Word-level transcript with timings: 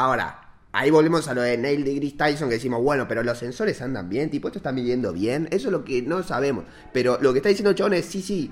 Ahora, 0.00 0.40
ahí 0.72 0.90
volvemos 0.90 1.28
a 1.28 1.34
lo 1.34 1.42
de 1.42 1.58
Neil 1.58 1.84
deGrasse 1.84 2.16
Tyson 2.16 2.48
que 2.48 2.54
decimos, 2.54 2.82
bueno, 2.82 3.06
pero 3.06 3.22
los 3.22 3.36
sensores 3.36 3.82
andan 3.82 4.08
bien, 4.08 4.30
tipo, 4.30 4.48
esto 4.48 4.58
está 4.58 4.72
midiendo 4.72 5.12
bien. 5.12 5.46
Eso 5.50 5.68
es 5.68 5.72
lo 5.72 5.84
que 5.84 6.00
no 6.00 6.22
sabemos. 6.22 6.64
Pero 6.90 7.18
lo 7.20 7.34
que 7.34 7.40
está 7.40 7.50
diciendo 7.50 7.74
chabón 7.74 7.92
es, 7.92 8.06
sí, 8.06 8.22
sí, 8.22 8.50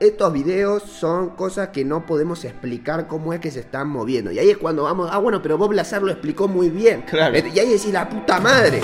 estos 0.00 0.32
videos 0.32 0.82
son 0.82 1.36
cosas 1.36 1.68
que 1.68 1.84
no 1.84 2.04
podemos 2.04 2.44
explicar 2.44 3.06
cómo 3.06 3.32
es 3.32 3.38
que 3.38 3.52
se 3.52 3.60
están 3.60 3.90
moviendo. 3.90 4.32
Y 4.32 4.40
ahí 4.40 4.50
es 4.50 4.56
cuando 4.56 4.82
vamos, 4.82 5.08
ah, 5.12 5.18
bueno, 5.18 5.40
pero 5.40 5.56
Bob 5.56 5.70
Lazar 5.70 6.02
lo 6.02 6.10
explicó 6.10 6.48
muy 6.48 6.68
bien. 6.68 7.02
Claro. 7.02 7.38
Y 7.54 7.58
ahí 7.60 7.68
decís, 7.68 7.92
la 7.92 8.08
puta 8.08 8.40
madre. 8.40 8.80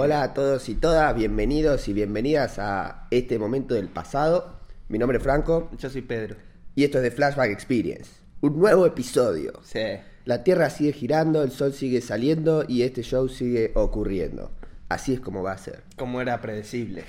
Hola 0.00 0.22
a 0.22 0.32
todos 0.32 0.68
y 0.68 0.76
todas, 0.76 1.12
bienvenidos 1.16 1.88
y 1.88 1.92
bienvenidas 1.92 2.60
a 2.60 3.08
este 3.10 3.36
momento 3.36 3.74
del 3.74 3.88
pasado. 3.88 4.60
Mi 4.88 4.96
nombre 4.96 5.18
es 5.18 5.24
Franco 5.24 5.70
Yo 5.76 5.90
soy 5.90 6.02
Pedro. 6.02 6.36
y 6.76 6.84
esto 6.84 6.98
es 6.98 7.02
de 7.02 7.10
Flashback 7.10 7.50
Experience. 7.50 8.08
Un 8.40 8.60
nuevo 8.60 8.86
episodio. 8.86 9.54
Sí. 9.64 9.80
La 10.24 10.44
Tierra 10.44 10.70
sigue 10.70 10.92
girando, 10.92 11.42
el 11.42 11.50
Sol 11.50 11.72
sigue 11.72 12.00
saliendo 12.00 12.64
y 12.68 12.82
este 12.82 13.02
show 13.02 13.28
sigue 13.28 13.72
ocurriendo. 13.74 14.52
Así 14.88 15.14
es 15.14 15.18
como 15.18 15.42
va 15.42 15.50
a 15.50 15.58
ser. 15.58 15.82
Como 15.96 16.20
era 16.20 16.40
predecible 16.40 17.02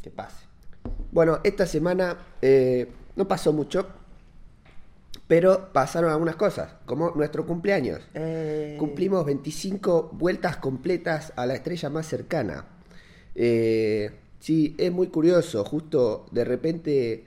que 0.00 0.08
pase. 0.08 0.46
Bueno, 1.12 1.40
esta 1.44 1.66
semana 1.66 2.16
eh, 2.40 2.90
no 3.16 3.28
pasó 3.28 3.52
mucho, 3.52 3.86
pero 5.30 5.72
pasaron 5.72 6.10
algunas 6.10 6.34
cosas, 6.34 6.72
como 6.86 7.12
nuestro 7.12 7.46
cumpleaños. 7.46 8.00
Eh, 8.14 8.74
Cumplimos 8.80 9.24
25 9.24 10.10
vueltas 10.12 10.56
completas 10.56 11.32
a 11.36 11.46
la 11.46 11.54
estrella 11.54 11.88
más 11.88 12.08
cercana. 12.08 12.64
Eh, 13.36 14.10
sí, 14.40 14.74
es 14.76 14.90
muy 14.90 15.06
curioso, 15.06 15.64
justo 15.64 16.26
de 16.32 16.44
repente, 16.44 17.26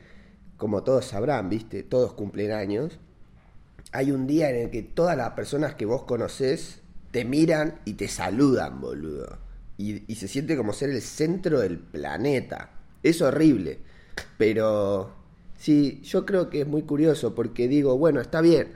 como 0.58 0.84
todos 0.84 1.06
sabrán, 1.06 1.48
viste, 1.48 1.82
todos 1.84 2.12
cumplen 2.12 2.52
años. 2.52 3.00
Hay 3.94 4.12
un 4.12 4.28
día 4.28 4.50
en 4.50 4.58
el 4.58 4.70
que 4.70 4.84
todas 4.84 5.16
las 5.16 5.30
personas 5.30 5.76
que 5.76 5.86
vos 5.86 6.04
conocés 6.04 6.82
te 7.12 7.24
miran 7.24 7.80
y 7.86 7.94
te 7.94 8.10
saludan, 8.10 8.82
boludo. 8.82 9.38
Y, 9.78 10.12
y 10.12 10.16
se 10.16 10.28
siente 10.28 10.58
como 10.58 10.74
ser 10.74 10.90
el 10.90 11.02
centro 11.02 11.62
del 11.62 11.80
planeta. 11.80 12.72
Es 13.02 13.22
horrible. 13.22 13.80
Pero 14.38 15.23
sí, 15.64 16.02
yo 16.04 16.26
creo 16.26 16.50
que 16.50 16.62
es 16.62 16.68
muy 16.68 16.82
curioso 16.82 17.34
porque 17.34 17.70
digo, 17.70 17.98
bueno, 17.98 18.20
está 18.20 18.42
bien. 18.42 18.74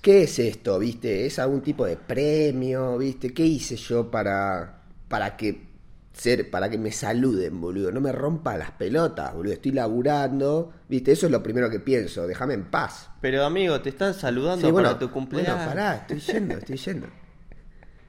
¿Qué 0.00 0.22
es 0.22 0.38
esto, 0.38 0.78
viste? 0.78 1.26
¿Es 1.26 1.38
algún 1.40 1.60
tipo 1.60 1.84
de 1.84 1.96
premio, 1.96 2.98
viste? 2.98 3.32
¿Qué 3.34 3.44
hice 3.44 3.76
yo 3.76 4.08
para, 4.10 4.82
para 5.08 5.36
que 5.36 5.66
ser, 6.12 6.50
para 6.50 6.70
que 6.70 6.78
me 6.78 6.92
saluden, 6.92 7.60
boludo? 7.60 7.90
No 7.90 8.00
me 8.00 8.12
rompa 8.12 8.56
las 8.56 8.70
pelotas, 8.72 9.34
boludo. 9.34 9.54
Estoy 9.54 9.72
laburando, 9.72 10.72
viste, 10.88 11.12
eso 11.12 11.26
es 11.26 11.32
lo 11.32 11.42
primero 11.42 11.68
que 11.68 11.80
pienso, 11.80 12.28
déjame 12.28 12.54
en 12.54 12.64
paz. 12.64 13.10
Pero 13.20 13.44
amigo, 13.44 13.80
te 13.80 13.88
están 13.90 14.14
saludando 14.14 14.68
Sí, 14.68 14.72
para 14.72 14.98
tu 14.98 15.10
cumpleaños. 15.10 15.54
Bueno, 15.56 15.68
pará, 15.68 15.96
estoy 15.96 16.20
yendo, 16.20 16.58
estoy 16.58 16.76
yendo. 16.76 17.08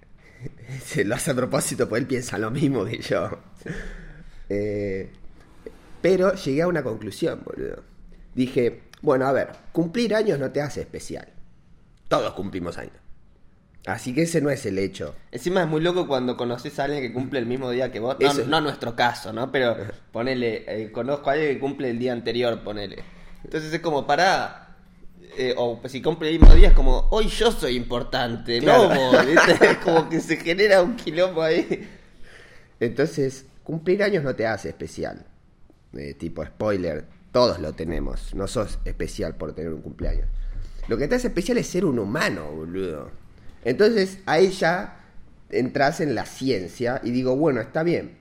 Se 0.86 1.06
lo 1.06 1.16
hace 1.16 1.32
a 1.32 1.36
propósito, 1.36 1.90
porque 1.90 2.02
él 2.02 2.08
piensa 2.08 2.38
lo 2.38 2.52
mismo 2.52 2.86
que 2.86 3.00
yo. 3.02 3.30
Eh, 4.50 5.12
pero 6.04 6.34
llegué 6.36 6.62
a 6.62 6.68
una 6.68 6.84
conclusión, 6.84 7.42
boludo. 7.46 7.82
Dije, 8.36 8.84
bueno, 9.02 9.26
a 9.26 9.32
ver, 9.32 9.50
cumplir 9.72 10.14
años 10.14 10.38
no 10.38 10.52
te 10.52 10.62
hace 10.62 10.82
especial. 10.82 11.30
Todos 12.10 12.34
cumplimos 12.34 12.78
años. 12.78 12.94
Así 13.86 14.14
que 14.14 14.22
ese 14.24 14.40
no 14.42 14.50
es 14.50 14.66
el 14.66 14.78
hecho. 14.80 15.16
Encima 15.32 15.62
es 15.64 15.68
muy 15.68 15.82
loco 15.82 16.08
cuando 16.08 16.38
conoces 16.38 16.78
a 16.80 16.84
alguien 16.86 17.02
que 17.02 17.12
cumple 17.14 17.40
el 17.40 17.46
mismo 17.46 17.70
día 17.72 17.92
que 17.92 18.00
vos. 18.00 18.18
No, 18.20 18.32
Eso- 18.32 18.46
no 18.46 18.62
nuestro 18.62 18.96
caso, 18.96 19.32
¿no? 19.34 19.52
Pero 19.52 19.76
ponele, 20.12 20.64
eh, 20.68 20.92
conozco 20.92 21.30
a 21.30 21.34
alguien 21.34 21.54
que 21.56 21.60
cumple 21.60 21.90
el 21.90 22.00
día 22.00 22.14
anterior, 22.14 22.62
ponele. 22.64 23.04
Entonces 23.44 23.74
es 23.74 23.80
como, 23.80 24.06
pará. 24.06 24.60
eh, 25.38 25.56
o 25.58 25.82
si 25.88 26.00
cumple 26.02 26.30
el 26.30 26.40
mismo 26.40 26.54
día 26.54 26.68
es 26.68 26.74
como, 26.76 27.08
hoy 27.10 27.28
yo 27.28 27.52
soy 27.52 27.76
importante, 27.76 28.60
Claro. 28.60 28.94
no. 28.94 29.20
Es 29.22 29.78
como 29.84 30.08
que 30.08 30.20
se 30.20 30.38
genera 30.38 30.82
un 30.84 30.96
quilombo 30.96 31.42
ahí. 31.42 31.90
Entonces, 32.80 33.46
cumplir 33.64 34.04
años 34.04 34.24
no 34.24 34.36
te 34.36 34.46
hace 34.46 34.70
especial. 34.70 35.26
Eh, 35.98 36.14
tipo, 36.16 36.44
spoiler, 36.46 37.06
todos 37.32 37.60
lo 37.60 37.74
tenemos. 37.74 38.34
No 38.34 38.48
sos 38.48 38.80
especial 38.86 39.36
por 39.36 39.54
tener 39.54 39.74
un 39.74 39.82
cumpleaños. 39.82 40.28
Lo 40.88 40.98
que 40.98 41.08
te 41.08 41.16
hace 41.16 41.28
especial 41.28 41.58
es 41.58 41.68
ser 41.68 41.86
un 41.86 42.00
humano, 42.00 42.52
boludo. 42.52 43.12
Entonces, 43.64 44.20
ahí 44.26 44.50
ya 44.50 45.00
entras 45.50 46.02
en 46.02 46.16
la 46.16 46.26
ciencia 46.26 47.00
y 47.04 47.12
digo, 47.12 47.36
bueno, 47.36 47.62
está 47.62 47.84
bien. 47.84 48.18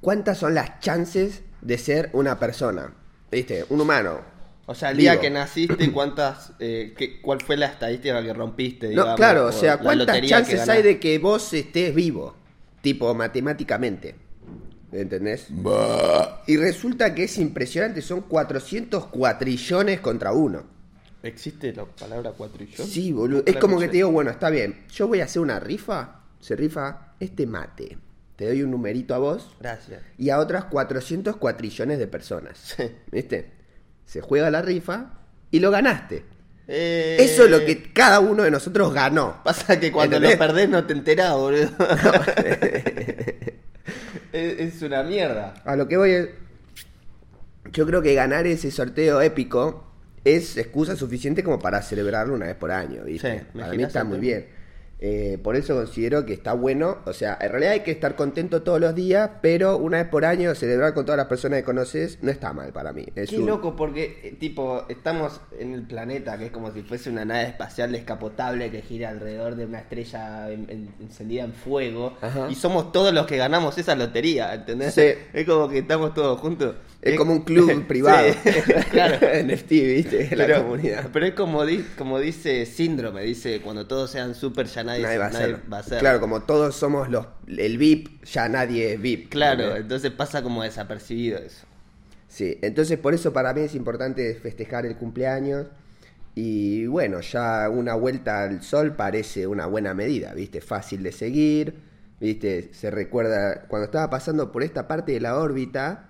¿Cuántas 0.00 0.38
son 0.38 0.54
las 0.54 0.80
chances 0.80 1.42
de 1.60 1.78
ser 1.78 2.10
una 2.12 2.38
persona? 2.38 2.92
¿Viste? 3.30 3.64
Un 3.68 3.80
humano. 3.80 4.20
O 4.66 4.74
sea, 4.74 4.90
el 4.90 4.98
día 4.98 5.20
que 5.20 5.30
naciste, 5.30 5.90
¿cuántas, 5.92 6.52
eh, 6.60 6.94
qué- 6.96 7.20
¿cuál 7.20 7.40
fue 7.40 7.56
la 7.56 7.66
estadística 7.66 8.22
que 8.22 8.32
rompiste? 8.32 8.94
No, 8.94 9.14
claro, 9.16 9.46
o 9.46 9.52
sea, 9.52 9.78
¿cuántas 9.78 10.16
chances 10.30 10.68
hay 10.68 10.82
de 10.82 11.00
que 11.00 11.18
vos 11.18 11.52
estés 11.52 11.94
vivo? 11.94 12.36
Tipo, 12.80 13.12
matemáticamente. 13.14 14.14
¿Entendés? 14.92 15.46
Y 16.46 16.56
resulta 16.56 17.14
que 17.14 17.24
es 17.24 17.38
impresionante, 17.38 18.02
son 18.02 18.22
400 18.22 19.06
cuatrillones 19.06 20.00
contra 20.00 20.32
uno. 20.32 20.62
¿Existe 21.22 21.72
la 21.72 21.84
palabra 21.84 22.32
cuatrillón? 22.32 22.86
Sí, 22.86 23.12
boludo. 23.12 23.42
Es 23.46 23.56
como 23.56 23.78
que 23.78 23.86
te 23.88 23.98
digo, 23.98 24.10
bueno, 24.10 24.30
está 24.30 24.50
bien, 24.50 24.86
yo 24.92 25.06
voy 25.06 25.20
a 25.20 25.24
hacer 25.24 25.42
una 25.42 25.60
rifa, 25.60 26.22
se 26.40 26.56
rifa 26.56 27.12
este 27.20 27.46
mate. 27.46 27.98
Te 28.36 28.46
doy 28.46 28.62
un 28.62 28.70
numerito 28.70 29.14
a 29.14 29.18
vos 29.18 29.54
Gracias. 29.60 30.00
y 30.16 30.30
a 30.30 30.38
otras 30.38 30.64
400 30.64 31.36
cuatrillones 31.36 31.98
de 31.98 32.06
personas. 32.06 32.74
¿Viste? 33.12 33.52
Se 34.06 34.22
juega 34.22 34.50
la 34.50 34.62
rifa 34.62 35.18
y 35.50 35.60
lo 35.60 35.70
ganaste. 35.70 36.24
Eh, 36.66 37.16
Eso 37.18 37.44
es 37.44 37.50
lo 37.50 37.58
que 37.66 37.92
cada 37.92 38.20
uno 38.20 38.44
de 38.44 38.50
nosotros 38.50 38.94
ganó. 38.94 39.42
Pasa 39.44 39.78
que 39.78 39.92
cuando 39.92 40.16
¿Entendés? 40.16 40.38
lo 40.40 40.46
perdés 40.46 40.68
no 40.70 40.84
te 40.86 40.92
enterás, 40.94 41.34
boludo. 41.34 41.68
es, 44.32 44.74
es 44.74 44.82
una 44.82 45.02
mierda. 45.02 45.54
A 45.64 45.76
lo 45.76 45.88
que 45.88 45.96
voy 45.96 46.10
es. 46.10 46.28
Yo 47.72 47.86
creo 47.86 48.02
que 48.02 48.14
ganar 48.14 48.46
ese 48.46 48.70
sorteo 48.70 49.20
épico 49.20 49.86
es 50.24 50.56
excusa 50.56 50.96
suficiente 50.96 51.42
como 51.42 51.58
para 51.58 51.82
celebrarlo 51.82 52.34
una 52.34 52.46
vez 52.46 52.56
por 52.56 52.70
año, 52.70 53.04
¿viste? 53.04 53.40
Sí, 53.40 53.58
para 53.58 53.72
mí 53.72 53.82
está 53.82 54.04
muy 54.04 54.18
bien. 54.18 54.46
Eh, 55.02 55.38
por 55.42 55.56
eso 55.56 55.74
considero 55.74 56.26
que 56.26 56.34
está 56.34 56.52
bueno. 56.52 56.98
O 57.06 57.14
sea, 57.14 57.38
en 57.40 57.50
realidad 57.50 57.72
hay 57.72 57.80
que 57.80 57.90
estar 57.90 58.16
contento 58.16 58.62
todos 58.62 58.78
los 58.78 58.94
días, 58.94 59.30
pero 59.40 59.78
una 59.78 59.96
vez 59.96 60.06
por 60.08 60.26
año 60.26 60.54
celebrar 60.54 60.92
con 60.92 61.06
todas 61.06 61.16
las 61.16 61.26
personas 61.26 61.60
que 61.60 61.64
conoces 61.64 62.18
no 62.20 62.30
está 62.30 62.52
mal 62.52 62.70
para 62.72 62.92
mí. 62.92 63.06
Es 63.14 63.30
Qué 63.30 63.38
un- 63.38 63.46
loco, 63.46 63.74
porque, 63.76 64.20
eh, 64.22 64.36
tipo, 64.38 64.84
estamos 64.90 65.40
en 65.58 65.72
el 65.72 65.82
planeta 65.84 66.36
que 66.36 66.46
es 66.46 66.50
como 66.50 66.70
si 66.72 66.82
fuese 66.82 67.08
una 67.08 67.24
nave 67.24 67.44
espacial 67.44 67.92
descapotable 67.92 68.70
que 68.70 68.82
gira 68.82 69.08
alrededor 69.08 69.56
de 69.56 69.64
una 69.64 69.78
estrella 69.78 70.50
en- 70.50 70.66
en- 70.68 70.94
encendida 71.00 71.44
en 71.44 71.54
fuego. 71.54 72.18
Ajá. 72.20 72.48
Y 72.50 72.54
somos 72.54 72.92
todos 72.92 73.14
los 73.14 73.26
que 73.26 73.38
ganamos 73.38 73.78
esa 73.78 73.94
lotería, 73.94 74.52
¿entendés? 74.52 74.92
Sí. 74.92 75.12
Es 75.32 75.46
como 75.46 75.68
que 75.70 75.78
estamos 75.78 76.12
todos 76.12 76.38
juntos. 76.40 76.74
Es 77.00 77.16
como 77.16 77.32
un 77.32 77.40
club 77.40 77.86
privado. 77.88 78.26
Claro. 78.90 79.16
NFT, 79.44 79.70
¿viste? 79.70 80.36
La 80.36 80.44
pero, 80.46 80.62
comunidad. 80.62 81.08
pero 81.10 81.24
es 81.24 81.32
como, 81.32 81.64
di- 81.64 81.86
como 81.96 82.18
dice 82.18 82.66
Síndrome, 82.66 83.22
dice, 83.22 83.62
cuando 83.62 83.86
todos 83.86 84.10
sean 84.10 84.34
super 84.34 84.66
ya 84.66 84.84
nadie, 84.98 85.02
Nadie 85.02 85.18
va 85.18 85.26
a 85.26 85.30
nadie 85.30 85.46
ser. 85.46 85.72
va 85.72 85.78
a 85.78 85.82
ser. 85.82 85.98
Claro, 85.98 86.20
como 86.20 86.42
todos 86.42 86.74
somos 86.76 87.08
los 87.08 87.26
el 87.46 87.78
VIP, 87.78 88.24
ya 88.24 88.48
nadie 88.48 88.94
es 88.94 89.00
VIP. 89.00 89.30
Claro, 89.30 89.76
entonces 89.76 90.10
pasa 90.10 90.42
como 90.42 90.62
desapercibido 90.62 91.38
eso. 91.38 91.66
Sí, 92.28 92.58
entonces 92.62 92.98
por 92.98 93.12
eso 93.14 93.32
para 93.32 93.52
mí 93.52 93.62
es 93.62 93.74
importante 93.74 94.34
festejar 94.34 94.86
el 94.86 94.96
cumpleaños. 94.96 95.66
Y 96.34 96.86
bueno, 96.86 97.20
ya 97.20 97.68
una 97.68 97.94
vuelta 97.94 98.44
al 98.44 98.62
sol 98.62 98.94
parece 98.94 99.46
una 99.48 99.66
buena 99.66 99.94
medida, 99.94 100.32
¿viste? 100.32 100.60
Fácil 100.60 101.02
de 101.02 101.10
seguir, 101.12 101.74
¿viste? 102.20 102.70
Se 102.72 102.90
recuerda, 102.90 103.62
cuando 103.66 103.86
estaba 103.86 104.08
pasando 104.10 104.52
por 104.52 104.62
esta 104.62 104.86
parte 104.86 105.12
de 105.12 105.20
la 105.20 105.36
órbita, 105.36 106.09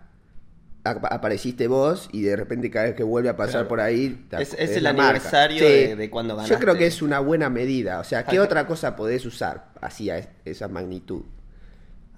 apareciste 0.84 1.66
vos 1.68 2.08
y 2.12 2.22
de 2.22 2.36
repente 2.36 2.70
cada 2.70 2.86
vez 2.86 2.94
que 2.94 3.02
vuelve 3.02 3.28
a 3.28 3.36
pasar 3.36 3.52
Claro. 3.52 3.68
por 3.68 3.80
ahí... 3.80 4.26
Es- 4.38 4.54
el 4.54 4.86
aniversario 4.86 5.62
de- 5.64 5.96
de 5.96 6.10
cuando 6.10 6.34
Yo 6.34 6.36
ganaste. 6.42 6.58
creo 6.64 6.76
que 6.76 6.86
es 6.86 7.02
una 7.02 7.18
buena 7.20 7.50
medida, 7.50 8.00
o 8.00 8.04
sea, 8.04 8.24
¿qué 8.24 8.36
Ajá. 8.36 8.44
otra 8.44 8.66
cosa 8.66 8.96
podés 8.96 9.26
usar 9.26 9.66
así 9.80 10.10
a 10.10 10.18
es- 10.18 10.28
esa 10.44 10.68
magnitud? 10.68 11.22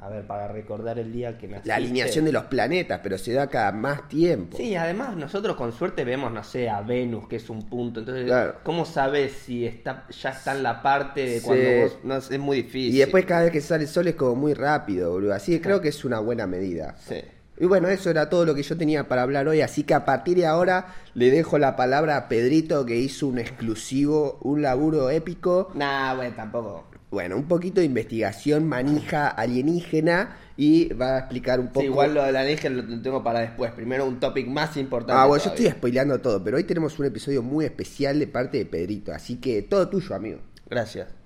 A 0.00 0.08
ver, 0.08 0.26
para 0.26 0.48
recordar 0.48 0.98
el 0.98 1.12
día 1.12 1.38
que 1.38 1.46
naciste. 1.46 1.68
La 1.68 1.76
alineación 1.76 2.24
de 2.24 2.32
los 2.32 2.44
planetas, 2.46 2.98
pero 3.04 3.16
se 3.18 3.32
da 3.34 3.46
cada 3.46 3.70
más 3.70 4.08
tiempo. 4.08 4.56
Sí, 4.56 4.74
además 4.74 5.16
nosotros 5.16 5.54
con 5.54 5.70
suerte 5.72 6.04
vemos, 6.04 6.32
no 6.32 6.42
sé, 6.42 6.68
a 6.68 6.80
Venus, 6.82 7.28
que 7.28 7.36
es 7.36 7.48
un 7.48 7.68
punto. 7.68 8.00
Entonces, 8.00 8.24
Claro. 8.24 8.56
¿cómo 8.64 8.84
sabes 8.84 9.30
si 9.32 9.64
está 9.64 10.06
ya 10.10 10.30
está 10.30 10.56
en 10.56 10.64
la 10.64 10.82
parte 10.82 11.24
de 11.24 11.38
Sí. 11.38 11.46
cuando 11.46 11.70
vos... 11.82 11.98
No, 12.02 12.16
es 12.16 12.38
muy 12.40 12.62
difícil. 12.62 12.96
Y 12.96 12.98
después 12.98 13.24
cada 13.26 13.42
vez 13.42 13.52
que 13.52 13.60
sale 13.60 13.84
el 13.84 13.88
sol 13.88 14.08
es 14.08 14.16
como 14.16 14.34
muy 14.34 14.54
rápido, 14.54 15.12
boludo. 15.12 15.34
Así 15.34 15.52
que 15.52 15.60
creo 15.60 15.80
que 15.80 15.88
es 15.90 16.04
una 16.04 16.18
buena 16.18 16.48
medida. 16.48 16.96
Sí. 16.98 17.20
Y 17.58 17.66
bueno, 17.66 17.88
eso 17.88 18.10
era 18.10 18.28
todo 18.28 18.44
lo 18.46 18.54
que 18.54 18.62
yo 18.62 18.76
tenía 18.76 19.08
para 19.08 19.22
hablar 19.22 19.46
hoy. 19.46 19.60
Así 19.60 19.84
que 19.84 19.94
a 19.94 20.04
partir 20.04 20.38
de 20.38 20.46
ahora 20.46 20.94
le 21.14 21.30
dejo 21.30 21.58
la 21.58 21.76
palabra 21.76 22.16
a 22.16 22.28
Pedrito 22.28 22.84
que 22.86 22.96
hizo 22.96 23.26
un 23.26 23.38
exclusivo, 23.38 24.38
un 24.42 24.62
laburo 24.62 25.10
épico. 25.10 25.70
Nah, 25.74 26.14
bueno, 26.14 26.34
tampoco. 26.34 26.86
bueno, 27.10 27.36
un 27.36 27.44
poquito 27.44 27.80
de 27.80 27.86
investigación 27.86 28.66
manija 28.66 29.28
alienígena 29.28 30.36
y 30.56 30.92
va 30.94 31.16
a 31.16 31.18
explicar 31.20 31.60
un 31.60 31.68
poco. 31.68 31.80
Sí, 31.80 31.86
igual 31.86 32.14
lo 32.14 32.24
de 32.24 32.32
la 32.32 32.40
alienígena 32.40 32.82
lo 32.82 33.02
tengo 33.02 33.22
para 33.22 33.40
después. 33.40 33.70
Primero 33.72 34.06
un 34.06 34.18
topic 34.18 34.48
más 34.48 34.76
importante. 34.78 35.20
Ah, 35.20 35.26
bueno, 35.26 35.44
yo 35.44 35.50
estoy 35.50 35.70
spoileando 35.70 36.20
todo, 36.20 36.42
pero 36.42 36.56
hoy 36.56 36.64
tenemos 36.64 36.98
un 36.98 37.06
episodio 37.06 37.42
muy 37.42 37.66
especial 37.66 38.18
de 38.18 38.26
parte 38.26 38.58
de 38.58 38.66
Pedrito, 38.66 39.12
así 39.12 39.36
que 39.36 39.62
todo 39.62 39.88
tuyo, 39.88 40.14
amigo. 40.14 40.40
Gracias. 40.68 41.21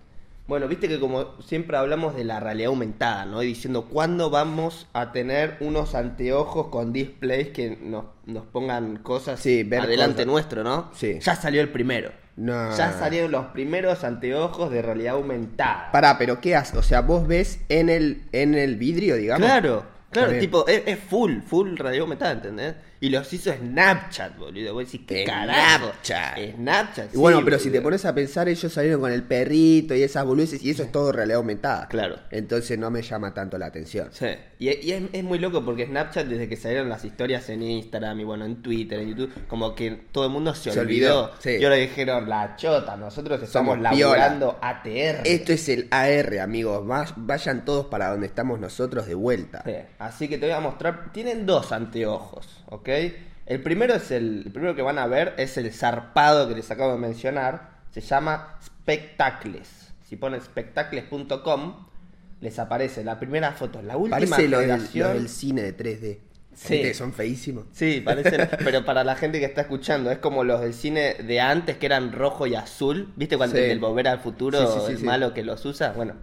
Bueno, 0.49 0.69
viste 0.69 0.89
que 0.89 1.01
como 1.01 1.41
siempre 1.43 1.77
hablamos 1.77 2.15
de 2.15 2.23
la 2.25 2.39
realidad 2.39 2.69
aumentada, 2.69 3.25
¿no? 3.27 3.43
Y 3.43 3.47
diciendo 3.49 3.87
cuándo 3.87 4.31
vamos 4.31 4.87
a 4.93 5.11
tener 5.11 5.57
unos 5.61 5.95
anteojos 5.97 6.69
con 6.69 6.93
displays 6.93 7.49
que 7.49 7.77
nos, 7.83 8.05
nos 8.27 8.47
pongan 8.47 8.99
cosas 8.99 9.41
Sí, 9.41 9.65
ver 9.65 9.81
adelante 9.81 10.19
cosas. 10.19 10.27
nuestro, 10.27 10.63
¿no? 10.63 10.91
Sí. 10.95 11.19
Ya 11.21 11.35
salió 11.35 11.61
el 11.61 11.71
primero. 11.71 12.13
No. 12.37 12.77
Ya 12.77 12.93
salieron 12.93 13.33
los 13.33 13.47
primeros 13.47 14.05
anteojos 14.05 14.71
de 14.71 14.83
realidad 14.83 15.15
aumentada. 15.15 15.91
Pará, 15.91 16.17
pero 16.19 16.41
¿qué 16.41 16.55
haces? 16.55 16.77
O 16.77 16.83
sea, 16.83 17.01
vos 17.01 17.27
ves 17.27 17.61
en 17.69 17.89
el, 17.89 18.23
en 18.33 18.55
el 18.55 18.77
vidrio, 18.77 19.17
digamos. 19.17 19.47
Claro, 19.49 19.85
claro, 20.11 20.39
tipo, 20.39 20.69
es, 20.69 20.83
es 20.87 20.99
full, 20.99 21.41
full 21.41 21.77
realidad 21.77 22.03
aumentada, 22.03 22.33
¿entendés? 22.33 22.75
Y 23.01 23.11
los 23.11 23.31
hizo 23.33 23.53
Snapchat, 23.53 24.39
boludo. 24.39 24.73
Vos 24.75 24.85
decís, 24.91 25.07
¿qué 25.07 25.25
carajo? 25.25 25.87
Snapchat. 26.03 26.55
Snapchat, 26.57 27.15
Y 27.15 27.19
bueno, 27.19 27.39
sí, 27.39 27.45
pero 27.45 27.59
si 27.59 27.71
te 27.71 27.81
pones 27.81 28.05
a 28.05 28.15
pensar, 28.15 28.49
ellos 28.49 28.73
salieron 28.73 29.01
con 29.01 29.13
el 29.13 29.23
perrito 29.23 29.95
y 29.95 30.03
esas 30.03 30.25
boludeces 30.25 30.63
y 30.63 30.71
eso 30.71 30.83
es 30.83 30.91
todo 30.93 31.13
realidad 31.13 31.37
aumentada. 31.39 31.89
Claro. 31.89 32.17
Entonces 32.31 32.79
no 32.79 32.91
me 32.91 33.03
llama 33.03 33.35
tanto 33.35 33.59
la 33.59 33.67
atención. 33.67 34.09
Sí, 34.13 34.27
y, 34.59 34.69
y 34.87 34.93
es, 34.93 35.03
es 35.13 35.25
muy 35.25 35.39
loco 35.39 35.65
porque 35.65 35.87
Snapchat 35.87 36.27
desde 36.27 36.49
que 36.49 36.57
salieron 36.57 36.89
las 36.89 37.05
historias 37.05 37.49
en 37.51 37.63
Instagram 37.63 38.21
y 38.21 38.25
bueno, 38.25 38.45
en 38.47 38.63
Twitter, 38.63 38.99
en 39.01 39.09
YouTube, 39.11 39.33
como 39.47 39.75
que 39.75 39.91
todo 40.13 40.25
el 40.25 40.31
mundo 40.31 40.55
se, 40.55 40.71
Se 40.73 40.81
olvidó. 40.81 41.25
olvidó, 41.25 41.33
sí. 41.41 41.51
Y 41.61 41.65
ahora 41.65 41.77
dijeron, 41.77 42.29
la 42.29 42.57
chota, 42.57 42.97
nosotros 42.97 43.43
estamos 43.43 43.75
Somos 43.75 43.83
laburando 43.83 44.59
ATR. 44.63 45.21
Esto 45.25 45.53
es 45.53 45.69
el 45.69 45.89
AR, 45.91 46.39
amigos. 46.41 46.89
Va- 46.89 47.07
Vayan 47.17 47.65
todos 47.65 47.87
para 47.87 48.09
donde 48.11 48.27
estamos 48.27 48.59
nosotros 48.59 49.07
de 49.07 49.15
vuelta. 49.15 49.63
Sí, 49.67 49.75
Así 49.99 50.29
que 50.29 50.39
te 50.39 50.47
voy 50.47 50.55
a 50.55 50.61
mostrar, 50.61 51.13
tienen 51.13 51.45
dos 51.47 51.73
anteojos, 51.73 52.47
¿ok? 52.71 52.86
El 53.47 53.63
primero 53.63 53.95
es 53.95 54.11
el, 54.11 54.43
el 54.47 54.53
primero 54.53 54.75
que 54.75 54.83
van 54.83 54.99
a 54.99 55.07
ver 55.07 55.35
es 55.39 55.57
el 55.57 55.73
zarpado 55.73 56.49
que 56.49 56.55
les 56.55 56.71
acabo 56.71 56.93
de 56.93 56.99
mencionar, 56.99 57.71
se 57.91 58.01
llama 58.01 58.59
Spectacles. 58.65 59.93
Si 60.09 60.17
ponen 60.17 60.41
spectacles.com 60.41 61.87
les 62.41 62.59
aparece 62.59 63.03
la 63.03 63.19
primera 63.19 63.53
foto, 63.53 63.83
la 63.83 63.97
última 63.97 64.17
Parece 64.19 64.49
lo 64.49 64.59
del, 64.61 64.81
lo 64.95 65.09
del 65.09 65.29
cine 65.29 65.63
de 65.63 65.77
3D. 65.77 66.19
Sí. 66.55 66.81
Que 66.81 66.95
son 66.95 67.13
feísimos. 67.13 67.65
Sí, 67.73 68.01
parece, 68.05 68.47
pero 68.65 68.85
para 68.85 69.05
la 69.05 69.15
gente 69.17 69.39
que 69.41 69.45
está 69.47 69.63
escuchando, 69.63 70.11
es 70.11 70.19
como 70.19 70.43
los 70.45 70.61
del 70.61 70.73
cine 70.75 71.15
de 71.15 71.41
antes 71.41 71.77
que 71.77 71.87
eran 71.87 72.13
rojo 72.13 72.47
y 72.47 72.55
azul. 72.55 73.13
¿Viste 73.17 73.37
cuando 73.37 73.57
Sí. 73.57 73.63
el 73.65 73.79
Volver 73.79 74.09
al 74.09 74.21
Futuro, 74.21 74.59
Sí, 74.67 74.81
sí, 74.87 74.93
el 74.93 75.05
malo 75.05 75.35
que 75.35 75.43
los 75.45 75.65
usa? 75.67 75.93
Bueno, 75.93 76.15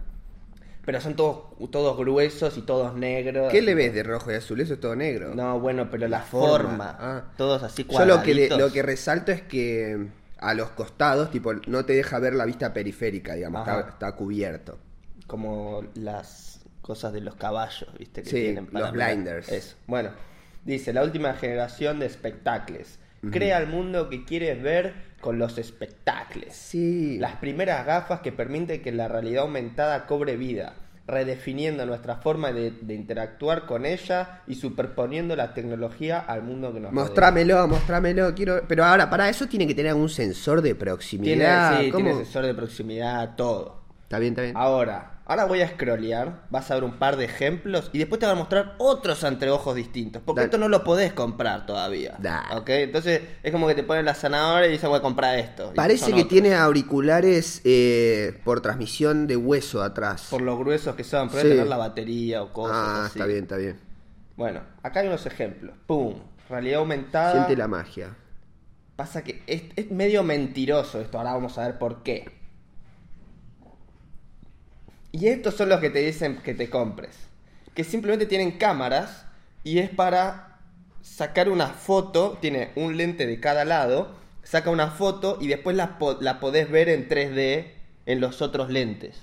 pero 0.84 1.00
son 1.00 1.14
todos, 1.16 1.44
todos 1.70 1.96
gruesos 1.96 2.56
y 2.58 2.62
todos 2.62 2.94
negros. 2.94 3.50
¿Qué 3.50 3.62
le 3.62 3.74
ves 3.74 3.94
de 3.94 4.02
rojo 4.02 4.30
y 4.32 4.34
azul? 4.34 4.60
Eso 4.60 4.74
es 4.74 4.80
todo 4.80 4.94
negro. 4.96 5.34
No, 5.34 5.58
bueno, 5.60 5.88
pero 5.90 6.06
la, 6.08 6.18
La 6.18 6.24
forma, 6.24 6.68
forma. 6.68 6.96
Ah. 7.00 7.24
todos 7.36 7.62
así 7.62 7.84
Yo 7.90 8.04
lo 8.04 8.22
que, 8.22 8.34
le- 8.34 8.48
cuadraditos. 8.48 8.58
lo 8.58 8.72
que 8.72 8.82
resalto 8.82 9.32
es 9.32 9.42
que 9.42 10.08
a 10.38 10.54
los 10.54 10.70
costados, 10.70 11.30
tipo, 11.30 11.52
no 11.66 11.84
te 11.84 11.94
deja 11.94 12.18
ver 12.18 12.34
la 12.34 12.44
vista 12.44 12.72
periférica, 12.74 13.34
digamos, 13.34 13.66
está, 13.66 13.88
está 13.88 14.12
cubierto. 14.12 14.78
Como 15.26 15.84
las 15.94 16.60
cosas 16.82 17.12
de 17.14 17.22
los 17.22 17.34
caballos, 17.36 17.88
¿viste? 17.98 18.22
Que 18.22 18.28
Sí, 18.30 18.36
tienen 18.42 18.68
los 18.70 18.92
mirar. 18.92 18.92
blinders. 19.14 19.48
Eso. 19.50 19.76
Bueno, 19.86 20.10
dice, 20.66 20.92
la 20.92 21.02
última 21.02 21.32
generación 21.34 21.98
de 21.98 22.06
espectacles. 22.06 22.98
Crea 23.30 23.56
el 23.56 23.68
mundo 23.68 24.10
que 24.10 24.26
quieres 24.26 24.62
ver 24.62 24.92
con 25.24 25.38
los 25.38 25.56
espectacles. 25.56 26.54
Sí. 26.54 27.16
Las 27.18 27.36
primeras 27.36 27.86
gafas 27.86 28.20
que 28.20 28.30
permiten 28.30 28.82
que 28.82 28.92
la 28.92 29.08
realidad 29.08 29.44
aumentada 29.44 30.04
cobre 30.04 30.36
vida, 30.36 30.74
redefiniendo 31.06 31.86
nuestra 31.86 32.16
forma 32.16 32.52
de, 32.52 32.72
de 32.72 32.92
interactuar 32.94 33.64
con 33.64 33.86
ella 33.86 34.42
y 34.46 34.56
superponiendo 34.56 35.34
la 35.34 35.54
tecnología 35.54 36.18
al 36.20 36.42
mundo 36.42 36.74
que 36.74 36.80
nos 36.80 36.90
rodea. 36.90 37.04
Mostrámelo, 37.04 37.66
mostrámelo, 37.66 38.34
quiero... 38.34 38.64
Pero 38.68 38.84
ahora, 38.84 39.08
para 39.08 39.30
eso 39.30 39.46
tiene 39.46 39.66
que 39.66 39.74
tener 39.74 39.92
algún 39.92 40.10
sensor 40.10 40.60
de 40.60 40.74
Tiene, 40.74 40.78
proximidad. 40.80 41.80
sí, 41.80 41.90
¿cómo? 41.90 42.04
tiene 42.04 42.24
sensor 42.24 42.44
de 42.44 42.52
proximidad, 42.54 43.34
todo. 43.34 43.80
Está 44.02 44.18
bien, 44.18 44.34
está 44.34 44.42
bien. 44.42 44.54
Ahora, 44.58 45.13
ahora 45.26 45.44
voy 45.46 45.62
a 45.62 45.68
scrollear, 45.68 46.42
vas 46.50 46.70
a 46.70 46.74
ver 46.74 46.84
un 46.84 46.98
par 46.98 47.16
de 47.16 47.24
ejemplos 47.24 47.90
y 47.92 47.98
después 47.98 48.18
te 48.18 48.26
voy 48.26 48.34
a 48.34 48.38
mostrar 48.38 48.74
otros 48.78 49.24
anteojos 49.24 49.74
distintos, 49.74 50.22
porque 50.24 50.40
Dale. 50.40 50.46
esto 50.46 50.58
no 50.58 50.68
lo 50.68 50.84
podés 50.84 51.12
comprar 51.12 51.66
todavía. 51.66 52.16
Dale. 52.18 52.56
¿Ok? 52.56 52.68
Entonces 52.70 53.22
es 53.42 53.52
como 53.52 53.66
que 53.66 53.74
te 53.74 53.82
ponen 53.82 54.04
la 54.04 54.14
zanahoria 54.14 54.68
y 54.68 54.72
dices 54.72 54.88
voy 54.88 54.98
a 54.98 55.02
comprar 55.02 55.38
esto. 55.38 55.72
Parece 55.74 56.06
que 56.06 56.12
otros. 56.14 56.28
tiene 56.28 56.54
auriculares 56.54 57.60
eh, 57.64 58.40
por 58.44 58.60
transmisión 58.60 59.26
de 59.26 59.36
hueso 59.36 59.82
atrás. 59.82 60.28
Por 60.30 60.42
lo 60.42 60.58
gruesos 60.58 60.94
que 60.94 61.04
son, 61.04 61.28
puedes 61.28 61.44
Sí. 61.44 61.50
tener 61.50 61.66
la 61.66 61.76
batería 61.76 62.42
o 62.42 62.52
cosas 62.52 62.76
ah, 62.78 63.04
así. 63.06 63.18
está 63.18 63.26
bien, 63.26 63.42
está 63.44 63.56
bien. 63.56 63.78
Bueno, 64.36 64.60
acá 64.82 65.00
hay 65.00 65.06
unos 65.06 65.24
ejemplos. 65.26 65.74
Pum, 65.86 66.14
realidad 66.48 66.80
aumentada. 66.80 67.32
Siente 67.32 67.56
la 67.56 67.68
magia. 67.68 68.16
Pasa 68.96 69.24
que 69.24 69.42
es, 69.46 69.62
es 69.76 69.90
medio 69.90 70.22
mentiroso 70.22 71.00
esto, 71.00 71.18
ahora 71.18 71.32
vamos 71.32 71.58
a 71.58 71.66
ver 71.66 71.78
por 71.78 72.02
qué. 72.02 72.30
Y 75.14 75.28
estos 75.28 75.54
son 75.54 75.68
los 75.68 75.78
que 75.78 75.90
te 75.90 76.00
dicen 76.00 76.38
que 76.38 76.54
te 76.54 76.68
compres. 76.68 77.16
Que 77.72 77.84
simplemente 77.84 78.26
tienen 78.26 78.50
cámaras 78.58 79.26
y 79.62 79.78
es 79.78 79.88
para 79.88 80.58
sacar 81.02 81.48
una 81.48 81.68
foto, 81.68 82.36
tiene 82.40 82.70
un 82.74 82.96
lente 82.96 83.24
de 83.24 83.38
cada 83.38 83.64
lado, 83.64 84.16
saca 84.42 84.70
una 84.70 84.88
foto 84.88 85.38
y 85.40 85.46
después 85.46 85.76
la, 85.76 85.96
la 86.20 86.40
podés 86.40 86.68
ver 86.68 86.88
en 86.88 87.08
3D 87.08 87.66
en 88.06 88.20
los 88.20 88.42
otros 88.42 88.70
lentes. 88.70 89.20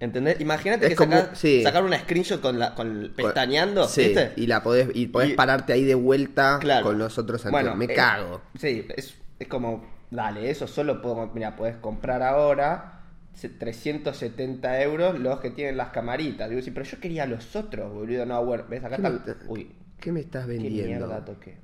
¿Entendés? 0.00 0.40
Imagínate 0.40 0.86
Es 0.86 0.90
que 0.90 0.96
como- 0.96 1.12
sacar, 1.12 1.36
sí. 1.36 1.62
sacar 1.62 1.84
una 1.84 2.00
screenshot 2.00 2.40
con 2.40 2.58
la 2.58 2.74
con 2.74 3.12
pestañeando, 3.16 3.86
Sí, 3.86 4.02
¿viste? 4.06 4.32
y 4.36 4.48
la 4.48 4.64
podés, 4.64 4.88
y 4.94 5.06
podés 5.06 5.30
Y- 5.30 5.34
pararte 5.34 5.72
ahí 5.74 5.84
de 5.84 5.94
vuelta 5.94 6.58
Claro. 6.60 6.86
con 6.86 6.98
los 6.98 7.18
otros. 7.18 7.44
Bueno, 7.52 7.76
Me 7.76 7.84
eh, 7.84 7.94
cago. 7.94 8.40
Sí, 8.58 8.84
es, 8.96 9.14
es 9.38 9.46
como, 9.48 9.84
dale, 10.10 10.50
eso 10.50 10.66
solo 10.66 11.00
puedo, 11.02 11.28
mira, 11.34 11.54
podés 11.54 11.76
comprar 11.76 12.22
ahora 12.24 12.97
370 13.46 14.82
euros 14.82 15.18
los 15.18 15.40
que 15.40 15.50
tienen 15.50 15.76
las 15.76 15.90
camaritas. 15.90 16.50
Digo, 16.50 16.62
sí, 16.62 16.70
pero 16.70 16.84
yo 16.84 16.98
quería 16.98 17.26
los 17.26 17.54
otros, 17.54 17.92
boludo. 17.92 18.26
No, 18.26 18.44
bueno, 18.44 18.64
ves, 18.68 18.82
acá 18.84 18.96
¿Qué 18.96 19.02
me, 19.02 19.08
están. 19.10 19.36
Uy, 19.46 19.70
qué 20.00 20.12
me 20.12 20.20
estás 20.20 20.46
qué 20.46 20.52
vendiendo? 20.52 21.06
mierda 21.06 21.24
toqué. 21.24 21.58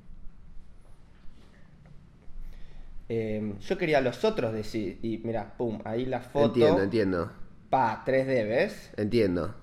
Eh, 3.09 3.53
yo 3.59 3.77
quería 3.77 4.01
los 4.01 4.23
otros 4.23 4.53
decir, 4.53 4.99
y 5.01 5.19
mira, 5.19 5.55
pum, 5.57 5.79
ahí 5.85 6.05
la 6.05 6.21
foto. 6.21 6.45
Entiendo, 6.47 6.81
entiendo. 6.83 7.31
Pa, 7.69 8.03
3D, 8.05 8.47
¿ves? 8.47 8.91
Entiendo. 8.97 9.55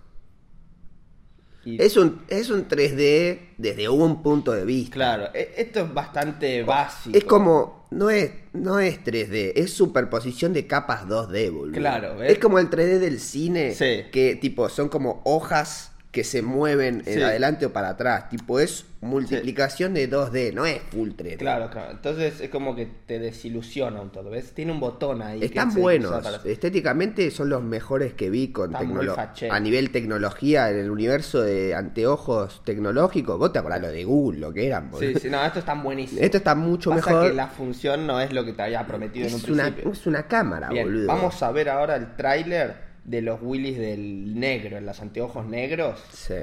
Y, 1.65 1.81
Es 1.81 1.97
un, 1.97 2.23
es 2.29 2.51
un 2.51 2.67
3D 2.69 3.39
desde 3.57 3.89
un 3.89 4.23
punto 4.23 4.51
de 4.53 4.65
vista. 4.65 4.95
Claro, 4.95 5.29
e- 5.33 5.55
esto 5.59 5.81
es 5.81 5.95
bastante 5.95 6.63
básico. 6.65 7.17
Es 7.17 7.25
como, 7.25 7.87
no 7.91 8.11
es, 8.11 8.33
no 8.53 8.81
es 8.81 8.99
3D, 9.05 9.53
es 9.55 9.73
superposición 9.73 10.53
de 10.53 10.67
capas 10.67 11.07
2D, 11.07 11.53
boludo. 11.53 11.77
Claro, 11.79 12.17
¿ves? 12.17 12.33
Es 12.33 12.39
como 12.39 12.59
el 12.59 12.69
3D 12.69 12.99
del 12.99 13.21
cine, 13.21 13.75
Sí. 13.75 14.05
que 14.11 14.35
tipo, 14.37 14.69
son 14.69 14.89
como 14.89 15.23
hojas 15.25 15.92
que 16.13 16.25
se 16.25 16.43
mueven 16.43 17.03
en 17.07 17.15
Sí. 17.15 17.23
adelante 17.23 17.65
o 17.67 17.73
para 17.73 17.89
atrás. 17.89 18.29
Tipo, 18.29 18.61
es 18.61 18.85
multiplicación 19.01 19.95
de 19.95 20.07
2D, 20.09 20.53
no 20.53 20.67
es 20.67 20.81
full 20.91 21.11
3D. 21.17 21.39
Claro, 21.39 21.71
claro. 21.71 21.91
Entonces 21.91 22.41
es 22.41 22.51
como 22.51 22.77
que 22.77 22.87
te 23.07 23.19
desilusiona 23.19 24.01
un 24.03 24.11
todo, 24.13 24.29
¿ves? 24.31 24.53
Tiene 24.53 24.73
un 24.73 24.79
botón 24.79 25.23
ahí. 25.23 25.43
Están 25.43 25.73
buenos, 25.75 26.23
para- 26.23 26.39
estéticamente 26.45 27.31
son 27.31 27.49
los 27.49 27.63
mejores 27.63 28.13
que 28.13 28.29
vi 28.31 28.49
con 28.53 28.77
a 28.77 29.61
nivel 29.61 29.91
tecnología 29.91 30.71
en 30.71 30.79
el 30.79 30.91
universo 30.91 31.41
de 31.43 31.75
anteojos 31.75 32.63
tecnológicos. 32.65 33.39
Vos 33.39 33.53
te 33.53 33.59
acordás 33.59 33.81
lo 33.81 33.89
de 33.89 34.05
Google, 34.05 34.39
lo 34.39 34.53
que 34.53 34.67
eran, 34.67 34.91
boludo? 34.91 35.09
Sí, 35.15 35.19
sí, 35.19 35.31
no, 35.31 35.43
estos 35.43 35.61
están 35.61 35.83
buenísimos. 35.83 36.23
Esto 36.23 36.37
está 36.37 36.55
mucho 36.55 36.91
Pasa 36.91 37.11
mejor. 37.11 37.29
que 37.31 37.35
la 37.35 37.47
función 37.49 38.07
no 38.07 38.21
es 38.21 38.33
lo 38.33 38.45
que 38.45 38.53
te 38.53 38.63
había 38.63 38.87
prometido 38.87 39.27
en 39.29 39.35
un 39.35 39.41
Es 39.41 39.49
una, 39.49 39.63
principio. 39.65 39.93
es 39.93 40.07
una 40.07 40.23
cámara, 40.29 40.69
Bien, 40.69 40.85
boludo. 40.87 41.07
vamos 41.07 41.43
a 41.43 41.51
ver 41.53 41.71
ahora 41.71 41.97
el 41.97 42.15
tráiler 42.17 42.92
de 43.05 43.23
los 43.23 43.41
Willys 43.43 43.79
del 43.79 44.39
negro, 44.39 44.79
en 44.79 44.87
los 44.87 45.01
anteojos 45.01 45.45
negros, 45.47 46.01
Sí. 46.13 46.35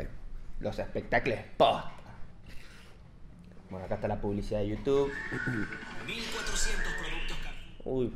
los 0.60 0.78
espectáculos 0.80 1.40
posta. 1.58 1.92
Bueno, 3.70 3.86
acá 3.86 3.96
está 3.96 4.08
la 4.08 4.20
publicidad 4.20 4.60
de 4.62 4.70
YouTube. 4.70 5.12
1400 6.06 6.94
productos 6.94 7.38
Uy. 7.86 8.12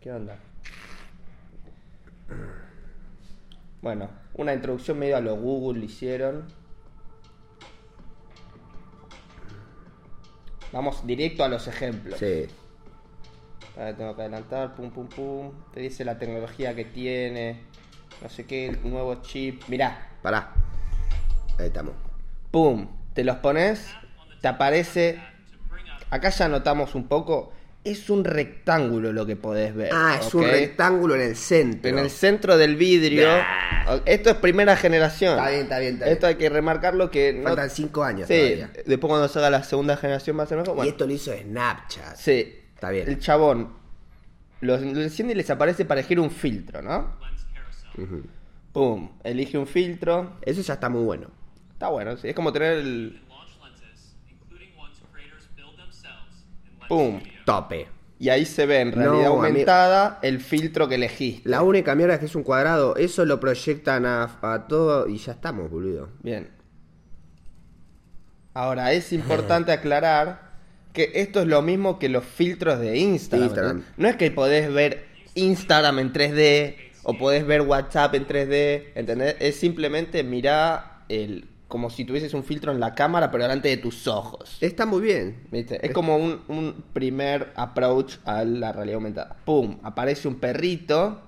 ¿Qué 0.00 0.12
onda? 0.12 0.38
Bueno, 3.82 4.10
una 4.34 4.52
introducción 4.52 4.98
medio 4.98 5.16
a 5.16 5.20
lo 5.20 5.36
Google 5.36 5.80
le 5.80 5.86
hicieron. 5.86 6.46
Vamos 10.72 11.04
directo 11.06 11.42
a 11.44 11.48
los 11.48 11.66
ejemplos. 11.66 12.18
Sí. 12.18 12.46
Ahora 13.80 13.96
tengo 13.96 14.14
que 14.14 14.20
adelantar, 14.22 14.74
pum 14.74 14.90
pum 14.90 15.08
pum. 15.08 15.52
Te 15.72 15.80
dice 15.80 16.04
la 16.04 16.18
tecnología 16.18 16.74
que 16.74 16.84
tiene. 16.84 17.60
No 18.20 18.28
sé 18.28 18.44
qué, 18.44 18.66
el 18.66 18.78
nuevo 18.90 19.22
chip. 19.22 19.62
Mirá, 19.68 20.06
Pará. 20.20 20.52
Ahí 21.58 21.68
estamos. 21.68 21.94
pum. 22.50 22.86
Te 23.14 23.24
los 23.24 23.36
pones, 23.36 23.86
te 24.42 24.48
aparece. 24.48 25.18
Acá 26.10 26.28
ya 26.28 26.48
notamos 26.48 26.94
un 26.94 27.08
poco 27.08 27.52
es 27.82 28.10
un 28.10 28.24
rectángulo 28.24 29.12
lo 29.14 29.24
que 29.24 29.36
podés 29.36 29.74
ver. 29.74 29.90
Ah, 29.94 30.18
es 30.20 30.34
un 30.34 30.44
rectángulo 30.44 31.14
en 31.14 31.22
el 31.22 31.36
centro. 31.36 31.88
En 31.90 31.98
el 31.98 32.10
centro 32.10 32.58
del 32.58 32.76
vidrio. 32.76 33.30
Esto 34.04 34.28
es 34.28 34.36
primera 34.36 34.76
generación. 34.76 35.38
Está 35.38 35.48
bien, 35.48 35.62
está 35.62 35.78
bien, 35.78 35.92
está 35.94 36.04
bien. 36.04 36.12
Esto 36.14 36.26
hay 36.26 36.34
que 36.34 36.50
remarcarlo 36.50 37.10
que 37.10 37.32
no- 37.32 37.44
Faltan 37.44 37.70
cinco 37.70 38.04
años 38.04 38.28
Sí, 38.28 38.34
todavía. 38.36 38.70
después 38.84 39.08
cuando 39.08 39.28
salga 39.28 39.48
la 39.48 39.62
segunda 39.64 39.96
generación 39.96 40.38
va 40.38 40.42
a 40.42 40.46
ser 40.46 40.58
mejor. 40.58 40.84
Y 40.84 40.88
esto 40.90 41.06
lo 41.06 41.12
hizo 41.14 41.32
Snapchat. 41.32 42.16
sí. 42.16 42.56
Está 42.80 42.88
bien. 42.88 43.06
El 43.10 43.18
chabón 43.18 43.68
lo, 44.62 44.78
lo 44.78 45.02
enciende 45.02 45.34
y 45.34 45.36
les 45.36 45.50
aparece 45.50 45.84
para 45.84 46.00
elegir 46.00 46.18
un 46.18 46.30
filtro, 46.30 46.80
¿no? 46.80 47.14
Pum, 48.72 49.10
elige 49.22 49.58
un 49.58 49.66
filtro. 49.66 50.38
Eso 50.40 50.62
ya 50.62 50.72
está 50.74 50.88
muy 50.88 51.02
bueno. 51.04 51.28
Está 51.72 51.90
bueno, 51.90 52.16
sí, 52.16 52.28
es 52.28 52.34
como 52.34 52.50
tener 52.54 52.78
el... 52.78 53.20
Pum. 56.88 57.20
Tope. 57.44 57.86
Y 58.18 58.28
ahí 58.30 58.44
se 58.44 58.64
ve 58.66 58.80
en 58.80 58.90
No, 58.90 58.96
realidad 58.96 59.26
amigo. 59.26 59.44
aumentada 59.44 60.18
el 60.22 60.40
filtro 60.40 60.88
que 60.88 60.96
elegiste. 60.96 61.48
La 61.48 61.62
única 61.62 61.94
mierda 61.94 62.14
es 62.14 62.20
que 62.20 62.26
es 62.26 62.34
un 62.34 62.42
cuadrado. 62.42 62.96
Eso 62.96 63.24
lo 63.26 63.40
proyectan 63.40 64.04
a, 64.06 64.38
a 64.42 64.66
todo 64.68 65.06
y 65.06 65.18
ya 65.18 65.32
estamos, 65.32 65.70
boludo. 65.70 66.08
Bien. 66.22 66.50
Ahora, 68.52 68.92
es 68.92 69.12
importante 69.12 69.70
aclarar 69.72 70.49
que 70.92 71.12
esto 71.14 71.40
es 71.40 71.46
lo 71.46 71.62
mismo 71.62 71.98
que 71.98 72.08
los 72.08 72.24
filtros 72.24 72.80
de 72.80 72.98
Instagram. 72.98 73.48
Instagram. 73.48 73.76
¿no? 73.78 73.84
No 73.96 74.08
es 74.08 74.16
que 74.16 74.30
podés 74.30 74.72
ver 74.72 75.04
Instagram 75.34 75.98
en 76.00 76.12
3D 76.12 76.74
o 77.04 77.16
podés 77.16 77.46
ver 77.46 77.62
WhatsApp 77.62 78.14
en 78.14 78.26
3D, 78.26 78.84
¿entendés? 78.94 79.36
Es 79.40 79.56
simplemente 79.56 80.22
mirar 80.22 81.02
el 81.08 81.46
como 81.68 81.88
si 81.88 82.04
tuvieses 82.04 82.34
un 82.34 82.42
filtro 82.42 82.72
en 82.72 82.80
la 82.80 82.96
cámara 82.96 83.30
pero 83.30 83.44
delante 83.44 83.68
de 83.68 83.76
tus 83.76 84.08
ojos. 84.08 84.58
Está 84.60 84.86
muy 84.86 85.00
bien. 85.00 85.46
¿Viste? 85.52 85.84
Es 85.86 85.92
como 85.92 86.16
un, 86.16 86.40
un 86.48 86.84
primer 86.92 87.52
approach 87.54 88.16
a 88.24 88.44
la 88.44 88.72
realidad 88.72 88.96
aumentada. 88.96 89.36
¡Pum! 89.44 89.78
Aparece 89.84 90.26
un 90.26 90.40
perrito 90.40 91.20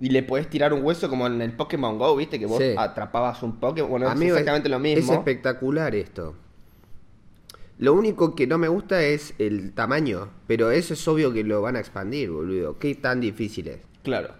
y 0.00 0.08
le 0.08 0.22
puedes 0.22 0.48
tirar 0.48 0.72
un 0.72 0.82
hueso 0.82 1.10
como 1.10 1.26
en 1.26 1.42
el 1.42 1.52
Pokémon 1.52 1.98
Go, 1.98 2.16
¿viste? 2.16 2.38
Que 2.38 2.46
vos 2.46 2.58
Sí. 2.58 2.74
atrapabas 2.76 3.42
un 3.42 3.60
Pokémon. 3.60 3.90
Bueno, 3.90 4.08
Amigo, 4.08 4.34
es 4.34 4.40
exactamente 4.40 4.70
lo 4.70 4.78
mismo. 4.78 5.12
Es 5.12 5.18
espectacular 5.18 5.94
esto. 5.94 6.34
Lo 7.78 7.92
único 7.92 8.34
que 8.34 8.46
no 8.46 8.58
me 8.58 8.68
gusta 8.68 9.02
es 9.02 9.34
el 9.38 9.72
tamaño. 9.72 10.30
Pero 10.46 10.70
eso 10.70 10.94
es 10.94 11.08
obvio 11.08 11.32
que 11.32 11.44
lo 11.44 11.62
van 11.62 11.76
a 11.76 11.80
expandir, 11.80 12.30
boludo. 12.30 12.78
¿Qué 12.78 12.94
tan 12.94 13.20
difícil 13.20 13.68
es? 13.68 13.80
Claro. 14.02 14.34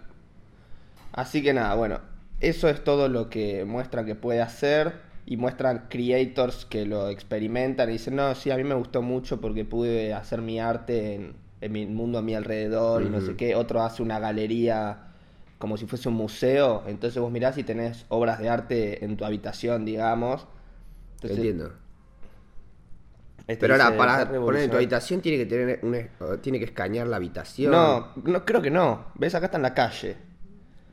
Así 1.12 1.42
que 1.42 1.54
nada, 1.54 1.74
bueno, 1.74 2.00
eso 2.40 2.68
es 2.68 2.84
todo 2.84 3.08
lo 3.08 3.30
que 3.30 3.64
muestran 3.64 4.04
que 4.06 4.14
puede 4.14 4.40
hacer 4.42 5.00
y 5.24 5.36
muestran 5.36 5.86
creators 5.88 6.66
que 6.66 6.84
lo 6.86 7.08
experimentan 7.08 7.88
y 7.88 7.92
dicen, 7.94 8.16
no, 8.16 8.34
sí, 8.34 8.50
a 8.50 8.56
mí 8.56 8.64
me 8.64 8.74
gustó 8.74 9.02
mucho 9.02 9.40
porque 9.40 9.64
pude 9.64 10.12
hacer 10.12 10.42
mi 10.42 10.60
arte 10.60 11.14
en, 11.14 11.34
en 11.60 11.72
mi 11.72 11.86
mundo 11.86 12.18
a 12.18 12.22
mi 12.22 12.34
alrededor 12.34 13.02
y 13.02 13.08
no 13.08 13.20
sé 13.20 13.34
qué. 13.34 13.54
Otro 13.54 13.82
hace 13.82 14.02
una 14.02 14.18
galería 14.18 15.06
como 15.58 15.76
si 15.78 15.86
fuese 15.86 16.08
un 16.08 16.16
museo, 16.16 16.82
entonces 16.86 17.20
vos 17.20 17.32
mirás 17.32 17.56
y 17.56 17.64
tenés 17.64 18.04
obras 18.08 18.38
de 18.38 18.48
arte 18.50 19.04
en 19.04 19.16
tu 19.16 19.24
habitación, 19.24 19.84
digamos. 19.84 20.46
Entonces, 21.14 21.38
Entiendo. 21.38 21.72
Este 23.46 23.60
Pero 23.60 23.74
ahora, 23.74 23.96
para 23.96 24.12
"Está 24.12 24.24
poner 24.24 24.26
en 24.26 24.28
tu 24.28 24.32
revolucionario". 24.40 24.76
habitación 24.76 25.20
tiene 25.20 25.38
que 25.38 25.46
tener 25.46 25.78
un, 25.82 25.94
es- 25.94 26.08
tiene 26.42 26.58
que 26.58 26.64
escanear 26.64 27.06
la 27.06 27.16
habitación. 27.16 27.70
No, 27.72 28.12
no, 28.24 28.44
creo 28.44 28.60
que 28.62 28.70
no. 28.70 29.06
¿Ves? 29.14 29.34
Acá 29.34 29.46
está 29.46 29.56
en 29.58 29.62
la 29.62 29.74
calle. 29.74 30.16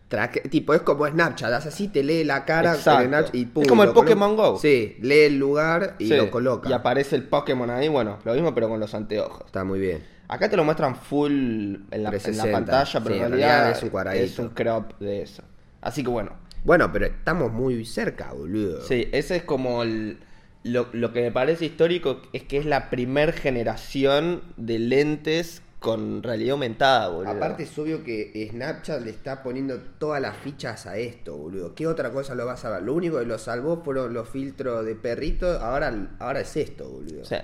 Traque- 0.10 0.42
tipo, 0.48 0.76
es 0.76 0.82
como 0.82 1.08
Snapchat, 1.08 1.50
das 1.50 1.66
así, 1.66 1.88
te 1.88 2.04
lee 2.04 2.24
la 2.24 2.46
cara 2.46 2.76
Snapchat 2.76 3.34
y 3.34 3.46
pum, 3.48 3.64
Es 3.64 3.70
como 3.70 3.84
el 3.84 3.92
Pokémon 3.94 4.36
Go. 4.36 4.60
Sí, 4.60 4.96
lee 5.02 5.22
el 5.22 5.40
lugar 5.40 5.96
y 5.98 6.10
Sí, 6.10 6.16
lo 6.16 6.30
coloca. 6.30 6.70
Y 6.70 6.74
aparece 6.74 7.16
el 7.16 7.24
Pokémon 7.24 7.70
ahí, 7.72 7.88
bueno, 7.88 8.20
lo 8.24 8.34
mismo 8.34 8.54
pero 8.54 8.70
con 8.70 8.80
los 8.80 8.94
anteojos. 8.94 9.42
Está 9.48 9.64
muy 9.64 9.80
bien. 9.80 10.04
Acá 10.28 10.50
te 10.50 10.56
lo 10.56 10.64
muestran 10.64 10.96
full 10.96 11.32
en 11.32 11.80
la, 11.90 11.96
en 11.98 12.04
la 12.04 12.10
360, 12.12 12.52
pantalla, 12.52 13.00
pero 13.04 13.16
sí, 13.16 13.22
en 13.22 13.28
realidad, 13.30 13.48
realidad 13.50 13.72
es 13.78 13.84
un 13.84 13.90
cuadradito. 13.90 14.26
es 14.26 14.40
un 14.40 14.50
crop 14.50 15.00
de 15.00 15.22
eso. 15.24 15.44
Así 15.82 16.04
que 16.04 16.10
bueno, 16.10 16.32
Bueno, 16.64 16.92
pero 16.94 17.06
estamos 17.08 17.52
muy 17.52 17.84
cerca, 17.84 18.32
boludo. 18.34 18.82
sí, 18.84 19.10
ese 19.12 19.38
es 19.38 19.44
como 19.44 19.82
el- 19.84 20.20
lo, 20.64 20.88
lo 20.94 21.14
que 21.14 21.22
me 21.22 21.32
parece 21.32 21.66
histórico 21.66 22.22
es 22.34 22.44
que 22.44 22.58
es 22.58 22.66
la 22.66 22.90
primer 22.90 23.34
generación 23.34 24.42
de 24.58 24.80
lentes 24.80 25.62
con 25.84 26.24
realidad 26.24 26.54
aumentada, 26.54 27.10
boludo. 27.10 27.30
Aparte 27.30 27.64
es 27.64 27.78
obvio 27.78 28.06
que 28.06 28.48
Snapchat 28.50 29.02
le 29.02 29.12
está 29.12 29.44
poniendo 29.44 29.78
todas 30.00 30.22
las 30.22 30.38
fichas 30.38 30.86
a 30.86 30.98
esto, 30.98 31.36
boludo. 31.36 31.76
¿Qué 31.76 31.88
otra 31.88 32.12
cosa 32.12 32.36
lo 32.36 32.46
vas 32.46 32.64
a 32.64 32.70
ver? 32.70 32.84
Lo 32.84 32.94
único 32.94 33.20
que 33.20 33.26
lo 33.26 33.38
salvó 33.38 33.84
fueron 33.84 34.14
los 34.14 34.30
filtros 34.30 34.86
de 34.86 34.96
perrito, 34.96 35.60
ahora, 35.60 36.10
ahora 36.20 36.40
es 36.40 36.56
esto, 36.56 36.88
boludo. 36.88 37.26
Sí. 37.26 37.36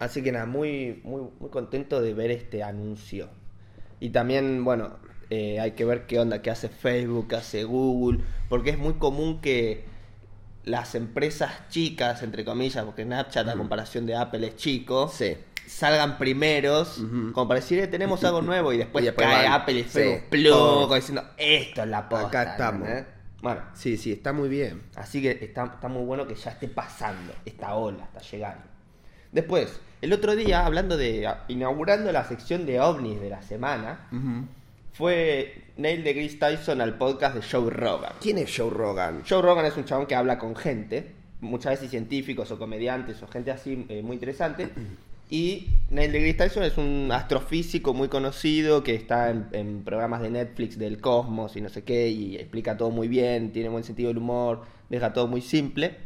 Así 0.00 0.24
que 0.24 0.32
nada, 0.32 0.46
muy, 0.46 1.00
muy, 1.04 1.22
muy 1.38 1.50
contento 1.50 2.02
de 2.02 2.14
ver 2.14 2.32
este 2.32 2.64
anuncio. 2.64 3.28
Y 4.00 4.10
también, 4.10 4.64
bueno, 4.64 4.96
eh, 5.30 5.60
hay 5.60 5.70
que 5.72 5.84
ver 5.84 6.06
qué 6.06 6.18
onda, 6.18 6.42
qué 6.42 6.50
hace 6.50 6.68
Facebook, 6.68 7.28
qué 7.28 7.36
hace 7.36 7.62
Google, 7.62 8.24
porque 8.48 8.70
es 8.70 8.78
muy 8.78 8.94
común 8.94 9.40
que 9.40 9.84
las 10.64 10.94
empresas 10.94 11.68
chicas, 11.68 12.22
entre 12.22 12.44
comillas, 12.44 12.84
porque 12.84 13.04
Snapchat 13.04 13.48
a 13.48 13.54
comparación 13.56 14.06
de 14.06 14.16
Apple 14.16 14.46
es 14.46 14.56
chico, 14.56 15.08
Sí. 15.08 15.36
salgan 15.66 16.18
primeros, 16.18 17.02
como 17.32 17.48
para 17.48 17.60
decir, 17.60 17.78
"Eh, 17.80 17.86
tenemos 17.86 18.22
algo 18.24 18.42
nuevo, 18.42 18.72
y 18.72 18.78
después, 18.78 19.02
Y 19.02 19.06
después 19.06 19.26
cae 19.26 19.44
van, 19.44 19.52
Apple 19.60 19.74
y 19.74 19.82
sí, 19.84 19.88
Facebook, 19.88 20.52
como 20.52 20.94
diciendo, 20.94 21.24
esto 21.38 21.82
es 21.82 21.88
la 21.88 22.08
posta. 22.08 22.26
Acá 22.28 22.42
estamos. 22.52 22.88
Bueno, 23.42 23.60
Sí, 23.74 23.96
sí, 23.98 24.12
está 24.12 24.32
muy 24.32 24.48
bien. 24.48 24.82
Así 24.96 25.20
que 25.20 25.38
está, 25.42 25.64
está 25.64 25.88
muy 25.88 26.02
bueno 26.04 26.26
que 26.26 26.34
ya 26.34 26.50
esté 26.50 26.66
pasando 26.68 27.32
esta 27.44 27.74
ola, 27.74 28.04
está 28.04 28.20
llegando. 28.20 28.64
Después, 29.32 29.80
el 30.00 30.12
otro 30.14 30.34
día, 30.36 30.64
hablando 30.64 30.96
de. 30.96 31.28
inaugurando 31.48 32.10
la 32.12 32.24
sección 32.24 32.64
de 32.66 32.80
ovnis 32.80 33.20
de 33.20 33.28
la 33.30 33.42
semana, 33.42 34.08
fue 34.94 35.54
Neil 35.76 36.04
deGrasse 36.04 36.36
Tyson 36.36 36.80
al 36.80 36.96
podcast 36.96 37.34
de 37.34 37.42
Joe 37.42 37.68
Rogan. 37.68 38.12
¿Quién 38.20 38.38
es 38.38 38.56
Joe 38.56 38.70
Rogan? 38.70 39.22
Joe 39.28 39.42
Rogan 39.42 39.66
es 39.66 39.76
un 39.76 39.84
chabón 39.84 40.06
que 40.06 40.14
habla 40.14 40.38
con 40.38 40.54
gente, 40.54 41.10
muchas 41.40 41.72
veces 41.72 41.90
científicos 41.90 42.50
o 42.52 42.58
comediantes 42.58 43.20
o 43.22 43.26
gente 43.26 43.50
así 43.50 43.84
eh, 43.88 44.02
muy 44.02 44.14
interesante. 44.14 44.68
Y 45.28 45.66
Neil 45.90 46.12
deGrasse 46.12 46.38
Tyson 46.38 46.62
es 46.62 46.78
un 46.78 47.10
astrofísico 47.10 47.92
muy 47.92 48.08
conocido 48.08 48.84
que 48.84 48.94
está 48.94 49.30
en, 49.30 49.48
en 49.50 49.82
programas 49.82 50.22
de 50.22 50.30
Netflix 50.30 50.78
del 50.78 51.00
cosmos 51.00 51.56
y 51.56 51.60
no 51.60 51.70
sé 51.70 51.82
qué, 51.82 52.08
y 52.08 52.36
explica 52.36 52.76
todo 52.76 52.90
muy 52.90 53.08
bien, 53.08 53.50
tiene 53.50 53.70
buen 53.70 53.82
sentido 53.82 54.08
del 54.08 54.18
humor, 54.18 54.62
deja 54.90 55.12
todo 55.12 55.26
muy 55.26 55.40
simple. 55.40 55.96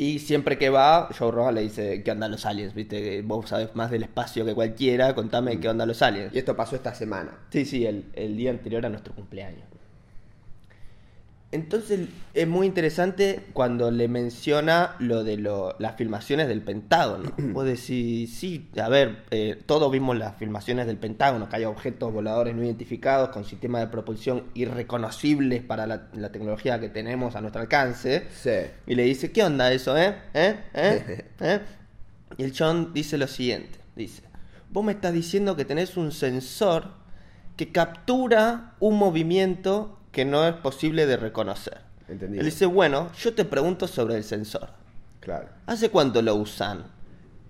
Y 0.00 0.18
siempre 0.20 0.56
que 0.56 0.70
va, 0.70 1.10
Joe 1.18 1.30
Rogan 1.30 1.56
le 1.56 1.60
dice, 1.60 2.02
¿qué 2.02 2.10
onda 2.10 2.26
los 2.26 2.46
aliens? 2.46 2.72
¿Viste? 2.72 3.20
Vos 3.20 3.50
sabés 3.50 3.76
más 3.76 3.90
del 3.90 4.04
espacio 4.04 4.46
que 4.46 4.54
cualquiera, 4.54 5.14
contame 5.14 5.60
qué 5.60 5.68
onda 5.68 5.84
los 5.84 6.00
aliens. 6.00 6.34
Y 6.34 6.38
esto 6.38 6.56
pasó 6.56 6.74
esta 6.74 6.94
semana. 6.94 7.32
Sí, 7.50 7.66
sí, 7.66 7.84
el, 7.84 8.06
el 8.14 8.34
día 8.34 8.50
anterior 8.50 8.86
a 8.86 8.88
nuestro 8.88 9.14
cumpleaños. 9.14 9.69
Entonces 11.52 12.08
es 12.32 12.46
muy 12.46 12.66
interesante 12.68 13.40
cuando 13.52 13.90
le 13.90 14.06
menciona 14.06 14.94
lo 15.00 15.24
de 15.24 15.36
lo- 15.36 15.74
las 15.80 15.96
filmaciones 15.96 16.46
del 16.46 16.62
Pentágono. 16.62 17.32
Vos 17.52 17.64
decís, 17.64 18.32
sí, 18.38 18.68
a 18.80 18.88
ver, 18.88 19.24
eh, 19.32 19.60
todos 19.66 19.90
vimos 19.90 20.16
las 20.16 20.36
filmaciones 20.36 20.86
del 20.86 20.96
Pentágono, 20.96 21.48
que 21.48 21.56
hay 21.56 21.64
objetos 21.64 22.12
voladores 22.12 22.54
no 22.54 22.62
identificados 22.62 23.30
con 23.30 23.44
sistemas 23.44 23.80
de 23.80 23.88
propulsión 23.88 24.44
irreconocibles 24.54 25.62
para 25.62 25.86
la, 25.88 26.08
la 26.14 26.30
tecnología 26.30 26.78
que 26.78 26.88
tenemos 26.88 27.34
a 27.34 27.40
nuestro 27.40 27.62
alcance. 27.62 28.26
Sí. 28.32 28.70
Y 28.86 28.94
le 28.94 29.02
dice, 29.02 29.32
¿qué 29.32 29.42
onda 29.42 29.72
eso, 29.72 29.98
eh? 29.98 30.14
¿Eh? 30.34 30.56
¿Eh? 30.74 31.24
¿Eh? 31.40 31.60
Y 32.38 32.44
el 32.44 32.52
John 32.56 32.92
dice 32.94 33.18
lo 33.18 33.26
siguiente, 33.26 33.80
dice, 33.96 34.22
vos 34.70 34.84
me 34.84 34.92
estás 34.92 35.12
diciendo 35.12 35.56
que 35.56 35.64
tenés 35.64 35.96
un 35.96 36.12
sensor 36.12 36.92
que 37.56 37.72
captura 37.72 38.74
un 38.78 38.96
movimiento 38.96 39.96
que 40.12 40.24
no 40.24 40.46
es 40.46 40.54
posible 40.54 41.06
de 41.06 41.16
reconocer. 41.16 41.78
Entendido. 42.08 42.40
Él 42.40 42.46
dice, 42.46 42.66
bueno, 42.66 43.10
yo 43.12 43.34
te 43.34 43.44
pregunto 43.44 43.86
sobre 43.86 44.16
el 44.16 44.24
sensor. 44.24 44.70
Claro. 45.20 45.48
¿Hace 45.66 45.90
cuánto 45.90 46.22
lo 46.22 46.34
usan? 46.34 46.84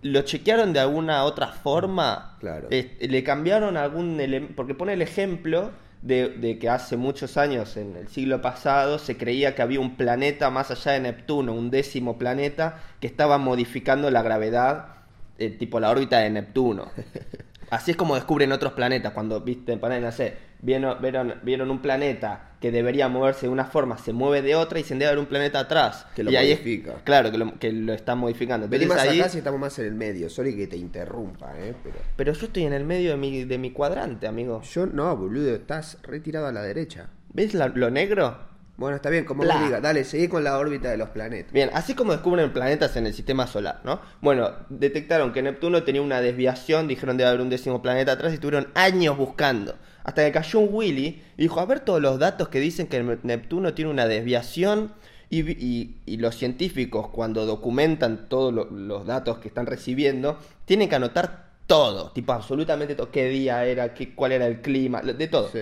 ¿Lo 0.03 0.23
chequearon 0.23 0.73
de 0.73 0.81
alguna 0.81 1.25
otra 1.25 1.49
forma? 1.49 2.37
Claro. 2.41 2.69
¿Le 2.71 3.25
cambiaron 3.25 3.77
algún 3.77 4.21
elemento? 4.21 4.55
Porque 4.57 4.75
pone 4.75 4.95
el 4.95 5.03
ejemplo 5.03 5.71
de, 6.03 6.31
de 6.31 6.59
que 6.59 6.69
hace 6.69 6.97
muchos 6.97 7.37
años, 7.37 7.77
en 7.77 7.97
el 7.97 8.09
siglo 8.09 8.41
pasado, 8.41 8.99
se 8.99 9.17
creía 9.17 9.55
que 9.55 9.63
había 9.63 9.81
un 9.81 9.97
planeta 9.97 10.51
más 10.51 10.71
allá 10.71 10.93
de 10.93 11.01
Neptuno, 11.01 11.53
un 11.53 11.71
décimo 11.71 12.19
planeta, 12.19 12.81
que 13.01 13.07
estaba 13.07 13.39
modificando 13.39 14.11
la 14.11 14.23
gravedad, 14.23 15.01
eh, 15.39 15.51
tipo 15.51 15.81
la 15.81 15.91
órbita 15.91 16.19
de 16.19 16.31
Neptuno. 16.31 16.91
Así 17.71 17.93
es 17.93 17.97
como 17.97 18.17
descubren 18.17 18.53
otros 18.53 18.73
planetas. 18.73 19.13
Cuando 19.13 19.41
viste, 19.41 19.77
no 19.77 20.13
sé, 20.13 20.37
vieron, 20.63 21.01
vieron, 21.01 21.35
vieron 21.43 21.71
un 21.71 21.81
planeta 21.81 22.47
que 22.61 22.71
debería 22.71 23.09
moverse 23.09 23.47
de 23.47 23.53
una 23.53 23.65
forma, 23.65 23.97
se 23.97 24.13
mueve 24.13 24.43
de 24.43 24.55
otra 24.55 24.79
y 24.79 24.85
se 24.85 24.95
debe 24.95 25.07
haber 25.07 25.19
un 25.19 25.27
planeta 25.27 25.61
atrás. 25.61 26.07
Que 26.15 26.23
lo 26.23 26.31
y 26.31 26.37
ahí 26.37 26.53
es- 26.53 26.61
modifica. 26.61 26.95
claro, 27.05 27.31
que 27.31 27.39
lo, 27.39 27.59
que 27.59 27.73
lo 27.73 27.93
están 27.95 28.19
modificando. 28.19 28.69
Vení 28.69 28.85
Entonces 28.85 29.07
más 29.07 29.13
ahí- 29.15 29.21
acá 29.21 29.29
si 29.31 29.39
estamos 29.39 29.59
más 29.61 29.79
en 29.79 29.87
el 29.87 29.95
medio. 29.95 30.29
Sorry 30.29 30.55
que 30.57 30.67
te 30.67 30.77
interrumpa, 30.77 31.53
¿eh? 31.59 31.75
Pero... 31.83 31.97
Pero 32.17 32.33
yo 32.35 32.47
estoy 32.47 32.65
en 32.65 32.75
el 32.75 32.85
medio 32.85 33.11
de 33.13 33.17
mi, 33.17 33.45
de 33.45 33.57
mi 33.59 33.71
cuadrante, 33.71 34.27
amigo. 34.27 34.61
Yo 34.63 34.87
no, 34.87 35.17
boludo. 35.17 35.55
Estás 35.55 35.99
retirado 36.03 36.47
a 36.49 36.53
la 36.53 36.63
derecha. 36.63 37.09
¿Ves 37.33 37.55
la- 37.55 37.69
lo 37.69 37.91
negro? 37.91 38.51
Bueno, 38.77 38.97
está 38.97 39.11
bien, 39.11 39.25
como 39.27 39.43
digas. 39.45 39.83
Dale, 39.83 40.05
seguí 40.05 40.29
con 40.29 40.43
la 40.43 40.57
órbita 40.59 40.91
de 40.91 40.97
los 40.97 41.11
planetas. 41.11 41.53
Bien, 41.53 41.69
así 41.75 41.95
como 41.95 42.13
descubren 42.13 42.51
planetas 42.53 42.97
en 42.97 43.07
el 43.07 43.13
sistema 43.13 43.47
solar, 43.47 43.81
¿no? 43.85 44.01
Bueno, 44.23 44.51
detectaron 44.71 45.33
que 45.35 45.43
Neptuno 45.43 45.83
tenía 45.83 46.01
una 46.01 46.23
desviación, 46.23 46.89
dijeron 46.89 47.19
debe 47.19 47.29
haber 47.29 47.43
un 47.43 47.51
décimo 47.51 47.83
planeta 47.83 48.13
atrás 48.13 48.33
y 48.33 48.37
estuvieron 48.37 48.69
años 48.75 49.19
buscando. 49.19 49.77
Hasta 50.05 50.25
que 50.25 50.33
cayó 50.33 50.61
un 50.61 50.69
Willy 50.73 51.23
y 51.37 51.43
dijo, 51.43 51.61
a 51.61 51.67
ver 51.67 51.81
todos 51.81 52.01
los 52.01 52.19
datos 52.19 52.49
que 52.49 52.61
dicen 52.61 52.87
que 52.87 53.03
Neptuno 53.23 53.75
tiene 53.75 53.91
una 53.91 54.07
desviación 54.07 54.93
y, 55.31 56.17
los 56.17 56.37
científicos 56.37 57.09
cuando 57.09 57.47
documentan 57.47 58.29
todos 58.29 58.53
lo- 58.53 58.71
los 58.71 59.07
datos 59.07 59.39
que 59.39 59.49
están 59.49 59.67
recibiendo, 59.67 60.39
tienen 60.65 60.89
que 60.89 60.97
anotar 60.97 61.51
todo, 61.67 62.11
tipo 62.11 62.33
absolutamente 62.33 62.95
todo, 62.97 63.11
qué 63.13 63.29
día 63.29 63.65
era, 63.65 63.95
qué, 63.95 64.15
cuál 64.15 64.33
era 64.33 64.47
el 64.47 64.61
clima, 64.61 65.03
de 65.03 65.29
todo. 65.29 65.49
Sí. 65.51 65.61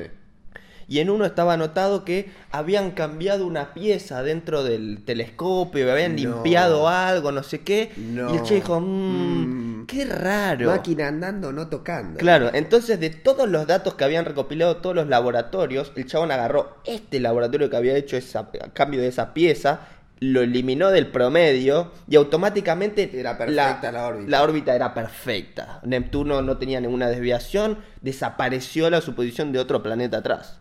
Y 0.90 1.00
en 1.00 1.11
uno 1.11 1.26
estaba 1.26 1.52
anotado 1.52 2.02
que 2.04 2.30
habían 2.50 2.92
cambiado 2.92 3.47
una 3.47 3.75
pieza 3.75 4.23
dentro 4.23 4.64
del 4.64 5.04
telescopio, 5.04 5.92
habían 5.92 6.12
No. 6.16 6.16
limpiado 6.16 6.88
algo, 6.88 7.30
no 7.30 7.42
sé 7.42 7.61
qué. 7.61 7.92
No. 7.99 8.33
Y 8.35 8.38
el 8.38 8.42
che 8.42 8.54
dijo, 8.54 8.80
mmm, 8.80 9.83
Mm. 9.83 9.87
qué 9.87 10.04
raro. 10.07 10.71
Máquina 10.71 11.09
andando, 11.09 11.52
no 11.52 11.68
tocando. 11.68 12.18
Claro, 12.18 12.50
entonces 12.54 12.99
de 13.00 13.11
todos 13.11 13.49
los 13.49 13.66
datos 13.66 13.95
que 13.95 14.04
habían 14.04 14.25
recopilado 14.25 14.78
todos 14.78 14.97
los 14.97 15.09
laboratorios, 15.09 15.92
el 15.95 16.07
chabón 16.07 16.30
agarró 16.33 16.78
este 16.87 17.21
laboratorio 17.21 17.68
que 17.68 17.76
había 17.76 17.95
hecho 17.95 18.16
esa, 18.16 18.40
a 18.62 18.73
cambio 18.73 19.00
de 19.00 19.09
esa 19.09 19.35
pieza, 19.35 19.80
lo 20.21 20.40
eliminó 20.40 20.88
del 20.90 21.07
promedio 21.09 21.92
y 22.09 22.16
automáticamente 22.16 23.11
Era 23.12 23.37
perfecta 23.38 23.92
la 23.92 24.07
órbita. 24.07 24.30
La 24.30 24.42
órbita 24.42 24.75
era 24.75 24.95
perfecta. 24.95 25.80
Neptuno 25.85 26.42
no 26.42 26.57
tenía 26.57 26.80
ninguna 26.80 27.09
desviación, 27.09 27.78
desapareció 28.00 28.90
la 28.90 29.00
suposición 29.00 29.52
de 29.52 29.59
otro 29.61 29.83
planeta 29.83 30.16
atrás. 30.18 30.61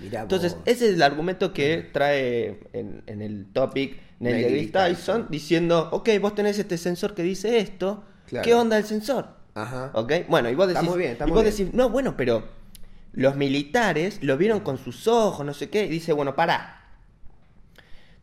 Mirá 0.00 0.22
Entonces, 0.22 0.54
vos. 0.54 0.62
ese 0.66 0.88
es 0.88 0.94
el 0.94 1.02
argumento 1.02 1.52
que 1.52 1.88
trae 1.92 2.60
en, 2.72 3.02
en 3.06 3.20
el 3.22 3.46
topic 3.52 3.98
Neil 4.18 4.36
deGrasse 4.36 4.66
Tyson 4.72 4.94
Tyson. 4.96 5.26
diciendo, 5.30 5.88
ok, 5.92 6.08
vos 6.20 6.34
tenés 6.34 6.58
este 6.58 6.78
sensor 6.78 7.14
que 7.14 7.22
dice 7.22 7.58
esto, 7.58 8.04
Claro. 8.26 8.44
¿qué 8.44 8.54
onda 8.54 8.78
el 8.78 8.84
sensor? 8.84 9.28
Ajá. 9.54 9.90
¿Ok? 9.94 10.12
Bueno, 10.28 10.48
y 10.48 10.54
vos 10.54 10.66
Está 10.68 10.80
decís, 10.80 10.90
muy 10.90 10.98
bien, 10.98 11.12
está 11.12 11.28
y 11.28 11.30
vos 11.30 11.44
decís, 11.44 11.72
no, 11.74 11.90
bueno, 11.90 12.16
pero 12.16 12.42
los 13.12 13.36
militares 13.36 14.18
lo 14.22 14.36
vieron 14.38 14.60
con 14.60 14.78
sus 14.78 15.06
ojos, 15.06 15.44
no 15.44 15.52
sé 15.54 15.68
qué, 15.68 15.84
y 15.84 15.88
dice, 15.88 16.12
bueno, 16.12 16.34
pará. 16.34 16.80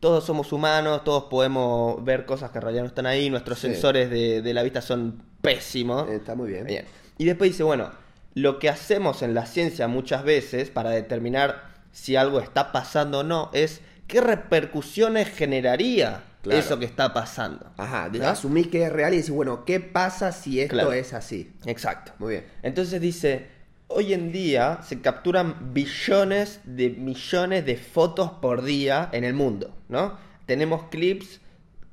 Todos 0.00 0.24
somos 0.24 0.52
humanos, 0.52 1.04
todos 1.04 1.24
podemos 1.30 2.04
ver 2.04 2.26
cosas 2.26 2.50
que 2.50 2.58
en 2.58 2.62
realidad 2.62 2.82
no 2.82 2.88
están 2.88 3.06
ahí, 3.06 3.30
nuestros 3.30 3.58
Sí. 3.60 3.68
sensores 3.68 4.10
de, 4.10 4.42
de 4.42 4.52
la 4.54 4.64
vista 4.64 4.82
son 4.82 5.22
pésimos. 5.40 6.08
Eh, 6.10 6.16
Está 6.16 6.34
muy 6.34 6.50
bien. 6.50 6.66
Bien. 6.66 6.84
Y 7.18 7.24
después 7.24 7.52
dice, 7.52 7.62
bueno, 7.62 7.90
lo 8.34 8.58
que 8.58 8.68
hacemos 8.68 9.22
en 9.22 9.34
la 9.34 9.46
ciencia 9.46 9.88
muchas 9.88 10.24
veces 10.24 10.70
para 10.70 10.90
determinar 10.90 11.70
si 11.92 12.16
algo 12.16 12.40
está 12.40 12.72
pasando 12.72 13.20
o 13.20 13.22
no 13.22 13.50
es 13.52 13.80
qué 14.06 14.20
repercusiones 14.20 15.28
generaría 15.28 16.22
Claro. 16.42 16.58
eso 16.58 16.78
que 16.80 16.86
está 16.86 17.12
pasando. 17.12 17.70
Ajá, 17.76 18.08
de- 18.08 18.18
¿No? 18.18 18.26
asumís 18.26 18.66
que 18.66 18.82
es 18.84 18.92
real 18.92 19.14
y 19.14 19.18
decís, 19.18 19.30
bueno, 19.30 19.64
¿qué 19.64 19.78
pasa 19.78 20.32
si 20.32 20.60
esto 20.60 20.74
Claro. 20.74 20.92
es 20.92 21.12
así? 21.12 21.52
Exacto. 21.66 22.12
Muy 22.18 22.30
bien. 22.32 22.46
Entonces 22.64 23.00
dice, 23.00 23.46
hoy 23.86 24.12
en 24.12 24.32
día 24.32 24.80
se 24.82 25.00
capturan 25.00 25.72
billones 25.72 26.60
de 26.64 26.90
millones 26.90 27.64
de 27.64 27.76
fotos 27.76 28.30
por 28.40 28.62
día 28.64 29.08
en 29.12 29.22
el 29.22 29.34
mundo, 29.34 29.72
¿no? 29.88 30.18
Tenemos 30.46 30.84
clips 30.90 31.40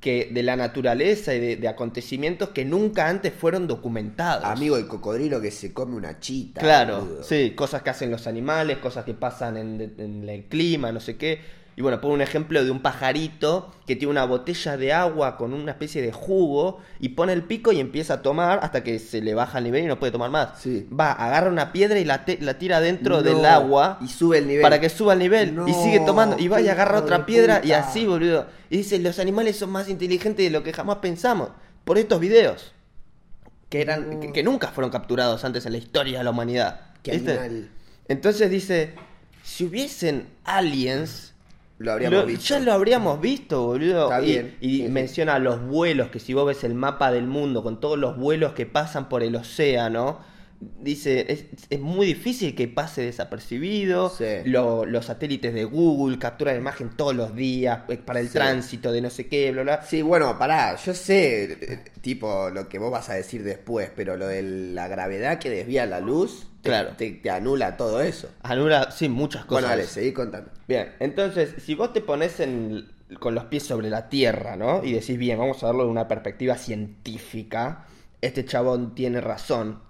que 0.00 0.30
de 0.32 0.42
la 0.42 0.56
naturaleza 0.56 1.34
y 1.34 1.40
de, 1.40 1.56
de 1.56 1.68
acontecimientos 1.68 2.48
que 2.50 2.64
nunca 2.64 3.08
antes 3.08 3.32
fueron 3.34 3.66
documentados. 3.66 4.44
Amigo, 4.44 4.76
el 4.78 4.86
cocodrilo 4.86 5.40
que 5.40 5.50
se 5.50 5.72
come 5.74 5.94
una 5.94 6.18
chita. 6.18 6.60
Claro, 6.60 7.00
boludo. 7.00 7.22
sí, 7.22 7.52
cosas 7.54 7.82
que 7.82 7.90
hacen 7.90 8.10
los 8.10 8.26
animales, 8.26 8.78
cosas 8.78 9.04
que 9.04 9.12
pasan 9.12 9.58
en, 9.58 9.94
en 9.98 10.28
el 10.28 10.44
clima, 10.44 10.90
no 10.90 11.00
sé 11.00 11.16
qué. 11.16 11.59
Y 11.76 11.82
bueno, 11.82 12.00
pongo 12.00 12.12
un 12.14 12.20
ejemplo 12.20 12.62
de 12.62 12.70
un 12.70 12.80
pajarito 12.82 13.72
que 13.86 13.96
tiene 13.96 14.10
una 14.10 14.24
botella 14.24 14.76
de 14.76 14.92
agua 14.92 15.36
con 15.38 15.54
una 15.54 15.70
especie 15.72 16.02
de 16.02 16.12
jugo 16.12 16.80
y 16.98 17.10
pone 17.10 17.32
el 17.32 17.42
pico 17.44 17.72
y 17.72 17.80
empieza 17.80 18.14
a 18.14 18.22
tomar 18.22 18.60
hasta 18.62 18.82
que 18.84 18.98
se 18.98 19.22
le 19.22 19.32
baja 19.34 19.58
el 19.58 19.64
nivel 19.64 19.84
y 19.84 19.86
no 19.86 19.98
puede 19.98 20.12
tomar 20.12 20.30
más. 20.30 20.60
Sí. 20.60 20.86
Va, 20.92 21.12
agarra 21.12 21.48
una 21.48 21.72
piedra 21.72 21.98
y 21.98 22.04
la, 22.04 22.24
la 22.40 22.58
tira 22.58 22.80
dentro 22.80 23.16
No, 23.16 23.22
del 23.22 23.44
agua 23.46 23.98
Y 24.02 24.08
sube 24.08 24.38
el 24.38 24.46
nivel. 24.46 24.62
para 24.62 24.78
que 24.80 24.90
suba 24.90 25.14
el 25.14 25.20
nivel 25.20 25.58
y 25.66 25.72
sigue 25.72 26.00
tomando 26.00 26.38
y 26.38 26.48
va 26.48 26.60
y 26.60 26.68
agarra 26.68 26.98
otra 26.98 27.24
piedra 27.24 27.60
y 27.64 27.72
así, 27.72 28.04
boludo. 28.06 28.46
Y 28.68 28.78
dice, 28.78 28.98
los 28.98 29.18
animales 29.18 29.56
son 29.56 29.70
más 29.70 29.88
inteligentes 29.88 30.44
de 30.44 30.50
lo 30.50 30.62
que 30.62 30.72
jamás 30.72 30.96
pensamos 30.98 31.48
por 31.84 31.96
estos 31.98 32.20
videos 32.20 32.72
que 33.70 33.80
eran 33.80 34.10
No. 34.10 34.20
que, 34.20 34.32
que 34.32 34.42
nunca 34.42 34.68
fueron 34.68 34.90
capturados 34.90 35.44
antes 35.44 35.64
en 35.64 35.72
la 35.72 35.78
historia 35.78 36.18
de 36.18 36.24
la 36.24 36.30
humanidad. 36.30 36.80
Qué. 37.02 37.68
Entonces 38.08 38.50
dice, 38.50 38.94
si 39.44 39.64
hubiesen 39.64 40.26
aliens, 40.44 41.29
Lo 41.80 41.92
habríamos 41.92 42.20
lo- 42.20 42.26
visto. 42.26 42.44
ya 42.54 42.60
lo 42.60 42.72
habríamos 42.72 43.20
visto, 43.20 43.64
boludo. 43.66 44.04
Está 44.04 44.22
y 44.22 44.26
bien. 44.26 44.56
y 44.60 44.76
Sí, 44.76 44.82
sí. 44.84 44.88
menciona 44.90 45.38
los 45.38 45.62
vuelos, 45.66 46.10
que 46.10 46.20
si 46.20 46.34
vos 46.34 46.46
ves 46.46 46.62
el 46.64 46.74
mapa 46.74 47.10
del 47.10 47.26
mundo 47.26 47.62
con 47.62 47.80
todos 47.80 47.98
los 47.98 48.16
vuelos 48.18 48.52
que 48.52 48.66
pasan 48.66 49.08
por 49.08 49.22
el 49.22 49.34
océano, 49.34 50.20
dice, 50.60 51.24
es, 51.32 51.46
es 51.70 51.80
muy 51.80 52.04
difícil 52.06 52.54
que 52.54 52.68
pase 52.68 53.00
desapercibido. 53.00 54.10
Sí. 54.10 54.26
Lo- 54.44 54.84
los 54.84 55.06
satélites 55.06 55.54
de 55.54 55.64
Google 55.64 56.18
capturan 56.18 56.58
imagen 56.58 56.90
todos 56.96 57.14
los 57.16 57.34
días 57.34 57.80
eh, 57.88 57.96
para 57.96 58.20
el 58.20 58.28
tránsito 58.28 58.92
de 58.92 59.00
no 59.00 59.08
sé 59.08 59.26
qué, 59.26 59.50
bla, 59.52 59.62
bla. 59.62 59.82
Sí, 59.82 60.02
bueno, 60.02 60.38
pará, 60.38 60.76
yo 60.76 60.92
sé, 60.92 61.44
eh, 61.62 61.84
tipo, 62.02 62.50
lo 62.50 62.68
que 62.68 62.78
vos 62.78 62.90
vas 62.90 63.08
a 63.08 63.14
decir 63.14 63.42
después, 63.42 63.90
pero 63.96 64.18
lo 64.18 64.26
de 64.26 64.42
la 64.42 64.86
gravedad 64.86 65.38
que 65.38 65.48
desvía 65.48 65.86
la 65.86 66.00
luz, 66.00 66.46
te- 66.62 66.68
Claro. 66.68 66.90
te, 66.96 67.10
te 67.12 67.30
anula 67.30 67.76
todo 67.76 68.00
eso. 68.00 68.28
Anula, 68.42 68.90
sí, 68.90 69.08
muchas 69.08 69.44
cosas. 69.44 69.62
Bueno, 69.62 69.68
dale, 69.68 69.84
seguí 69.84 70.12
contando. 70.12 70.50
Bien, 70.68 70.92
entonces, 71.00 71.54
si 71.62 71.74
vos 71.74 71.92
te 71.92 72.00
pones 72.00 72.38
en- 72.40 72.90
con 73.18 73.34
los 73.34 73.44
pies 73.46 73.64
sobre 73.64 73.90
la 73.90 74.08
tierra, 74.08 74.56
¿no? 74.56 74.84
Y 74.84 74.92
decís, 74.92 75.18
bien, 75.18 75.38
vamos 75.38 75.62
a 75.62 75.66
verlo 75.66 75.84
de 75.84 75.90
una 75.90 76.06
perspectiva 76.06 76.56
científica, 76.56 77.86
este 78.20 78.44
chabón 78.44 78.94
tiene 78.94 79.20
razón. 79.20 79.80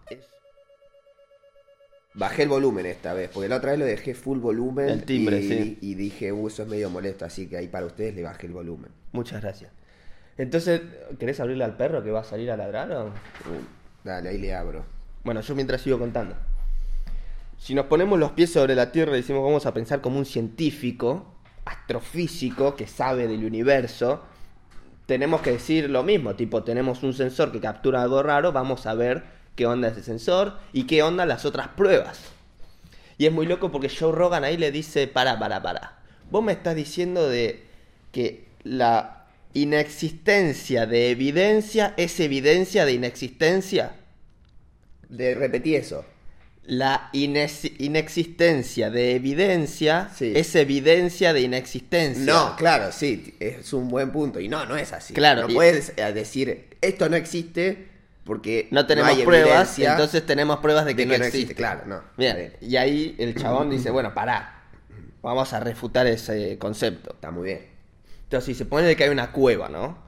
Bajé 2.14 2.42
el 2.42 2.48
volumen 2.48 2.86
esta 2.86 3.14
vez, 3.14 3.30
porque 3.32 3.48
la 3.48 3.56
otra 3.56 3.70
vez 3.70 3.78
lo 3.78 3.84
dejé 3.86 4.14
full 4.14 4.38
volumen. 4.38 4.88
El 4.88 5.04
timbre, 5.04 5.38
y, 5.40 5.48
sí. 5.48 5.78
y 5.80 5.94
dije, 5.94 6.32
uh, 6.32 6.48
eso 6.48 6.62
es 6.64 6.68
medio 6.68 6.90
molesto, 6.90 7.24
así 7.24 7.46
que 7.46 7.56
ahí 7.56 7.68
para 7.68 7.86
ustedes 7.86 8.14
le 8.16 8.22
bajé 8.22 8.46
el 8.48 8.52
volumen. 8.52 8.90
Muchas 9.12 9.40
gracias. 9.42 9.70
Entonces, 10.36 10.80
¿querés 11.18 11.38
abrirle 11.38 11.64
al 11.64 11.76
perro 11.76 12.02
que 12.02 12.10
va 12.10 12.20
a 12.20 12.24
salir 12.24 12.50
a 12.50 12.56
ladrar 12.56 12.90
o...? 12.92 13.06
Uh, 13.08 13.12
dale, 14.02 14.30
ahí 14.30 14.38
le 14.38 14.54
abro. 14.54 14.84
Bueno, 15.22 15.40
yo 15.40 15.54
mientras 15.54 15.82
sigo 15.82 15.98
contando. 15.98 16.34
Si 17.60 17.74
nos 17.74 17.86
ponemos 17.86 18.18
los 18.18 18.32
pies 18.32 18.54
sobre 18.54 18.74
la 18.74 18.90
Tierra 18.90 19.12
y 19.12 19.20
decimos 19.20 19.44
vamos 19.44 19.66
a 19.66 19.74
pensar 19.74 20.00
como 20.00 20.18
un 20.18 20.24
científico, 20.24 21.34
astrofísico, 21.66 22.74
que 22.74 22.86
sabe 22.86 23.28
del 23.28 23.44
universo, 23.44 24.22
tenemos 25.04 25.42
que 25.42 25.52
decir 25.52 25.90
lo 25.90 26.02
mismo, 26.02 26.34
tipo, 26.34 26.64
tenemos 26.64 27.02
un 27.02 27.12
sensor 27.12 27.52
que 27.52 27.60
captura 27.60 28.02
algo 28.02 28.22
raro, 28.22 28.50
vamos 28.52 28.86
a 28.86 28.94
ver 28.94 29.24
qué 29.56 29.66
onda 29.66 29.88
ese 29.88 30.02
sensor 30.02 30.56
y 30.72 30.84
qué 30.84 31.02
onda 31.02 31.26
las 31.26 31.44
otras 31.44 31.68
pruebas. 31.68 32.22
Y 33.18 33.26
es 33.26 33.32
muy 33.32 33.44
loco 33.44 33.70
porque 33.70 33.90
Joe 33.90 34.10
Rogan 34.10 34.42
ahí 34.42 34.56
le 34.56 34.72
dice, 34.72 35.06
para, 35.06 35.38
para, 35.38 35.60
para. 35.60 35.98
Vos 36.30 36.42
me 36.42 36.52
estás 36.52 36.74
diciendo 36.74 37.28
de 37.28 37.62
que 38.10 38.48
la 38.64 39.26
inexistencia 39.52 40.86
de 40.86 41.10
evidencia 41.10 41.92
es 41.98 42.20
evidencia 42.20 42.86
de 42.86 42.92
inexistencia. 42.94 43.96
De, 45.10 45.34
repetí 45.34 45.74
eso. 45.74 46.06
La 46.64 47.10
inex- 47.12 47.72
inexistencia 47.78 48.90
de 48.90 49.14
evidencia 49.16 50.10
Sí. 50.14 50.32
es 50.36 50.54
evidencia 50.54 51.32
de 51.32 51.40
inexistencia. 51.40 52.24
No, 52.24 52.54
claro, 52.56 52.92
sí, 52.92 53.34
es 53.40 53.72
un 53.72 53.88
buen 53.88 54.10
punto. 54.12 54.40
Y 54.40 54.48
no, 54.48 54.66
no 54.66 54.76
es 54.76 54.92
así. 54.92 55.14
Claro, 55.14 55.42
No 55.42 55.48
y- 55.50 55.54
puedes 55.54 55.92
eh, 55.96 56.12
decir, 56.12 56.68
esto 56.80 57.08
no 57.08 57.16
existe 57.16 57.88
porque 58.24 58.68
No 58.70 58.86
tenemos 58.86 59.10
hay 59.10 59.24
pruebas, 59.24 59.50
evidencia 59.78 59.92
entonces 59.92 60.24
tenemos 60.26 60.58
pruebas 60.60 60.84
de 60.84 60.94
que, 60.94 61.06
de 61.06 61.18
no, 61.18 61.24
existe. 61.24 61.54
Claro, 61.54 61.82
no. 61.86 62.02
Bien. 62.16 62.52
y 62.60 62.76
ahí 62.76 63.16
el 63.18 63.34
chabón 63.34 63.70
dice, 63.70 63.90
bueno, 63.90 64.14
pará, 64.14 64.62
vamos 65.22 65.52
a 65.52 65.60
refutar 65.60 66.06
ese 66.06 66.56
concepto. 66.58 67.14
Está 67.14 67.30
muy 67.30 67.44
bien. 67.46 67.66
Entonces, 68.24 68.44
si 68.46 68.54
se 68.54 68.64
pone 68.64 68.86
de 68.86 68.94
que 68.94 69.04
hay 69.04 69.10
una 69.10 69.32
cueva, 69.32 69.68
¿no? 69.68 69.98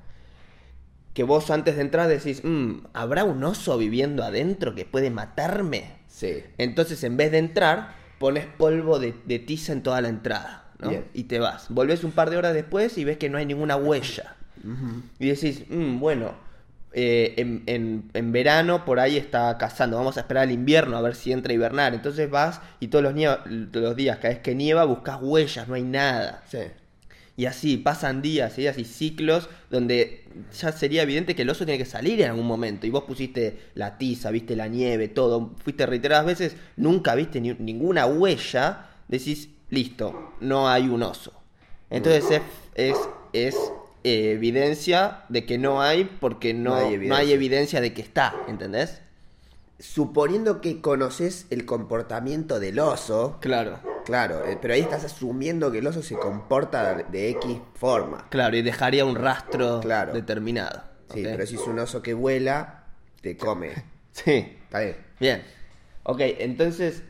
Que 1.14 1.24
vos 1.24 1.50
antes 1.50 1.74
de 1.76 1.82
entrar 1.82 2.08
decís, 2.08 2.42
"Mm, 2.44 2.86
¿habrá 2.92 3.24
un 3.24 3.42
oso 3.42 3.76
viviendo 3.78 4.22
adentro 4.22 4.74
que 4.76 4.84
puede 4.84 5.10
matarme? 5.10 6.01
Sí. 6.14 6.44
Entonces, 6.58 7.02
en 7.04 7.16
vez 7.16 7.32
de 7.32 7.38
entrar, 7.38 7.94
pones 8.18 8.44
polvo 8.46 8.98
de, 8.98 9.14
de 9.24 9.38
tiza 9.38 9.72
en 9.72 9.82
toda 9.82 10.00
la 10.02 10.08
entrada, 10.08 10.66
¿no? 10.78 10.90
Bien. 10.90 11.04
Y 11.14 11.24
te 11.24 11.38
vas. 11.38 11.66
Volvés 11.70 12.04
un 12.04 12.12
par 12.12 12.28
de 12.28 12.36
horas 12.36 12.52
después 12.54 12.98
y 12.98 13.04
ves 13.04 13.16
que 13.16 13.30
no 13.30 13.38
hay 13.38 13.46
ninguna 13.46 13.76
huella. 13.76 14.36
Y 15.18 15.28
decís, 15.28 15.64
"Mm, 15.70 15.98
bueno, 15.98 16.34
eh, 16.92 17.32
en, 17.38 17.62
en- 17.66 18.10
en 18.12 18.32
verano 18.32 18.84
por 18.84 19.00
ahí 19.00 19.16
está 19.16 19.56
cazando, 19.56 19.96
vamos 19.96 20.18
a 20.18 20.20
esperar 20.20 20.42
al 20.44 20.52
invierno 20.52 20.96
a 20.96 21.00
ver 21.00 21.14
si 21.14 21.32
entra 21.32 21.50
a 21.52 21.54
hibernar. 21.54 21.94
Entonces 21.94 22.28
vas 22.30 22.60
y 22.78 22.88
todos 22.88 23.02
los, 23.02 23.14
nieva- 23.14 23.42
todos 23.72 23.86
los 23.86 23.96
días, 23.96 24.18
cada 24.18 24.34
vez 24.34 24.38
que 24.42 24.54
nieva, 24.54 24.84
buscas 24.84 25.18
huellas, 25.20 25.66
no 25.66 25.74
hay 25.74 25.82
nada. 25.82 26.42
Sí. 26.48 26.58
Y 27.42 27.46
así 27.46 27.76
pasan 27.76 28.22
días 28.22 28.56
y 28.56 28.60
días 28.60 28.78
y 28.78 28.84
ciclos 28.84 29.48
donde 29.68 30.22
ya 30.56 30.70
sería 30.70 31.02
evidente 31.02 31.34
que 31.34 31.42
el 31.42 31.50
oso 31.50 31.64
tiene 31.64 31.76
que 31.76 31.84
salir 31.90 32.20
en 32.20 32.30
algún 32.30 32.46
momento. 32.46 32.86
Y 32.86 32.90
vos 32.90 33.02
pusiste 33.02 33.58
la 33.74 33.98
tiza, 33.98 34.30
viste 34.30 34.54
la 34.54 34.68
nieve, 34.68 35.08
todo. 35.08 35.50
Fuiste 35.64 35.84
reiteradas 35.86 36.24
veces, 36.24 36.54
nunca 36.76 37.16
viste 37.16 37.40
ni- 37.40 37.56
ninguna 37.58 38.06
huella. 38.06 38.86
Decís, 39.08 39.48
listo, 39.70 40.34
no 40.40 40.68
hay 40.68 40.86
un 40.88 41.02
oso. 41.02 41.32
Entonces 41.90 42.30
es, 42.30 42.42
es, 42.92 42.96
es, 43.32 43.56
eh, 44.04 44.30
evidencia 44.36 45.24
de 45.28 45.44
que 45.44 45.58
no 45.58 45.82
hay 45.82 46.04
porque 46.20 46.54
no, 46.54 46.70
No 46.70 46.76
hay 46.76 46.82
no 46.84 47.16
hay 47.16 47.32
evidencia. 47.32 47.34
evidencia 47.34 47.80
de 47.80 47.92
que 47.92 48.02
está, 48.02 48.36
¿entendés? 48.46 49.01
Suponiendo 49.82 50.60
que 50.60 50.80
conoces 50.80 51.46
el 51.50 51.66
comportamiento 51.66 52.60
del 52.60 52.78
oso, 52.78 53.38
Claro. 53.40 53.80
claro, 54.04 54.46
eh, 54.46 54.56
pero 54.62 54.74
ahí 54.74 54.80
estás 54.80 55.02
asumiendo 55.02 55.72
que 55.72 55.78
el 55.78 55.86
oso 55.88 56.04
se 56.04 56.14
comporta 56.16 56.94
de 56.94 57.30
X 57.30 57.58
forma. 57.74 58.28
Claro, 58.30 58.56
y 58.56 58.62
dejaría 58.62 59.04
un 59.04 59.16
rastro 59.16 59.80
Claro. 59.80 60.12
determinado. 60.12 60.82
Sí, 61.12 61.22
pero 61.24 61.44
si 61.46 61.56
es 61.56 61.66
un 61.66 61.80
oso 61.80 62.00
que 62.00 62.14
vuela, 62.14 62.84
te 63.20 63.36
come. 63.36 63.70
Sí, 64.12 64.56
Está 64.64 64.78
bien. 64.80 64.96
bien. 65.18 65.42
Ok, 66.04 66.20
entonces 66.38 67.02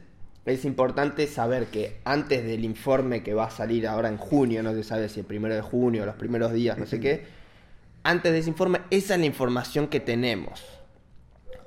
es 0.46 0.64
importante 0.64 1.26
saber 1.26 1.66
que 1.66 2.00
antes 2.04 2.42
del 2.42 2.64
informe 2.64 3.22
que 3.22 3.35
va 3.35 3.46
a 3.46 3.50
salir 3.50 3.87
ahora 3.87 4.08
en 4.08 4.16
junio, 4.16 4.62
no 4.62 4.72
se 4.72 4.82
sabe 4.82 5.11
si 5.11 5.20
el 5.20 5.26
primero 5.26 5.54
de 5.54 5.61
junio, 5.61 6.06
los 6.06 6.14
primeros 6.14 6.52
días, 6.54 6.78
no 6.78 6.87
sé 6.87 7.00
qué, 7.00 7.26
antes 8.02 8.32
de 8.32 8.38
ese 8.38 8.48
informe, 8.48 8.80
esa 8.90 9.12
es 9.14 9.20
la 9.20 9.26
información 9.26 9.88
que 9.88 10.00
tenemos. 10.00 10.64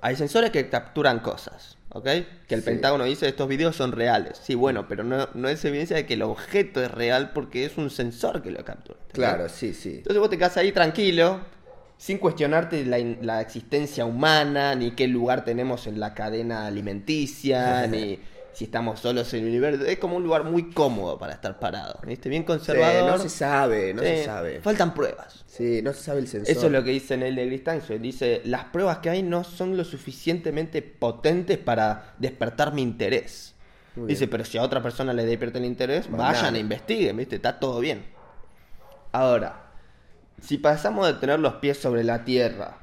Hay 0.05 0.15
sensores 0.15 0.51
que 0.51 0.69
capturan 0.69 1.17
cosas, 1.19 1.79
¿ok? 1.89 2.03
Que 2.47 2.53
el 2.53 2.61
Sí. 2.61 2.65
Pentágono 2.67 3.05
dice 3.05 3.27
estos 3.27 3.47
videos 3.47 3.75
son 3.75 3.91
reales. 3.91 4.39
Sí, 4.43 4.53
bueno, 4.53 4.87
pero 4.87 5.03
no, 5.03 5.29
no 5.33 5.49
es 5.49 5.65
evidencia 5.65 5.95
de 5.95 6.05
que 6.05 6.13
el 6.13 6.21
objeto 6.21 6.83
es 6.83 6.91
real 6.91 7.31
porque 7.33 7.65
es 7.65 7.75
un 7.77 7.89
sensor 7.89 8.43
que 8.43 8.51
lo 8.51 8.63
captura. 8.63 8.99
Claro, 9.11 9.49
sí, 9.49 9.73
sí. 9.73 9.95
Entonces 9.97 10.19
vos 10.19 10.29
te 10.29 10.37
quedas 10.37 10.57
ahí 10.57 10.71
tranquilo, 10.71 11.39
sin 11.97 12.19
cuestionarte 12.19 12.85
la, 12.85 12.99
la 13.21 13.41
existencia 13.41 14.05
humana, 14.05 14.75
ni 14.75 14.91
qué 14.91 15.07
lugar 15.07 15.43
tenemos 15.43 15.87
en 15.87 15.99
la 15.99 16.13
cadena 16.13 16.67
alimenticia, 16.67 17.87
ni 17.89 18.19
si 18.55 18.63
estamos 18.65 19.01
solos 19.01 19.31
en 19.33 19.41
el 19.43 19.49
universo. 19.49 19.85
Es 19.85 19.99
como 19.99 20.15
un 20.15 20.23
lugar 20.23 20.45
muy 20.45 20.71
cómodo 20.71 21.19
para 21.19 21.33
estar 21.33 21.59
parado, 21.59 21.99
¿viste? 22.07 22.29
Bien 22.29 22.43
Sí, 22.43 22.47
conservador. 22.47 23.11
no 23.11 23.17
se 23.19 23.29
sabe, 23.29 23.93
no 23.93 24.01
Sí, 24.01 24.07
se 24.07 24.25
sabe. 24.25 24.61
Faltan 24.61 24.93
pruebas. 24.93 25.43
Sí, 25.45 25.81
no 25.83 25.91
se 25.93 26.01
sabe 26.03 26.21
el 26.21 26.27
sensor. 26.27 26.55
Eso 26.55 26.65
es 26.67 26.71
lo 26.71 26.83
que 26.83 26.91
dice 26.91 27.17
Neil 27.17 27.35
deGrasse 27.35 27.63
Tyson. 27.81 28.01
Dice, 28.01 28.41
las 28.45 28.63
pruebas 28.65 28.99
que 28.99 29.09
hay 29.09 29.23
no 29.23 29.43
son 29.43 29.75
lo 29.77 29.83
suficientemente 29.83 30.81
potentes 30.81 31.57
para 31.57 32.15
despertar 32.17 32.73
mi 32.73 32.81
interés. 32.81 33.53
Muy 33.95 34.07
Dice, 34.07 34.21
bien. 34.21 34.29
pero 34.31 34.45
si 34.45 34.57
a 34.57 34.63
otra 34.63 34.81
persona 34.81 35.13
le 35.13 35.25
despierta 35.25 35.57
el 35.57 35.65
interés, 35.65 36.09
Más 36.09 36.19
vayan 36.19 36.43
nada. 36.45 36.57
e 36.57 36.59
investiguen, 36.61 37.17
¿viste? 37.17 37.35
Está 37.37 37.59
todo 37.59 37.79
bien. 37.81 38.05
Ahora, 39.11 39.63
si 40.41 40.57
pasamos 40.57 41.07
de 41.07 41.13
tener 41.15 41.39
los 41.39 41.55
pies 41.55 41.77
sobre 41.77 42.03
la 42.03 42.23
tierra 42.25 42.77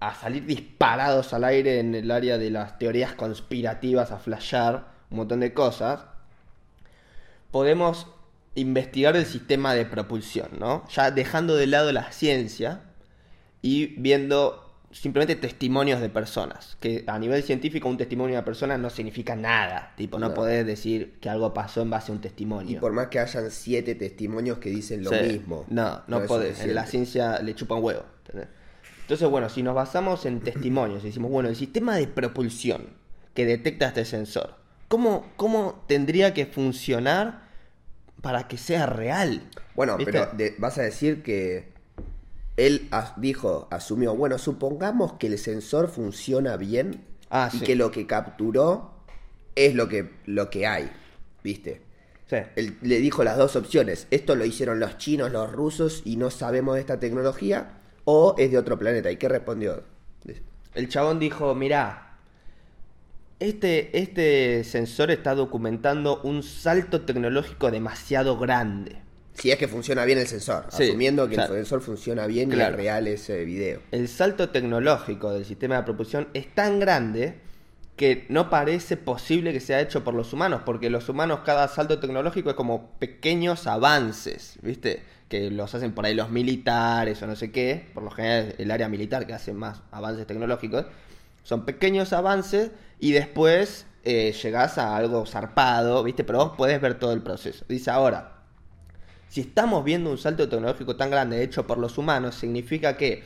a 0.00 0.14
salir 0.14 0.44
disparados 0.46 1.32
al 1.32 1.44
aire 1.44 1.80
en 1.80 1.94
el 1.94 2.10
área 2.10 2.38
de 2.38 2.50
las 2.50 2.78
teorías 2.78 3.14
conspirativas, 3.14 4.12
a 4.12 4.18
flashear 4.18 4.86
un 5.10 5.18
montón 5.18 5.40
de 5.40 5.54
cosas, 5.54 6.00
podemos 7.50 8.06
investigar 8.54 9.16
el 9.16 9.26
sistema 9.26 9.74
de 9.74 9.84
propulsión, 9.86 10.48
¿no? 10.58 10.84
Ya 10.88 11.10
dejando 11.10 11.56
de 11.56 11.66
lado 11.66 11.92
la 11.92 12.10
ciencia 12.12 12.80
y 13.62 13.86
viendo 14.00 14.62
simplemente 14.92 15.36
testimonios 15.36 16.00
de 16.00 16.08
personas. 16.08 16.76
Que 16.80 17.04
a 17.06 17.18
nivel 17.18 17.42
científico 17.42 17.88
un 17.88 17.98
testimonio 17.98 18.32
de 18.34 18.38
una 18.38 18.44
persona 18.46 18.78
no 18.78 18.88
significa 18.88 19.36
nada. 19.36 19.92
Tipo, 19.96 20.18
no, 20.18 20.28
No. 20.28 20.34
podés 20.34 20.64
decir 20.66 21.18
que 21.20 21.28
algo 21.28 21.52
pasó 21.52 21.82
en 21.82 21.90
base 21.90 22.12
a 22.12 22.14
un 22.14 22.20
testimonio. 22.22 22.76
Y 22.78 22.80
por 22.80 22.92
más 22.92 23.08
que 23.08 23.18
hayan 23.18 23.50
siete 23.50 23.94
testimonios 23.94 24.58
que 24.58 24.70
dicen 24.70 25.04
lo 25.04 25.10
Sí. 25.10 25.16
mismo. 25.32 25.66
No, 25.68 26.02
no, 26.06 26.24
podés. 26.24 26.60
En 26.60 26.74
la 26.74 26.86
ciencia 26.86 27.40
le 27.40 27.54
chupa 27.54 27.74
un 27.74 27.84
huevo. 27.84 28.04
¿entendés? 28.24 28.48
Entonces, 29.06 29.28
bueno, 29.30 29.48
si 29.48 29.62
nos 29.62 29.76
basamos 29.76 30.26
en 30.26 30.40
testimonios 30.40 31.04
y 31.04 31.06
decimos, 31.06 31.30
bueno, 31.30 31.48
el 31.48 31.54
sistema 31.54 31.94
de 31.94 32.08
propulsión 32.08 32.88
que 33.34 33.46
detecta 33.46 33.86
este 33.86 34.04
sensor, 34.04 34.56
¿cómo, 34.88 35.26
cómo 35.36 35.84
tendría 35.86 36.34
que 36.34 36.44
funcionar 36.46 37.46
para 38.20 38.48
que 38.48 38.58
sea 38.58 38.86
real? 38.86 39.42
Bueno, 39.76 39.96
¿Viste? 39.96 40.10
pero 40.12 40.26
de- 40.36 40.56
vas 40.58 40.78
a 40.78 40.82
decir 40.82 41.22
que 41.22 41.68
él 42.56 42.88
as- 42.90 43.12
dijo, 43.20 43.68
asumió, 43.70 44.16
bueno, 44.16 44.38
supongamos 44.38 45.12
que 45.14 45.28
el 45.28 45.38
sensor 45.38 45.88
funciona 45.88 46.56
bien 46.56 47.04
Ah, 47.30 47.48
y 47.52 47.58
sí. 47.58 47.64
que 47.64 47.76
lo 47.76 47.92
que 47.92 48.06
capturó 48.08 48.90
es 49.54 49.74
lo 49.76 49.88
que, 49.88 50.10
lo 50.26 50.50
que 50.50 50.66
hay, 50.66 50.90
¿viste? 51.44 51.80
Sí. 52.28 52.36
Él 52.56 52.76
le 52.82 52.98
dijo 52.98 53.22
las 53.22 53.36
dos 53.36 53.54
opciones, 53.54 54.08
esto 54.10 54.34
lo 54.34 54.44
hicieron 54.44 54.80
los 54.80 54.98
chinos, 54.98 55.30
los 55.30 55.52
rusos 55.52 56.02
y 56.04 56.16
no 56.16 56.30
sabemos 56.32 56.74
de 56.74 56.80
esta 56.80 56.98
tecnología, 56.98 57.70
o 58.06 58.34
es 58.38 58.50
de 58.50 58.56
otro 58.56 58.78
planeta. 58.78 59.10
¿Y 59.10 59.16
qué 59.16 59.28
respondió? 59.28 59.82
El 60.74 60.88
chabón 60.88 61.18
dijo, 61.18 61.54
mirá, 61.54 62.18
este, 63.38 63.98
este 63.98 64.64
sensor 64.64 65.10
está 65.10 65.34
documentando 65.34 66.20
un 66.22 66.42
salto 66.42 67.02
tecnológico 67.02 67.70
demasiado 67.70 68.38
grande. 68.38 69.02
Si 69.34 69.50
es 69.50 69.58
que 69.58 69.68
funciona 69.68 70.04
bien 70.06 70.18
el 70.18 70.26
sensor, 70.26 70.66
Sí, 70.70 70.84
asumiendo 70.84 71.28
que 71.28 71.34
claro. 71.34 71.54
el 71.54 71.60
sensor 71.60 71.82
funciona 71.82 72.26
bien 72.26 72.50
y 72.50 72.60
es 72.60 72.72
real 72.72 73.06
ese 73.06 73.44
video. 73.44 73.80
El 73.90 74.08
salto 74.08 74.48
tecnológico 74.50 75.30
del 75.32 75.44
sistema 75.44 75.76
de 75.76 75.82
propulsión 75.82 76.28
es 76.32 76.54
tan 76.54 76.78
grande 76.80 77.40
que 77.96 78.26
no 78.28 78.50
parece 78.50 78.96
posible 78.96 79.52
que 79.52 79.60
sea 79.60 79.80
hecho 79.80 80.04
por 80.04 80.14
los 80.14 80.32
humanos, 80.32 80.62
porque 80.64 80.90
los 80.90 81.08
humanos 81.08 81.40
cada 81.44 81.68
salto 81.68 81.98
tecnológico 81.98 82.50
es 82.50 82.56
como 82.56 82.90
pequeños 82.98 83.66
avances, 83.66 84.58
¿viste? 84.62 85.02
Que 85.28 85.50
los 85.50 85.74
hacen 85.74 85.92
por 85.92 86.06
ahí 86.06 86.14
los 86.14 86.30
militares 86.30 87.20
o 87.22 87.26
no 87.26 87.36
sé 87.36 87.50
qué, 87.50 87.90
por 87.94 88.02
lo 88.02 88.10
general 88.10 88.54
el 88.58 88.70
área 88.70 88.88
militar 88.88 89.26
que 89.26 89.34
hace 89.34 89.52
más 89.52 89.82
avances 89.90 90.26
tecnológicos, 90.26 90.86
son 91.42 91.64
pequeños 91.64 92.12
avances 92.12 92.70
y 93.00 93.12
después 93.12 93.86
eh, 94.04 94.32
llegás 94.40 94.78
a 94.78 94.96
algo 94.96 95.26
zarpado, 95.26 96.02
¿viste? 96.04 96.24
Pero 96.24 96.38
vos 96.38 96.56
podés 96.56 96.80
ver 96.80 96.98
todo 96.98 97.12
el 97.12 97.22
proceso. 97.22 97.64
Dice 97.68 97.90
ahora, 97.90 98.36
si 99.28 99.42
estamos 99.42 99.84
viendo 99.84 100.10
un 100.10 100.18
salto 100.18 100.48
tecnológico 100.48 100.96
tan 100.96 101.10
grande 101.10 101.42
hecho 101.42 101.66
por 101.66 101.78
los 101.78 101.98
humanos, 101.98 102.34
significa 102.34 102.96
que 102.96 103.22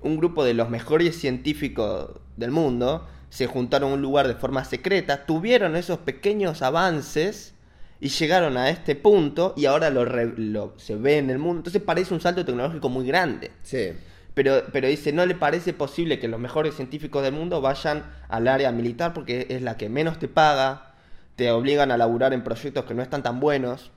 un 0.00 0.16
grupo 0.16 0.44
de 0.44 0.54
los 0.54 0.70
mejores 0.70 1.18
científicos 1.18 2.10
del 2.36 2.50
mundo 2.50 3.06
se 3.30 3.46
juntaron 3.46 3.90
a 3.90 3.94
un 3.94 4.02
lugar 4.02 4.28
de 4.28 4.34
forma 4.34 4.64
secreta, 4.64 5.26
tuvieron 5.26 5.76
esos 5.76 5.98
pequeños 5.98 6.62
avances 6.62 7.54
y 8.00 8.08
llegaron 8.08 8.56
a 8.56 8.68
este 8.70 8.94
punto 8.94 9.54
y 9.56 9.66
ahora 9.66 9.90
lo, 9.90 10.04
re- 10.04 10.34
lo- 10.36 10.74
se 10.78 10.96
ve 10.96 11.18
en 11.18 11.30
el 11.30 11.38
mundo. 11.38 11.58
Entonces 11.60 11.82
parece 11.82 12.12
un 12.14 12.20
salto 12.20 12.44
tecnológico 12.44 12.88
muy 12.88 13.06
grande. 13.06 13.50
Sí. 13.62 13.92
Pero, 14.34 14.64
pero 14.72 14.86
dice, 14.88 15.12
no 15.12 15.24
le 15.24 15.34
parece 15.34 15.72
posible 15.72 16.18
que 16.18 16.28
los 16.28 16.38
mejores 16.38 16.74
científicos 16.74 17.22
del 17.22 17.32
mundo 17.32 17.60
vayan 17.62 18.04
al 18.28 18.48
área 18.48 18.70
militar 18.70 19.14
porque 19.14 19.46
es 19.48 19.62
la 19.62 19.78
que 19.78 19.88
menos 19.88 20.18
te 20.18 20.28
paga, 20.28 20.94
te 21.36 21.50
obligan 21.50 21.90
a 21.90 21.96
laburar 21.96 22.34
en 22.34 22.44
proyectos 22.44 22.84
que 22.84 22.92
no 22.94 23.02
están 23.02 23.22
tan 23.22 23.40
buenos. 23.40 23.92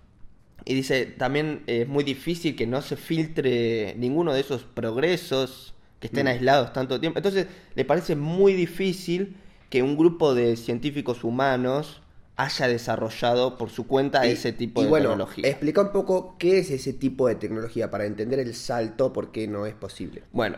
Y 0.66 0.76
dice, 0.76 1.06
también 1.06 1.64
es 1.68 1.88
muy 1.88 2.04
difícil 2.04 2.56
que 2.56 2.68
no 2.68 2.82
se 2.82 2.96
filtre 2.96 3.96
ninguno 3.98 4.34
de 4.34 4.42
esos 4.42 4.64
progresos 4.64 5.74
que 6.00 6.08
estén 6.08 6.28
aislados 6.28 6.72
tanto 6.74 7.00
tiempo. 7.00 7.20
Entonces, 7.20 7.48
le 7.76 7.84
parece 7.86 8.16
muy 8.16 8.54
difícil 8.54 9.36
que 9.70 9.84
un 9.84 9.98
grupo 9.98 10.34
de 10.36 10.56
científicos 10.56 11.24
humanos 11.24 12.02
haya 12.40 12.70
desarrollado 12.70 13.58
por 13.58 13.70
su 13.70 13.86
cuenta 13.86 14.26
Y- 14.26 14.32
ese 14.32 14.54
tipo 14.54 14.80
y 14.80 14.86
de 14.86 14.90
bueno, 14.90 15.10
tecnología. 15.10 15.46
Explica 15.48 15.82
un 15.82 15.92
poco 15.92 16.36
qué 16.40 16.60
es 16.60 16.72
ese 16.72 16.94
tipo 16.94 17.28
de 17.28 17.36
tecnología 17.36 17.92
para 17.92 18.06
entender 18.06 18.40
el 18.40 18.56
salto, 18.56 19.12
por 19.12 19.34
qué 19.34 19.46
no 19.50 19.66
es 19.66 19.74
posible. 19.74 20.24
Bueno, 20.32 20.58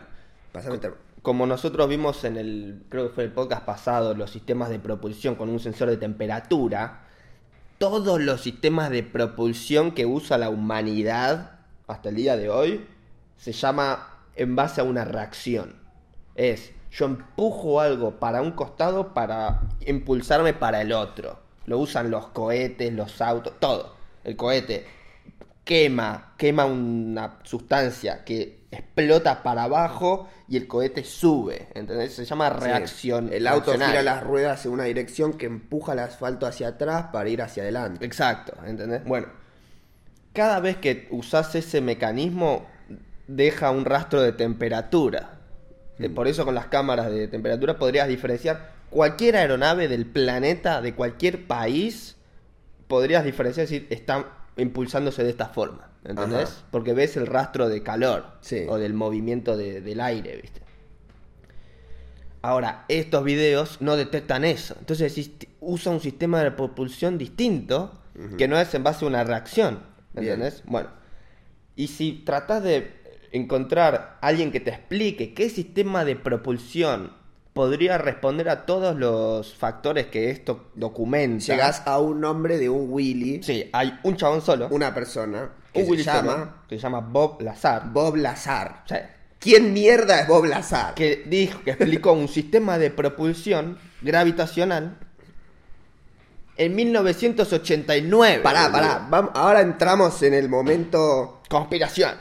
Pásame 0.51 0.75
el 0.75 0.93
como 1.23 1.47
nosotros 1.47 1.89
vimos 1.89 2.23
en 2.23 2.37
el, 2.37 2.83
creo 2.89 3.07
que 3.07 3.15
fue 3.15 3.23
el 3.23 3.31
podcast 3.31 3.63
pasado, 3.63 4.13
los 4.13 4.29
sistemas 4.29 4.69
de 4.69 4.77
propulsión 4.79 5.33
con 5.35 5.49
un 5.49 5.59
sensor 5.59 5.89
de 5.89 5.97
temperatura, 5.97 7.01
todos 7.79 8.21
los 8.21 8.41
sistemas 8.41 8.91
de 8.91 9.01
propulsión 9.01 9.91
que 9.91 10.05
usa 10.05 10.37
la 10.37 10.49
humanidad 10.49 11.59
hasta 11.87 12.09
el 12.09 12.15
día 12.15 12.37
de 12.37 12.49
hoy 12.49 12.85
se 13.37 13.53
llama 13.53 14.19
en 14.35 14.55
base 14.55 14.81
a 14.81 14.83
una 14.83 15.03
reacción. 15.03 15.75
Es, 16.35 16.71
yo 16.91 17.05
empujo 17.05 17.81
algo 17.81 18.19
para 18.19 18.41
un 18.43 18.51
costado 18.51 19.15
para 19.15 19.61
impulsarme 19.85 20.53
para 20.53 20.81
el 20.81 20.91
otro. 20.93 21.39
Lo 21.65 21.79
usan 21.79 22.11
los 22.11 22.27
cohetes, 22.27 22.93
los 22.93 23.21
autos, 23.21 23.59
todo. 23.59 23.95
El 24.23 24.35
cohete 24.35 24.85
quema, 25.63 26.33
quema 26.37 26.65
una 26.65 27.39
sustancia 27.43 28.23
que 28.23 28.61
explota 28.71 29.43
para 29.43 29.63
abajo 29.63 30.29
y 30.47 30.57
el 30.57 30.67
cohete 30.67 31.03
sube, 31.03 31.69
¿entendés? 31.73 32.13
Se 32.13 32.25
llama 32.25 32.49
reacción. 32.49 33.29
Sí, 33.29 33.35
El 33.35 33.47
auto 33.47 33.73
gira 33.73 34.01
las 34.01 34.23
ruedas 34.23 34.65
en 34.65 34.71
una 34.71 34.85
dirección 34.85 35.33
que 35.33 35.45
empuja 35.45 35.93
el 35.93 35.99
asfalto 35.99 36.45
hacia 36.45 36.69
atrás 36.69 37.07
para 37.11 37.29
ir 37.29 37.41
hacia 37.41 37.63
adelante. 37.63 38.05
Exacto, 38.05 38.53
¿entendés? 38.65 39.03
Bueno, 39.05 39.27
cada 40.33 40.59
vez 40.59 40.77
que 40.77 41.07
usás 41.11 41.53
ese 41.55 41.81
mecanismo, 41.81 42.65
deja 43.27 43.71
un 43.71 43.85
rastro 43.85 44.21
de 44.21 44.33
temperatura. 44.33 45.39
Eh, 45.99 46.09
Por 46.09 46.27
eso 46.27 46.45
con 46.45 46.55
las 46.55 46.67
cámaras 46.67 47.11
de 47.11 47.27
temperatura 47.27 47.77
podrías 47.77 48.07
diferenciar 48.07 48.70
cualquier 48.91 49.35
aeronave 49.37 49.87
del 49.87 50.05
planeta, 50.05 50.81
de 50.81 50.93
cualquier 50.93 51.47
país, 51.47 52.17
podrías 52.87 53.23
diferenciar 53.25 53.65
si 53.65 53.87
está 53.89 54.27
impulsándose 54.57 55.23
de 55.23 55.29
esta 55.31 55.47
forma, 55.47 55.89
¿entendés? 56.03 56.49
Ajá. 56.49 56.67
Porque 56.69 56.93
ves 56.93 57.17
el 57.17 57.25
rastro 57.25 57.69
de 57.69 57.81
calor 57.81 58.25
Sí. 58.41 58.65
o 58.69 58.77
del 58.77 58.93
movimiento 58.93 59.57
de- 59.57 59.81
del 59.81 59.99
aire, 60.01 60.37
¿viste? 60.41 60.61
Ahora, 62.43 62.85
estos 62.87 63.23
videos 63.23 63.77
no 63.81 63.95
detectan 63.95 64.43
eso. 64.43 64.75
Entonces 64.79 65.29
usa 65.59 65.91
un 65.91 65.99
sistema 65.99 66.41
de 66.43 66.51
propulsión 66.51 67.17
distinto 67.17 67.97
que 68.37 68.47
no 68.47 68.59
es 68.59 68.73
en 68.73 68.83
base 68.83 69.05
a 69.05 69.07
una 69.07 69.23
reacción. 69.23 69.79
¿Me 70.13 70.21
Bien. 70.21 70.33
entendés? 70.33 70.63
Bueno, 70.65 70.89
y 71.75 71.87
si 71.87 72.23
tratás 72.25 72.61
de 72.63 72.91
encontrar 73.31 74.17
alguien 74.21 74.51
que 74.51 74.59
te 74.59 74.71
explique 74.71 75.33
qué 75.33 75.49
sistema 75.49 76.03
de 76.03 76.15
propulsión 76.17 77.13
podría 77.53 77.97
responder 77.97 78.49
a 78.49 78.65
todos 78.65 78.95
los 78.95 79.53
factores 79.53 80.07
que 80.07 80.29
esto 80.29 80.69
documenta. 80.75 81.45
Llegás 81.45 81.83
a 81.85 81.99
un 81.99 82.21
nombre 82.21 82.57
de 82.57 82.69
un 82.69 82.87
Willy, 82.91 83.43
Sí, 83.43 83.69
hay 83.73 83.99
un 84.03 84.15
chabón 84.15 84.41
solo. 84.41 84.67
una 84.71 84.93
persona, 84.93 85.49
que 85.73 85.79
un 85.79 85.85
se 85.85 85.91
Willy 85.91 86.03
llama 86.03 86.31
solo, 86.33 86.53
que 86.69 86.75
se 86.77 86.81
llama 86.81 86.99
Bob 87.01 87.41
Lazar. 87.41 87.91
Bob 87.91 88.15
Lazar. 88.15 88.83
Sí, 88.87 88.95
¿Quién 89.39 89.73
mierda 89.73 90.21
es 90.21 90.27
Bob 90.27 90.45
Lazar? 90.45 90.93
que 90.93 91.23
dijo, 91.25 91.61
que 91.63 91.71
explicó 91.71 92.13
un 92.13 92.27
sistema 92.27 92.77
de 92.77 92.89
propulsión 92.91 93.77
gravitacional 94.01 94.97
en 96.57 96.75
1989. 96.75 98.41
Pará, 98.43 98.71
pará. 98.71 99.07
vam- 99.09 99.31
ahora 99.33 99.61
entramos 99.61 100.21
en 100.23 100.33
el 100.35 100.47
momento 100.47 101.41
Conspiración. 101.49 102.15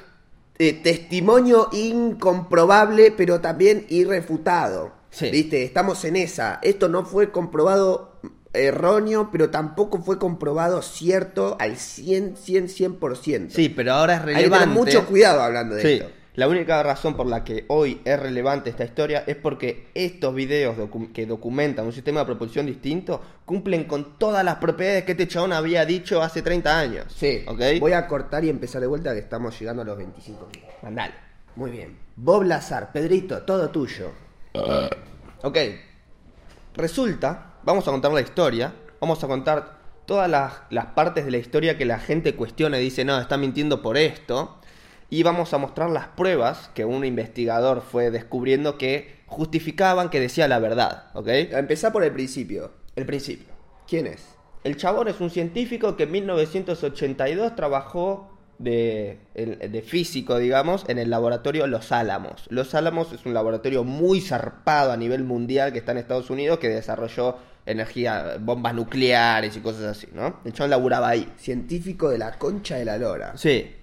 eh, 0.59 0.73
testimonio 0.83 1.69
incomprobable, 1.73 3.13
pero 3.17 3.41
también 3.41 3.87
irrefutado. 3.91 4.99
Sí. 5.11 5.31
¿Viste? 5.31 5.65
Estamos 5.65 6.05
en 6.05 6.17
esa. 6.17 6.59
Esto 6.63 6.89
no 6.89 7.05
fue 7.05 7.31
comprobado 7.33 8.21
erróneo, 8.53 9.29
pero 9.31 9.51
tampoco 9.51 10.03
fue 10.03 10.19
comprobado 10.19 10.83
cierto 10.83 11.57
al 11.61 11.77
100, 11.77 12.37
100, 12.37 12.69
100%. 12.69 13.51
Sí, 13.51 13.69
pero 13.69 13.93
ahora 13.95 14.15
es 14.15 14.21
Hay 14.21 14.27
que 14.27 14.33
relevante. 14.35 14.65
tener 14.67 14.79
mucho 14.79 15.07
cuidado 15.07 15.41
hablando 15.43 15.77
de 15.77 15.83
Sí, 15.83 15.93
esto. 15.95 16.11
la 16.35 16.49
única 16.49 16.83
razón 16.83 17.17
por 17.17 17.27
la 17.27 17.45
que 17.45 17.65
hoy 17.69 18.01
es 18.05 18.19
relevante 18.19 18.71
esta 18.71 18.85
historia 18.85 19.23
es 19.27 19.37
porque 19.37 19.87
estos 19.95 20.35
videos 20.35 20.77
docu- 20.77 21.13
que 21.13 21.27
documentan 21.27 21.87
un 21.87 21.93
sistema 21.93 22.21
de 22.21 22.27
propulsión 22.27 22.67
distinto 22.67 23.21
cumplen 23.45 23.85
con 23.85 24.19
todas 24.19 24.45
las 24.45 24.57
propiedades 24.57 25.05
que 25.05 25.13
este 25.13 25.29
chabón 25.29 25.53
había 25.53 25.85
dicho 25.87 26.21
hace 26.21 26.43
30 26.43 26.77
años. 26.79 27.05
Sí. 27.17 27.45
¿Ok? 27.47 27.61
Voy 27.79 27.93
a 27.93 28.07
cortar 28.09 28.45
y 28.45 28.49
empezar 28.49 28.81
de 28.81 28.89
vuelta 28.89 29.13
que 29.13 29.21
estamos 29.21 29.59
llegando 29.61 29.83
a 29.83 29.85
los 29.85 29.97
25 29.97 30.49
minutos. 30.53 30.75
Mandale. 30.83 31.15
Muy 31.57 31.71
bien. 31.71 31.97
Bob 32.17 32.43
Lazar, 32.45 32.91
Pedrito, 32.93 33.43
todo 33.43 33.71
tuyo. 33.71 34.11
Ok. 35.43 35.59
Resulta, 36.75 37.55
vamos 37.63 37.87
a 37.87 37.91
contar 37.91 38.13
la 38.13 38.21
historia, 38.21 38.73
vamos 39.01 39.23
a 39.23 39.27
contar 39.27 39.81
todas 40.07 40.31
las, 40.31 40.55
las 40.71 40.87
partes 40.87 41.25
de 41.25 41.31
la 41.31 41.39
historia 41.39 41.77
que 41.79 41.85
la 41.85 41.99
gente 41.99 42.35
cuestiona 42.35 42.79
y 42.79 42.85
dice, 42.85 43.05
no, 43.05 43.21
está 43.21 43.37
mintiendo 43.37 43.83
por 43.83 43.97
esto. 43.97 44.57
Y 45.09 45.25
vamos 45.25 45.53
a 45.53 45.59
mostrar 45.59 45.91
las 45.91 46.07
pruebas 46.07 46.71
que 46.75 46.85
un 46.85 47.05
investigador 47.05 47.83
fue 47.83 48.11
descubriendo 48.11 48.79
que 48.79 49.21
justificaban 49.27 50.09
que 50.09 50.21
decía 50.21 50.47
la 50.47 50.59
verdad, 50.59 51.07
¿ok? 51.15 51.29
Empezá 51.29 51.93
por 51.93 52.05
el 52.05 52.13
principio. 52.13 52.73
El 52.95 53.07
principio. 53.07 53.49
¿Quién 53.89 54.07
es? 54.07 54.25
El 54.63 54.77
chabón 54.77 55.09
es 55.09 55.21
un 55.21 55.31
científico 55.31 55.97
que 55.97 56.05
en 56.05 56.13
1982 56.13 57.57
trabajó 57.57 58.31
de, 58.61 59.85
físico, 59.87 60.39
digamos, 60.39 60.85
en 60.89 60.99
el 60.99 61.11
laboratorio 61.11 61.67
Los 61.67 61.93
Álamos. 61.93 62.47
Los 62.51 62.75
Álamos 62.75 63.13
es 63.13 63.25
un 63.25 63.35
laboratorio 63.35 63.85
muy 63.85 64.21
zarpado 64.21 64.93
a 64.93 64.97
nivel 64.97 65.25
mundial 65.25 65.73
que 65.73 65.79
está 65.79 65.93
en 65.93 65.99
Estados 65.99 66.31
Unidos 66.31 66.59
que 66.59 66.69
desarrolló 66.69 67.39
energía, 67.65 68.37
bombas 68.39 68.75
nucleares 68.75 69.57
y 69.57 69.61
cosas 69.61 69.85
así, 69.85 70.09
¿no? 70.13 70.41
El 70.45 70.53
chabón 70.53 70.71
laburaba 70.71 71.09
ahí. 71.09 71.33
Científico 71.39 72.11
de 72.11 72.19
la 72.19 72.39
concha 72.39 72.77
de 72.77 72.85
la 72.85 72.99
lora. 72.99 73.37
Sí. 73.37 73.75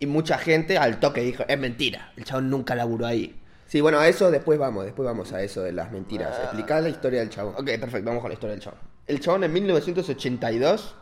Y 0.00 0.06
mucha 0.06 0.38
gente 0.38 0.78
al 0.78 0.98
toque 0.98 1.20
dijo, 1.20 1.44
es 1.46 1.58
mentira, 1.58 2.12
el 2.16 2.24
chabón 2.24 2.50
nunca 2.50 2.74
laburó 2.74 3.06
ahí. 3.06 3.40
Sí, 3.66 3.80
bueno, 3.80 3.98
a 3.98 4.08
eso 4.08 4.30
después 4.30 4.58
vamos, 4.58 4.84
después 4.84 5.06
vamos 5.06 5.32
a 5.32 5.42
eso 5.42 5.62
de 5.62 5.72
las 5.72 5.90
mentiras. 5.90 6.38
Explicá 6.42 6.80
la 6.80 6.88
historia 6.88 7.20
del 7.20 7.30
chabón. 7.30 7.54
Ok, 7.54 7.66
perfecto, 7.80 8.04
vamos 8.04 8.20
con 8.20 8.30
la 8.30 8.34
historia 8.34 8.54
del 8.54 8.62
chabón. 8.62 8.80
El 9.06 9.20
chabón 9.20 9.44
en 9.44 9.52
1982 9.52 10.94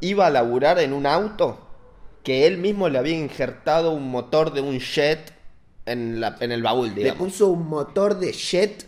iba 0.00 0.26
a 0.26 0.30
laburar 0.30 0.78
en 0.78 0.92
un 0.92 1.06
auto 1.06 1.69
que 2.22 2.46
él 2.46 2.58
mismo 2.58 2.88
le 2.88 2.98
había 2.98 3.18
injertado 3.18 3.92
un 3.92 4.10
motor 4.10 4.52
de 4.52 4.60
un 4.60 4.78
jet 4.78 5.32
en, 5.86 6.20
la- 6.20 6.36
en 6.40 6.52
el 6.52 6.62
baúl, 6.62 6.88
Le 6.90 6.94
digamos. 6.96 7.18
puso 7.28 7.48
un 7.48 7.66
motor 7.68 8.18
de 8.18 8.32
jet 8.32 8.86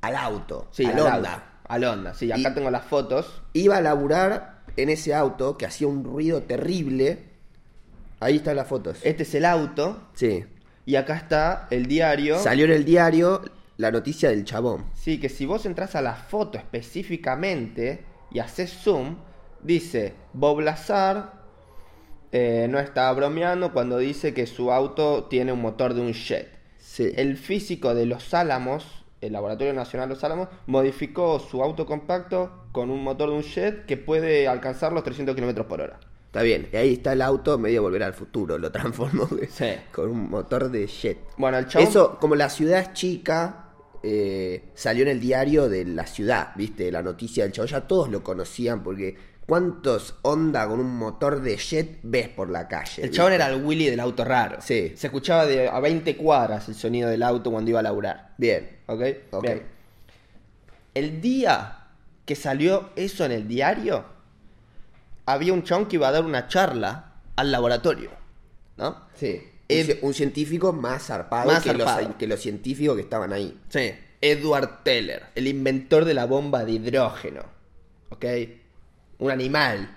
al 0.00 0.16
auto, 0.16 0.68
Sí, 0.70 0.84
al 0.86 0.92
al 0.92 1.00
Honda. 1.00 1.32
auto, 1.34 1.44
Al 1.68 1.84
Honda, 1.84 2.14
sí, 2.14 2.30
acá 2.30 2.50
Y- 2.50 2.54
tengo 2.54 2.70
las 2.70 2.84
fotos. 2.84 3.42
Iba 3.54 3.78
a 3.78 3.80
laburar 3.80 4.62
en 4.76 4.90
ese 4.90 5.14
auto 5.14 5.56
que 5.56 5.64
hacía 5.66 5.86
un 5.88 6.04
ruido 6.04 6.42
terrible. 6.42 7.24
Ahí 8.20 8.36
están 8.36 8.56
las 8.56 8.68
fotos. 8.68 8.98
Este 9.02 9.22
es 9.22 9.34
el 9.34 9.44
auto 9.46 10.08
Sí. 10.14 10.44
y 10.84 10.96
acá 10.96 11.16
está 11.16 11.66
el 11.70 11.86
diario. 11.86 12.38
Salió 12.38 12.66
en 12.66 12.72
el 12.72 12.84
diario 12.84 13.42
la 13.78 13.90
noticia 13.90 14.28
del 14.28 14.44
chabón. 14.44 14.84
Sí, 14.94 15.18
que 15.18 15.28
si 15.30 15.46
vos 15.46 15.64
entras 15.66 15.94
a 15.94 16.02
la 16.02 16.14
foto 16.14 16.58
específicamente 16.58 18.04
y 18.30 18.40
haces 18.40 18.70
zoom, 18.72 19.16
dice 19.62 20.14
Bob 20.34 20.60
Lazar 20.60 21.43
eh, 22.36 22.66
no 22.68 22.80
está 22.80 23.12
bromeando 23.12 23.72
cuando 23.72 23.96
dice 23.98 24.34
que 24.34 24.48
su 24.48 24.72
auto 24.72 25.24
tiene 25.30 25.52
un 25.52 25.62
motor 25.62 25.94
de 25.94 26.00
un 26.00 26.12
jet. 26.12 26.48
Sí. 26.78 27.12
El 27.14 27.36
físico 27.36 27.94
de 27.94 28.06
Los 28.06 28.34
Álamos, 28.34 29.04
el 29.20 29.32
Laboratorio 29.34 29.72
Nacional 29.72 30.08
Los 30.08 30.24
Álamos, 30.24 30.48
modificó 30.66 31.38
su 31.38 31.62
auto 31.62 31.86
compacto 31.86 32.50
con 32.72 32.90
un 32.90 33.04
motor 33.04 33.30
de 33.30 33.36
un 33.36 33.42
jet 33.42 33.86
que 33.86 33.96
puede 33.96 34.48
alcanzar 34.48 34.92
los 34.92 35.04
300 35.04 35.36
kilómetros 35.36 35.66
por 35.66 35.80
hora. 35.80 36.00
Está 36.26 36.42
bien. 36.42 36.68
Y 36.72 36.76
ahí 36.76 36.92
está 36.94 37.12
el 37.12 37.22
auto 37.22 37.56
medio 37.56 37.82
volver 37.82 38.02
al 38.02 38.14
futuro. 38.14 38.58
Lo 38.58 38.72
transformó 38.72 39.28
Sí. 39.48 39.66
con 39.92 40.10
un 40.10 40.28
motor 40.28 40.72
de 40.72 40.88
jet. 40.88 41.18
Bueno, 41.36 41.58
el 41.58 41.68
chabón... 41.68 41.86
Eso, 41.86 42.18
como 42.18 42.34
la 42.34 42.50
ciudad 42.50 42.80
es 42.80 42.92
chica, 42.94 43.66
eh, 44.02 44.64
salió 44.74 45.04
en 45.04 45.08
el 45.10 45.20
diario 45.20 45.68
de 45.68 45.84
la 45.84 46.06
ciudad, 46.08 46.48
¿viste? 46.56 46.90
La 46.90 47.02
noticia 47.02 47.44
del 47.44 47.52
chavo. 47.52 47.66
Ya 47.68 47.86
todos 47.86 48.08
lo 48.10 48.24
conocían 48.24 48.82
porque 48.82 49.16
¿cuántos 49.46 50.14
onda 50.22 50.66
con 50.68 50.80
un 50.80 50.96
motor 50.96 51.40
de 51.42 51.56
jet 51.56 51.98
ves 52.02 52.28
por 52.28 52.50
la 52.50 52.66
calle? 52.68 53.02
El 53.04 53.10
chabón 53.10 53.32
era 53.32 53.48
el 53.48 53.62
Willy 53.64 53.86
del 53.90 54.00
auto 54.00 54.24
raro. 54.24 54.58
Sí. 54.60 54.92
Se 54.96 55.06
escuchaba 55.08 55.46
de 55.46 55.68
a 55.68 55.80
20 55.80 56.16
cuadras 56.16 56.68
el 56.68 56.74
sonido 56.74 57.08
del 57.10 57.22
auto 57.22 57.50
cuando 57.50 57.70
iba 57.70 57.80
a 57.80 57.82
laburar. 57.82 58.34
Bien. 58.38 58.78
¿Ok? 58.86 59.02
Ok. 59.32 59.42
Bien. 59.42 59.62
El 60.94 61.20
día 61.20 61.78
que 62.24 62.36
salió 62.36 62.90
eso 62.96 63.24
en 63.24 63.32
el 63.32 63.48
diario, 63.48 64.04
había 65.26 65.52
un 65.52 65.62
chabón 65.62 65.86
que 65.86 65.96
iba 65.96 66.08
a 66.08 66.12
dar 66.12 66.24
una 66.24 66.48
charla 66.48 67.12
al 67.36 67.50
laboratorio. 67.52 68.10
¿No? 68.76 69.04
Sí. 69.14 69.40
Ed- 69.68 69.88
un, 69.90 69.96
ci- 69.96 69.98
un 70.02 70.14
científico 70.14 70.72
más 70.72 71.06
zarpado, 71.06 71.50
Más 71.50 71.62
que, 71.62 71.70
zarpado. 71.70 72.02
Los, 72.08 72.16
que 72.16 72.26
los 72.26 72.40
científicos 72.40 72.96
que 72.96 73.02
estaban 73.02 73.32
ahí. 73.32 73.58
Sí. 73.68 73.92
Edward 74.20 74.82
Teller, 74.84 75.24
el 75.34 75.46
inventor 75.48 76.04
de 76.04 76.14
la 76.14 76.24
bomba 76.26 76.64
de 76.64 76.72
hidrógeno. 76.72 77.42
¿Ok? 78.10 78.24
Un 79.18 79.30
animal 79.30 79.88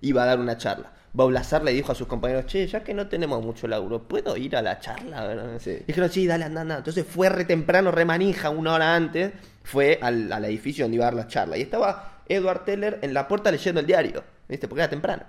iba 0.00 0.22
a 0.22 0.26
dar 0.26 0.38
una 0.38 0.56
charla. 0.56 0.92
Bob 1.12 1.30
Lazar 1.30 1.64
le 1.64 1.72
dijo 1.72 1.92
a 1.92 1.94
sus 1.94 2.06
compañeros, 2.06 2.44
che, 2.44 2.66
ya 2.66 2.84
que 2.84 2.92
no 2.92 3.08
tenemos 3.08 3.42
mucho 3.42 3.66
laburo, 3.66 4.02
¿puedo 4.06 4.36
ir 4.36 4.54
a 4.54 4.60
la 4.60 4.78
charla? 4.80 5.58
Sí. 5.58 5.78
Dijeron, 5.86 6.10
sí, 6.10 6.26
dale, 6.26 6.44
anda, 6.44 6.60
anda. 6.60 6.76
Entonces 6.76 7.06
fue 7.08 7.30
re 7.30 7.46
temprano, 7.46 7.90
re 7.90 8.04
manija, 8.04 8.50
una 8.50 8.74
hora 8.74 8.94
antes, 8.94 9.32
fue 9.64 9.98
al, 10.02 10.30
al 10.30 10.44
edificio 10.44 10.84
donde 10.84 10.96
iba 10.96 11.04
a 11.06 11.10
dar 11.10 11.14
la 11.14 11.26
charla. 11.26 11.56
Y 11.56 11.62
estaba 11.62 12.20
Edward 12.28 12.64
Teller 12.66 12.98
en 13.00 13.14
la 13.14 13.26
puerta 13.28 13.50
leyendo 13.50 13.80
el 13.80 13.86
diario, 13.86 14.22
¿viste? 14.46 14.68
Porque 14.68 14.82
era 14.82 14.90
temprano. 14.90 15.22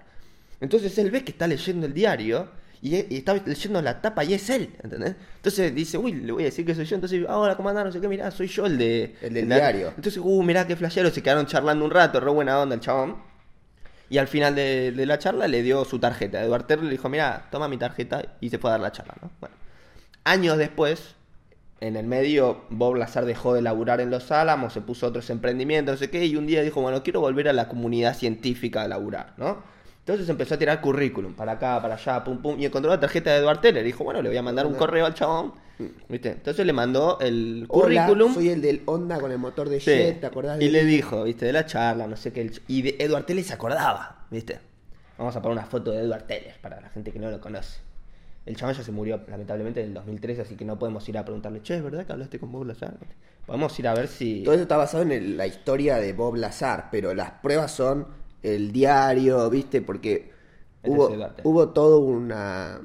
Entonces 0.59 0.97
él 0.97 1.09
ve 1.09 1.23
que 1.23 1.31
está 1.31 1.47
leyendo 1.47 1.85
el 1.85 1.93
diario 1.93 2.49
y, 2.81 2.95
y 2.95 3.17
está 3.19 3.35
leyendo 3.35 3.81
la 3.81 4.01
tapa 4.01 4.25
y 4.25 4.33
es 4.33 4.49
él, 4.49 4.75
¿entendés? 4.83 5.15
Entonces 5.37 5.73
dice, 5.73 5.97
uy, 5.97 6.11
le 6.11 6.33
voy 6.33 6.43
a 6.43 6.45
decir 6.47 6.65
que 6.65 6.75
soy 6.75 6.83
yo. 6.83 6.95
Entonces, 6.95 7.23
ahora, 7.29 7.55
comandante, 7.55 7.87
no 7.87 7.93
sé 7.93 8.01
qué, 8.01 8.09
mirá, 8.09 8.29
soy 8.31 8.47
yo 8.47 8.65
el 8.65 8.77
de... 8.77 9.15
El 9.21 9.33
del 9.35 9.47
de- 9.47 9.55
diario. 9.55 9.87
Entonces, 9.95 10.17
uh, 10.21 10.43
mirá 10.43 10.67
qué 10.67 10.75
flashero, 10.75 11.09
se 11.11 11.23
quedaron 11.23 11.45
charlando 11.45 11.85
un 11.85 11.91
rato, 11.91 12.19
re 12.19 12.29
buena 12.29 12.59
onda 12.59 12.75
el 12.75 12.81
chabón. 12.81 13.25
Y 14.09 14.17
al 14.19 14.27
final 14.27 14.55
de, 14.55 14.91
de 14.91 15.05
la 15.05 15.19
charla 15.19 15.47
le 15.47 15.63
dio 15.63 15.83
su 15.85 15.99
tarjeta. 15.99 16.41
Edward 16.41 16.65
Teller 16.65 16.85
le 16.85 16.91
dijo, 16.91 17.09
mira, 17.09 17.47
toma 17.51 17.67
mi 17.67 17.77
tarjeta 17.77 18.23
y 18.39 18.49
se 18.49 18.57
fue 18.57 18.69
a 18.69 18.73
dar 18.73 18.81
la 18.81 18.91
charla, 18.91 19.15
¿no? 19.21 19.29
Bueno. 19.39 19.55
Años 20.23 20.57
después, 20.57 21.15
en 21.79 21.95
el 21.95 22.05
medio, 22.05 22.65
Bob 22.69 22.95
Lazar 22.95 23.25
dejó 23.25 23.53
de 23.53 23.61
laburar 23.61 24.01
en 24.01 24.09
Los 24.09 24.31
Álamos, 24.31 24.73
se 24.73 24.81
puso 24.81 25.07
otros 25.07 25.29
emprendimientos, 25.29 25.93
no 25.93 25.99
sé 25.99 26.09
qué, 26.09 26.25
y 26.25 26.35
un 26.35 26.47
día 26.47 26.61
dijo, 26.61 26.81
bueno, 26.81 27.03
quiero 27.03 27.21
volver 27.21 27.47
a 27.47 27.53
la 27.53 27.67
comunidad 27.67 28.15
científica 28.15 28.81
a 28.81 28.87
laburar, 28.87 29.33
¿no? 29.37 29.61
Entonces 29.99 30.27
empezó 30.29 30.55
a 30.55 30.57
tirar 30.57 30.81
currículum, 30.81 31.33
para 31.33 31.53
acá, 31.53 31.81
para 31.81 31.95
allá, 31.95 32.23
pum, 32.23 32.41
pum, 32.41 32.59
y 32.59 32.65
encontró 32.65 32.89
la 32.89 32.99
tarjeta 32.99 33.31
de 33.31 33.37
Edward 33.37 33.61
Teller. 33.61 33.83
Dijo, 33.83 34.03
bueno, 34.03 34.21
le 34.21 34.29
voy 34.29 34.37
a 34.37 34.41
mandar 34.41 34.65
un 34.65 34.73
correo 34.73 35.05
al 35.05 35.13
chabón, 35.13 35.53
¿viste? 36.09 36.29
Entonces 36.31 36.65
le 36.65 36.73
mandó 36.73 37.19
el 37.19 37.65
Hola, 37.69 38.05
currículum. 38.07 38.33
soy 38.33 38.49
el 38.49 38.61
del 38.61 38.81
Honda 38.85 39.19
con 39.19 39.31
el 39.31 39.37
motor 39.37 39.69
de 39.69 39.79
Sí. 39.79 39.91
jet, 39.91 40.19
¿te 40.19 40.25
acordás 40.25 40.57
de 40.59 40.65
Y 40.65 40.69
le 40.69 40.83
mí? 40.83 40.89
dijo, 40.91 41.23
viste, 41.23 41.45
de 41.45 41.53
la 41.53 41.65
charla, 41.65 42.07
no 42.07 42.15
sé 42.15 42.31
qué. 42.33 42.51
Y 42.67 42.81
de 42.81 42.95
Edward 42.99 43.25
Teller 43.25 43.43
se 43.43 43.53
acordaba, 43.53 44.25
viste. 44.31 44.59
Vamos 45.17 45.35
a 45.35 45.41
poner 45.41 45.57
una 45.57 45.67
foto 45.67 45.91
de 45.91 45.99
Edward 46.03 46.23
Teller 46.27 46.55
para 46.61 46.79
la 46.81 46.89
gente 46.89 47.11
que 47.11 47.19
no 47.19 47.29
lo 47.31 47.41
conoce. 47.41 47.79
El 48.45 48.55
chabón 48.55 48.75
ya 48.75 48.83
se 48.83 48.91
murió, 48.93 49.19
lamentablemente, 49.27 49.81
en 49.81 49.87
el 49.87 49.93
2013, 49.93 50.41
así 50.43 50.55
que 50.55 50.63
no 50.63 50.79
podemos 50.79 51.07
ir 51.09 51.17
a 51.17 51.25
preguntarle, 51.25 51.61
che, 51.63 51.75
¿es 51.75 51.83
verdad 51.83 52.05
que 52.05 52.13
hablaste 52.13 52.39
con 52.39 52.51
Bob 52.51 52.63
Lazar? 52.65 52.93
Podemos 53.45 53.77
ir 53.79 53.87
a 53.89 53.93
ver 53.93 54.07
si... 54.07 54.43
Todo 54.43 54.53
eso 54.53 54.61
está 54.63 54.77
basado 54.77 55.03
en 55.03 55.11
el- 55.11 55.37
la 55.37 55.47
historia 55.47 55.97
de 55.97 56.13
Bob 56.13 56.35
Lazar, 56.35 56.87
pero 56.91 57.13
las 57.13 57.31
pruebas 57.31 57.71
son 57.71 58.07
el 58.43 58.71
diario, 58.71 59.49
¿viste? 59.49 59.81
Porque 59.81 60.31
Este 60.81 60.89
hubo, 60.89 61.09
hubo 61.43 61.69
todo 61.69 61.99
una... 61.99 62.79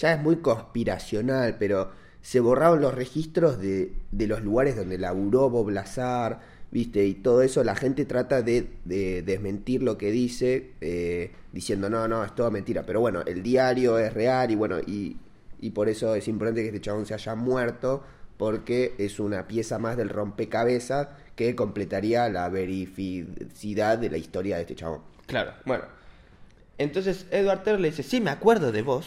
Ya 0.00 0.14
es 0.14 0.20
muy 0.20 0.36
conspiracional, 0.36 1.56
pero 1.58 1.90
se 2.22 2.40
borraron 2.40 2.80
los 2.80 2.94
registros 2.94 3.58
de, 3.58 3.92
de 4.10 4.26
los 4.26 4.42
lugares 4.42 4.74
donde 4.74 4.96
laburó 4.96 5.50
Bob 5.50 5.68
Lazar, 5.68 6.40
¿viste? 6.70 7.04
Y 7.04 7.14
todo 7.14 7.42
eso 7.42 7.62
la 7.64 7.76
gente 7.76 8.06
trata 8.06 8.40
de, 8.40 8.70
de 8.86 9.20
desmentir 9.20 9.82
lo 9.82 9.98
que 9.98 10.10
dice, 10.10 10.72
eh, 10.80 11.32
diciendo, 11.52 11.90
no, 11.90 12.08
no, 12.08 12.24
es 12.24 12.34
toda 12.34 12.50
mentira. 12.50 12.84
Pero 12.86 13.00
bueno, 13.00 13.20
el 13.26 13.42
diario 13.42 13.98
es 13.98 14.14
real 14.14 14.50
y 14.50 14.54
bueno, 14.54 14.80
y, 14.80 15.18
y 15.60 15.70
por 15.70 15.90
eso 15.90 16.14
es 16.14 16.28
importante 16.28 16.62
que 16.62 16.68
este 16.68 16.80
chabón 16.80 17.04
se 17.04 17.12
haya 17.12 17.34
muerto, 17.34 18.02
porque 18.38 18.94
es 18.96 19.20
una 19.20 19.46
pieza 19.46 19.78
más 19.78 19.98
del 19.98 20.08
rompecabezas 20.08 21.08
que 21.36 21.54
completaría 21.54 22.26
la 22.30 22.48
verificidad 22.48 23.98
de 23.98 24.08
la 24.08 24.16
historia 24.16 24.56
de 24.56 24.62
este 24.62 24.76
chabón. 24.76 25.02
Claro, 25.26 25.52
bueno. 25.66 25.84
Entonces 26.78 27.26
Edward 27.30 27.64
Teller 27.64 27.80
le 27.80 27.90
dice, 27.90 28.02
sí, 28.02 28.22
me 28.22 28.30
acuerdo 28.30 28.72
de 28.72 28.80
vos. 28.80 29.06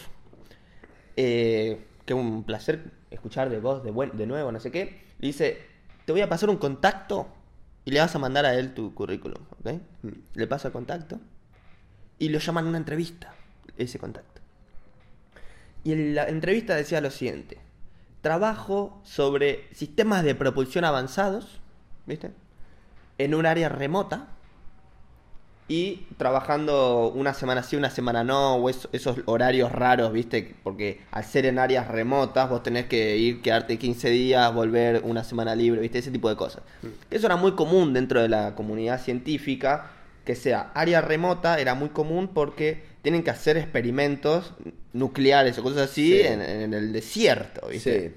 Eh, 1.15 1.86
que 2.06 2.13
un 2.13 2.43
placer 2.43 2.91
escuchar 3.12 3.49
de 3.49 3.60
vos 3.60 3.84
de, 3.84 3.91
buen- 3.91 4.12
de 4.17 4.26
nuevo, 4.28 4.52
no 4.52 4.60
sé 4.60 4.71
qué. 4.71 5.02
Le 5.19 5.28
dice, 5.28 5.62
te 6.06 6.12
voy 6.12 6.21
a 6.21 6.30
pasar 6.30 6.49
un 6.49 6.58
contacto 6.58 7.28
y 7.86 7.91
le 7.91 7.99
vas 7.99 8.15
a 8.15 8.19
mandar 8.19 8.45
a 8.45 8.56
él 8.56 8.73
tu 8.73 8.93
currículum, 8.93 9.41
¿ok? 9.60 9.73
Le 10.34 10.47
pasa 10.47 10.69
el 10.69 10.73
contacto 10.73 11.19
y 12.19 12.30
lo 12.30 12.39
llaman 12.39 12.65
a 12.65 12.69
una 12.69 12.78
entrevista, 12.78 13.34
ese 13.78 13.99
contacto. 13.99 14.41
Y 15.84 15.91
en 15.93 16.15
la 16.15 16.28
entrevista 16.28 16.76
decía 16.76 17.02
lo 17.02 17.12
siguiente. 17.12 17.58
Trabajo 18.21 19.02
sobre 19.04 19.67
sistemas 19.73 20.23
de 20.23 20.34
propulsión 20.36 20.86
avanzados, 20.86 21.60
¿viste? 22.06 22.32
En 23.17 23.36
un 23.36 23.45
área 23.45 23.69
remota 23.69 24.30
y 25.76 26.06
trabajando 26.18 27.12
una 27.16 27.34
semana 27.34 27.64
sí, 27.64 27.76
una 27.76 27.90
semana 27.90 28.24
no, 28.24 28.56
o 28.58 28.70
es- 28.70 28.88
esos 28.92 29.18
horarios 29.26 29.72
raros, 29.72 30.14
¿viste? 30.14 30.54
Porque 30.64 31.02
al 31.12 31.24
ser 31.24 31.46
en 31.48 31.58
áreas 31.58 31.88
remotas 31.88 32.48
vos 32.50 32.62
tenés 32.62 32.86
que 32.86 33.18
ir, 33.18 33.42
quedarte 33.42 33.80
15 33.80 34.10
días, 34.10 34.54
volver 34.54 35.02
una 35.04 35.24
semana 35.24 35.56
libre, 35.56 35.82
¿viste? 35.82 35.98
Ese 36.00 36.12
tipo 36.12 36.30
de 36.30 36.36
cosas. 36.36 36.62
Eso 37.10 37.26
era 37.26 37.38
muy 37.38 37.54
común 37.54 37.92
dentro 37.94 38.22
de 38.22 38.30
la 38.30 38.54
comunidad 38.54 39.02
científica, 39.02 39.90
que 40.26 40.36
sea 40.36 40.72
área 40.76 41.02
remota, 41.02 41.60
era 41.60 41.74
muy 41.74 41.90
común 41.90 42.28
porque 42.28 42.84
tienen 43.02 43.24
que 43.24 43.32
hacer 43.32 43.58
experimentos 43.58 44.54
nucleares 44.94 45.58
o 45.58 45.64
cosas 45.64 45.90
así 45.90 46.12
Sí. 46.12 46.22
en, 46.22 46.42
en 46.42 46.74
el 46.74 46.94
desierto, 46.94 47.68
¿viste? 47.68 48.10
Sí. 48.10 48.16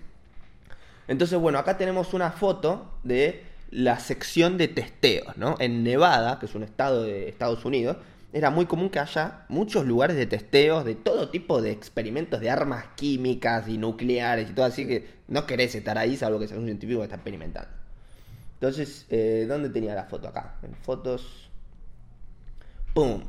Entonces, 1.08 1.38
bueno, 1.38 1.58
acá 1.58 1.76
tenemos 1.78 2.12
una 2.14 2.30
foto 2.32 2.90
de 3.04 3.42
la 3.70 3.98
sección 3.98 4.58
de 4.58 4.68
testeos, 4.68 5.36
¿no? 5.36 5.56
En 5.58 5.82
Nevada, 5.82 6.38
que 6.38 6.46
es 6.46 6.54
un 6.54 6.62
estado 6.62 7.02
de 7.02 7.28
Estados 7.28 7.64
Unidos, 7.64 7.96
era 8.32 8.50
muy 8.50 8.66
común 8.66 8.90
que 8.90 8.98
haya 8.98 9.46
muchos 9.48 9.86
lugares 9.86 10.16
de 10.16 10.26
testeos 10.26 10.84
de 10.84 10.94
todo 10.94 11.30
tipo 11.30 11.62
de 11.62 11.70
experimentos 11.70 12.40
de 12.40 12.50
armas 12.50 12.84
químicas 12.96 13.66
y 13.68 13.78
nucleares 13.78 14.50
y 14.50 14.52
todo 14.52 14.66
así 14.66 14.86
que 14.86 15.08
no 15.28 15.46
querés 15.46 15.74
estar 15.74 15.96
ahí 15.96 16.16
salvo 16.16 16.38
que 16.38 16.46
seas 16.46 16.60
un 16.60 16.66
científico 16.66 17.00
que 17.00 17.04
está 17.04 17.16
experimentando. 17.16 17.70
Entonces, 18.54 19.06
eh, 19.10 19.46
¿dónde 19.48 19.68
tenía 19.70 19.94
la 19.94 20.04
foto? 20.04 20.28
Acá, 20.28 20.56
en 20.62 20.74
fotos. 20.74 21.50
¡Pum! 22.94 23.22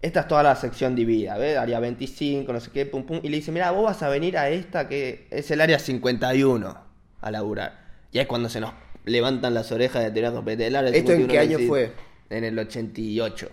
Esta 0.00 0.20
es 0.20 0.28
toda 0.28 0.44
la 0.44 0.54
sección 0.54 0.94
dividida, 0.94 1.36
¿ves? 1.36 1.56
Área 1.58 1.80
25, 1.80 2.52
no 2.52 2.60
sé 2.60 2.70
qué, 2.70 2.86
pum, 2.86 3.04
pum. 3.04 3.18
Y 3.22 3.28
le 3.28 3.38
dice, 3.38 3.50
mira, 3.50 3.72
vos 3.72 3.84
vas 3.84 4.02
a 4.04 4.08
venir 4.08 4.38
a 4.38 4.48
esta 4.48 4.88
que 4.88 5.26
es 5.30 5.50
el 5.50 5.60
área 5.60 5.80
51 5.80 6.78
a 7.20 7.30
laburar. 7.32 7.80
Y 8.12 8.20
es 8.20 8.26
cuando 8.28 8.48
se 8.48 8.60
nos 8.60 8.72
levantan 9.08 9.54
las 9.54 9.72
orejas 9.72 10.12
de 10.12 10.20
el 10.66 10.76
área 10.76 10.90
¿Esto 10.90 11.12
en 11.12 11.22
51, 11.22 11.28
qué 11.28 11.38
año 11.38 11.58
fue? 11.68 11.92
En 12.30 12.44
el 12.44 12.58
88. 12.58 13.48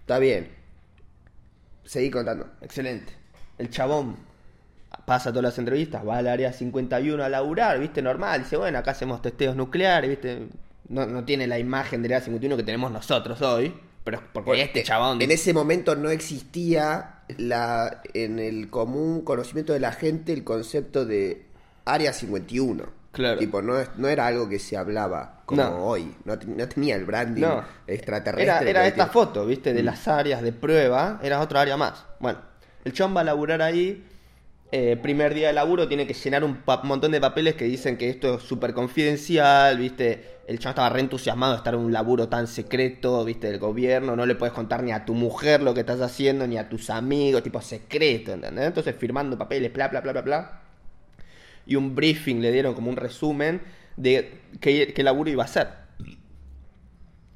Está 0.00 0.18
bien. 0.18 0.48
Seguí 1.84 2.10
contando. 2.10 2.48
Excelente. 2.60 3.12
El 3.58 3.70
chabón 3.70 4.16
pasa 5.04 5.30
todas 5.30 5.44
las 5.44 5.58
entrevistas, 5.58 6.06
va 6.06 6.18
al 6.18 6.26
área 6.26 6.52
51 6.52 7.22
a 7.22 7.28
laburar, 7.28 7.78
¿viste? 7.78 8.02
Normal. 8.02 8.42
Dice, 8.42 8.56
bueno, 8.56 8.78
acá 8.78 8.92
hacemos 8.92 9.22
testeos 9.22 9.56
nucleares, 9.56 10.10
¿viste? 10.10 10.48
No, 10.88 11.06
no 11.06 11.24
tiene 11.24 11.46
la 11.46 11.58
imagen 11.58 12.02
del 12.02 12.12
área 12.12 12.24
51 12.24 12.56
que 12.56 12.62
tenemos 12.62 12.90
nosotros 12.90 13.40
hoy. 13.42 13.74
Pero 14.04 14.18
es 14.18 14.22
porque 14.32 14.62
este 14.62 14.82
chabón... 14.82 15.20
En 15.20 15.30
ese 15.30 15.52
momento 15.52 15.96
no 15.96 16.10
existía 16.10 17.22
la, 17.38 18.02
en 18.14 18.38
el 18.38 18.70
común 18.70 19.22
conocimiento 19.22 19.72
de 19.72 19.80
la 19.80 19.92
gente 19.92 20.32
el 20.32 20.44
concepto 20.44 21.04
de 21.04 21.46
Área 21.84 22.12
51. 22.12 22.84
Claro. 23.16 23.38
Tipo, 23.38 23.62
no, 23.62 23.74
no 23.96 24.08
era 24.08 24.26
algo 24.26 24.46
que 24.46 24.58
se 24.58 24.76
hablaba 24.76 25.40
como 25.46 25.62
No. 25.62 25.86
hoy. 25.86 26.14
No, 26.26 26.36
no 26.36 26.68
tenía 26.68 26.96
el 26.96 27.06
branding 27.06 27.40
No. 27.42 27.64
extraterrestre. 27.86 28.68
Era, 28.70 28.86
esta 28.86 29.06
foto, 29.06 29.46
¿viste? 29.46 29.72
De 29.72 29.82
las 29.82 30.06
áreas 30.06 30.42
de 30.42 30.52
prueba, 30.52 31.18
era 31.22 31.40
otra 31.40 31.62
área 31.62 31.78
más. 31.78 32.04
Bueno, 32.20 32.38
el 32.84 32.92
chon 32.92 33.16
va 33.16 33.22
a 33.22 33.24
laburar 33.24 33.62
ahí. 33.62 34.04
eh, 34.72 34.98
primer 35.00 35.32
día 35.32 35.46
de 35.46 35.52
laburo 35.54 35.86
tiene 35.88 36.06
que 36.08 36.12
llenar 36.12 36.42
un 36.44 36.58
montón 36.82 37.12
de 37.12 37.20
papeles 37.20 37.54
que 37.54 37.64
dicen 37.64 37.96
que 37.96 38.10
esto 38.10 38.34
es 38.34 38.42
súper 38.42 38.74
confidencial, 38.74 39.78
¿viste? 39.78 40.38
El 40.46 40.58
chon 40.58 40.70
estaba 40.70 40.88
re 40.90 41.00
entusiasmado 41.00 41.52
de 41.52 41.58
estar 41.58 41.72
en 41.74 41.80
un 41.80 41.92
laburo 41.92 42.28
tan 42.28 42.46
secreto, 42.48 43.24
¿viste? 43.24 43.46
Del 43.46 43.58
gobierno. 43.60 44.14
No 44.16 44.26
le 44.26 44.34
puedes 44.34 44.52
contar 44.52 44.82
ni 44.82 44.92
a 44.92 45.04
tu 45.06 45.14
mujer 45.14 45.62
lo 45.62 45.72
que 45.72 45.80
estás 45.80 46.00
haciendo, 46.00 46.46
ni 46.46 46.58
a 46.58 46.68
tus 46.68 46.90
amigos, 46.90 47.42
tipo 47.44 47.60
secreto, 47.62 48.32
¿entendés? 48.32 48.66
Entonces 48.66 48.94
firmando 48.96 49.38
papeles, 49.38 49.72
bla, 49.72 49.88
bla, 49.88 50.00
bla, 50.02 50.12
bla, 50.12 50.22
bla 50.22 50.60
y 51.66 51.76
un 51.76 51.94
briefing 51.94 52.40
le 52.40 52.52
dieron 52.52 52.74
como 52.74 52.90
un 52.90 52.96
resumen 52.96 53.60
de 53.96 54.40
qué, 54.60 54.92
qué 54.94 55.02
laburo 55.02 55.30
iba 55.30 55.42
a 55.42 55.46
hacer. 55.46 55.68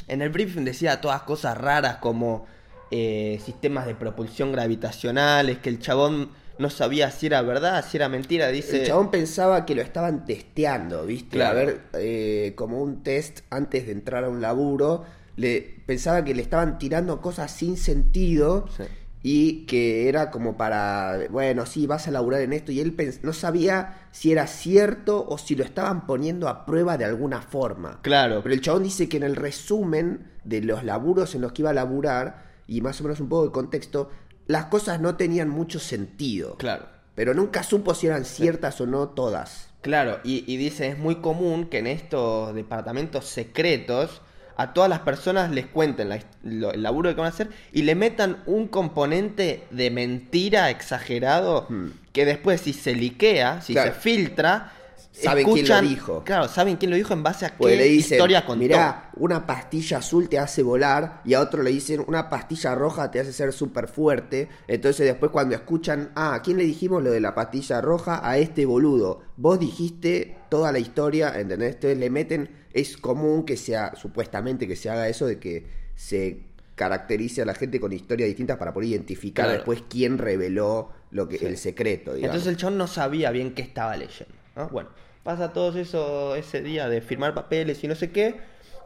En 0.09 0.23
el 0.23 0.31
briefing 0.31 0.65
decía 0.65 1.01
todas 1.01 1.23
cosas 1.23 1.57
raras 1.57 1.97
como 1.97 2.47
eh, 2.91 3.41
sistemas 3.45 3.87
de 3.87 3.95
propulsión 3.95 4.51
gravitacionales, 4.51 5.59
que 5.59 5.69
el 5.69 5.79
chabón 5.79 6.31
no 6.59 6.69
sabía 6.69 7.11
si 7.11 7.27
era 7.27 7.41
verdad, 7.43 7.85
si 7.89 7.97
era 7.97 8.09
mentira. 8.09 8.49
Dice, 8.49 8.81
El 8.81 8.87
chabón 8.87 9.11
pensaba 9.11 9.65
que 9.65 9.75
lo 9.75 9.83
estaban 9.83 10.25
testeando, 10.25 11.07
¿viste? 11.07 11.37
Claro. 11.37 11.61
A 11.61 11.65
ver, 11.65 11.81
eh, 11.95 12.53
como 12.57 12.83
un 12.83 13.03
test 13.03 13.41
antes 13.51 13.87
de 13.87 13.93
entrar 13.93 14.25
a 14.25 14.29
un 14.29 14.41
laburo. 14.41 15.05
Le, 15.37 15.77
pensaba 15.87 16.25
que 16.25 16.35
le 16.35 16.43
estaban 16.43 16.79
tirando 16.79 17.21
cosas 17.23 17.51
sin 17.51 17.77
sentido 17.77 18.67
Sí. 18.77 18.83
Y 19.23 19.67
que 19.67 20.09
era 20.09 20.31
como 20.31 20.57
para, 20.57 21.19
bueno, 21.31 21.67
sí, 21.67 21.87
vas 21.87 22.09
a 22.09 22.11
laburar 22.11 22.41
en 22.41 22.53
esto. 22.53 22.73
Y 22.73 22.81
él 22.81 22.97
no 23.23 23.33
sabía 23.33 24.09
si 24.13 24.33
era 24.33 24.47
cierto 24.47 25.27
o 25.29 25.37
si 25.37 25.55
lo 25.57 25.65
estaban 25.65 26.07
poniendo 26.07 26.49
a 26.49 26.65
prueba 26.65 26.97
de 26.97 27.05
alguna 27.05 27.43
forma. 27.43 28.01
Claro, 28.03 28.43
Pero 28.43 28.55
el 28.55 28.61
chabón 28.63 28.83
dice 28.85 29.09
que 29.09 29.19
en 29.19 29.23
el 29.25 29.37
resumen 29.37 30.31
de 30.45 30.63
los 30.63 30.85
laburos 30.85 31.35
en 31.35 31.43
los 31.43 31.53
que 31.53 31.63
iba 31.63 31.71
a 31.71 31.75
laburar, 31.75 32.45
y 32.67 32.81
más 32.81 32.99
o 33.01 33.05
menos 33.05 33.21
un 33.21 33.29
poco 33.29 33.47
de 33.47 33.53
contexto, 33.53 34.11
las 34.47 34.67
cosas 34.67 35.01
no 35.01 35.17
tenían 35.17 35.49
mucho 35.49 35.79
sentido. 35.79 36.57
claro. 36.57 36.87
Pero 37.15 37.35
nunca 37.35 37.63
supo 37.65 37.93
si 37.93 38.07
eran 38.07 38.25
ciertas 38.25 38.81
o 38.81 38.87
no 38.87 39.09
todas. 39.11 39.69
Claro, 39.83 40.21
y, 40.25 40.45
y 40.51 40.57
dice, 40.57 40.89
es 40.89 40.97
muy 40.99 41.17
común 41.17 41.67
que 41.67 41.79
en 41.79 41.87
estos 41.87 42.55
departamentos 42.55 43.27
secretos 43.27 44.23
a 44.63 44.73
todas 44.75 44.91
las 44.91 45.01
personas 45.01 45.51
les 45.51 45.67
cuenten 45.67 46.09
la 46.11 46.19
lo- 46.43 46.73
el 46.73 46.83
laburo 46.83 47.11
que 47.11 47.17
van 47.17 47.27
a 47.27 47.29
hacer 47.35 47.49
y 47.73 47.83
le 47.83 47.95
metan 47.95 48.43
un 48.47 48.69
componente 48.69 49.65
de 49.71 49.91
mentira 49.91 50.71
exagerado 50.71 51.67
que 52.13 52.25
después 52.25 52.61
si 52.61 52.73
se 52.73 52.95
liquea, 52.95 53.61
si 53.63 53.73
Hmm. 53.73 53.77
Claro. 53.77 53.95
se 53.95 54.01
filtra, 54.01 54.73
Saben 55.13 55.45
quién 55.45 55.69
lo 55.69 55.81
dijo. 55.83 56.23
Claro, 56.25 56.47
saben 56.49 56.77
quién 56.77 56.91
lo 56.93 56.97
dijo 56.97 57.13
en 57.13 57.23
base 57.23 57.45
a 57.45 57.51
qué 57.57 57.77
le 57.77 57.85
dicen, 57.85 58.17
historia 58.17 58.47
contó. 58.47 58.63
mirá, 58.63 59.11
una 59.17 59.45
pastilla 59.47 59.99
azul 59.99 60.29
te 60.29 60.39
hace 60.39 60.63
volar, 60.63 61.21
y 61.25 61.35
a 61.35 61.41
otro 61.41 61.63
le 61.63 61.71
dicen, 61.71 62.03
una 62.07 62.31
pastilla 62.31 62.75
roja 62.75 63.11
te 63.11 63.19
hace 63.21 63.33
ser 63.33 63.53
súper 63.53 63.89
fuerte. 63.89 64.49
Entonces 64.69 65.07
después 65.07 65.31
cuando 65.33 65.55
escuchan, 65.57 66.11
ah, 66.15 66.35
¿a 66.35 66.43
quién 66.43 66.57
le 66.59 66.65
dijimos 66.65 67.03
lo 67.03 67.11
de 67.11 67.21
la 67.21 67.35
pastilla 67.35 67.81
roja? 67.81 68.21
A 68.27 68.39
este 68.39 68.65
boludo. 68.65 69.21
Vos 69.37 69.59
dijiste 69.59 70.37
toda 70.49 70.71
la 70.71 70.79
historia, 70.79 71.33
¿entendés? 71.39 71.75
Entonces 71.75 71.99
le 71.99 72.09
meten, 72.09 72.51
es 72.73 72.97
común 72.97 73.45
que 73.45 73.57
sea, 73.57 73.95
supuestamente 73.97 74.67
que 74.69 74.77
se 74.77 74.91
haga 74.91 75.09
eso 75.09 75.27
de 75.27 75.39
que 75.39 75.67
se 75.97 76.41
caracterice 76.75 77.43
a 77.43 77.45
la 77.45 77.55
gente 77.55 77.79
con 77.81 77.93
historias 77.93 78.29
distintas 78.29 78.57
para 78.57 78.73
poder 78.73 78.89
identificar 78.91 79.45
Claro. 79.47 79.59
después 79.59 79.83
quién 79.89 80.17
reveló 80.19 80.91
lo 81.11 81.29
que, 81.29 81.37
el 81.47 81.57
secreto, 81.59 82.15
digamos. 82.15 82.35
Entonces 82.37 82.49
el 82.53 82.57
chabón 82.57 82.79
no 82.79 82.87
sabía 82.87 83.31
bien 83.33 83.53
qué 83.55 83.63
estaba 83.63 83.97
leyendo. 83.97 84.35
¿no? 84.57 84.69
Bueno, 84.69 84.89
pasa 85.23 85.53
todo 85.53 85.79
eso 85.79 86.35
ese 86.37 86.63
día 86.63 86.89
de 86.89 87.01
firmar 87.03 87.35
papeles 87.35 87.83
y 87.85 87.89
no 87.89 87.95
sé 87.95 88.11
qué. 88.11 88.37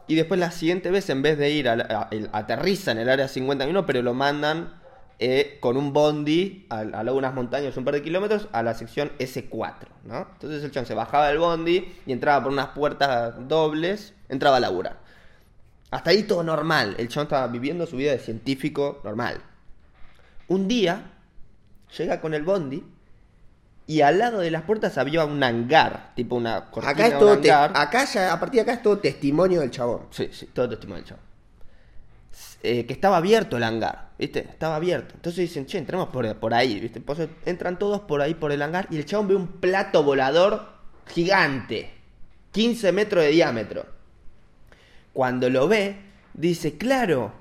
Y 0.07 0.15
después 0.15 0.39
la 0.39 0.51
siguiente 0.51 0.91
vez, 0.91 1.09
en 1.09 1.21
vez 1.21 1.37
de 1.37 1.49
ir 1.51 1.69
a, 1.69 1.75
la- 1.77 1.83
a- 1.85 2.07
el- 2.11 2.29
aterriza 2.33 2.91
en 2.91 2.97
el 2.99 3.09
área 3.09 3.27
51, 3.27 3.85
pero 3.85 4.01
lo 4.01 4.13
mandan 4.13 4.73
eh, 5.19 5.57
con 5.61 5.77
un 5.77 5.93
bondi 5.93 6.65
a, 6.69 6.79
a 6.79 7.03
lo 7.03 7.13
de 7.13 7.17
unas 7.17 7.33
montañas, 7.33 7.75
un 7.77 7.85
par 7.85 7.93
de 7.93 8.01
kilómetros, 8.01 8.47
a 8.51 8.61
la 8.63 8.73
sección 8.73 9.11
S4. 9.19 9.73
¿no? 10.05 10.27
Entonces 10.33 10.63
el 10.63 10.71
chabón 10.71 10.87
se 10.87 10.93
bajaba 10.93 11.27
del 11.29 11.37
bondi 11.39 11.93
y 12.05 12.11
entraba 12.11 12.43
por 12.43 12.51
unas 12.51 12.67
puertas 12.69 13.35
dobles, 13.47 14.13
entraba 14.29 14.57
a 14.57 14.59
laburar. 14.59 14.97
Hasta 15.91 16.09
ahí 16.09 16.23
todo 16.23 16.43
normal. 16.43 16.95
El 16.97 17.07
chabón 17.07 17.27
estaba 17.27 17.47
viviendo 17.47 17.85
su 17.85 17.95
vida 17.95 18.11
de 18.11 18.19
científico 18.19 18.99
normal. 19.03 19.41
Un 20.47 20.67
día 20.67 21.11
llega 21.97 22.19
con 22.21 22.33
el 22.33 22.43
bondi 22.43 22.83
y 23.87 24.01
al 24.01 24.17
lado 24.17 24.39
de 24.39 24.49
las 24.51 24.63
puertas 24.63 24.97
había 24.97 25.23
un 25.25 25.41
hangar, 25.43 26.11
tipo 26.15 26.35
una 26.35 26.65
cortina 26.71 26.91
Acá 26.91 27.03
es 27.05 27.09
de 27.11 27.15
un 27.15 27.19
todo, 27.21 27.37
te- 27.39 27.51
hangar. 27.51 27.71
acá 27.75 28.05
ya, 28.05 28.33
a 28.33 28.39
partir 28.39 28.55
de 28.57 28.61
acá 28.63 28.73
es 28.73 28.81
todo 28.81 28.97
testimonio 28.97 29.61
del 29.61 29.71
chabón. 29.71 30.07
Sí, 30.09 30.27
sí, 30.31 30.47
todo 30.47 30.67
testimonio 30.67 31.03
del 31.03 31.09
chabón. 31.09 31.24
Eh, 32.67 32.85
que 32.87 32.93
estaba 32.93 33.17
abierto 33.17 33.57
el 33.57 33.63
hangar, 33.63 34.09
¿viste? 34.17 34.39
Estaba 34.39 34.77
abierto. 34.77 35.13
Entonces 35.13 35.41
dicen, 35.47 35.67
che, 35.67 35.77
entremos 35.77 36.07
por, 36.09 36.35
por 36.37 36.53
ahí, 36.55 36.79
¿viste? 36.79 36.97
Entonces 36.97 37.29
entran 37.45 37.77
todos 37.77 38.01
por 38.01 38.21
ahí 38.21 38.33
por 38.33 38.51
el 38.51 38.61
hangar 38.63 38.87
y 38.89 38.97
el 38.97 39.05
chabón 39.05 39.27
ve 39.27 39.35
un 39.35 39.47
plato 39.47 40.01
volador 40.01 40.67
gigante, 41.07 41.91
15 42.53 42.91
metros 42.91 43.23
de 43.23 43.29
diámetro. 43.29 43.85
Cuando 45.13 45.47
lo 45.49 45.67
ve, 45.67 45.95
dice, 46.33 46.75
claro, 46.75 47.31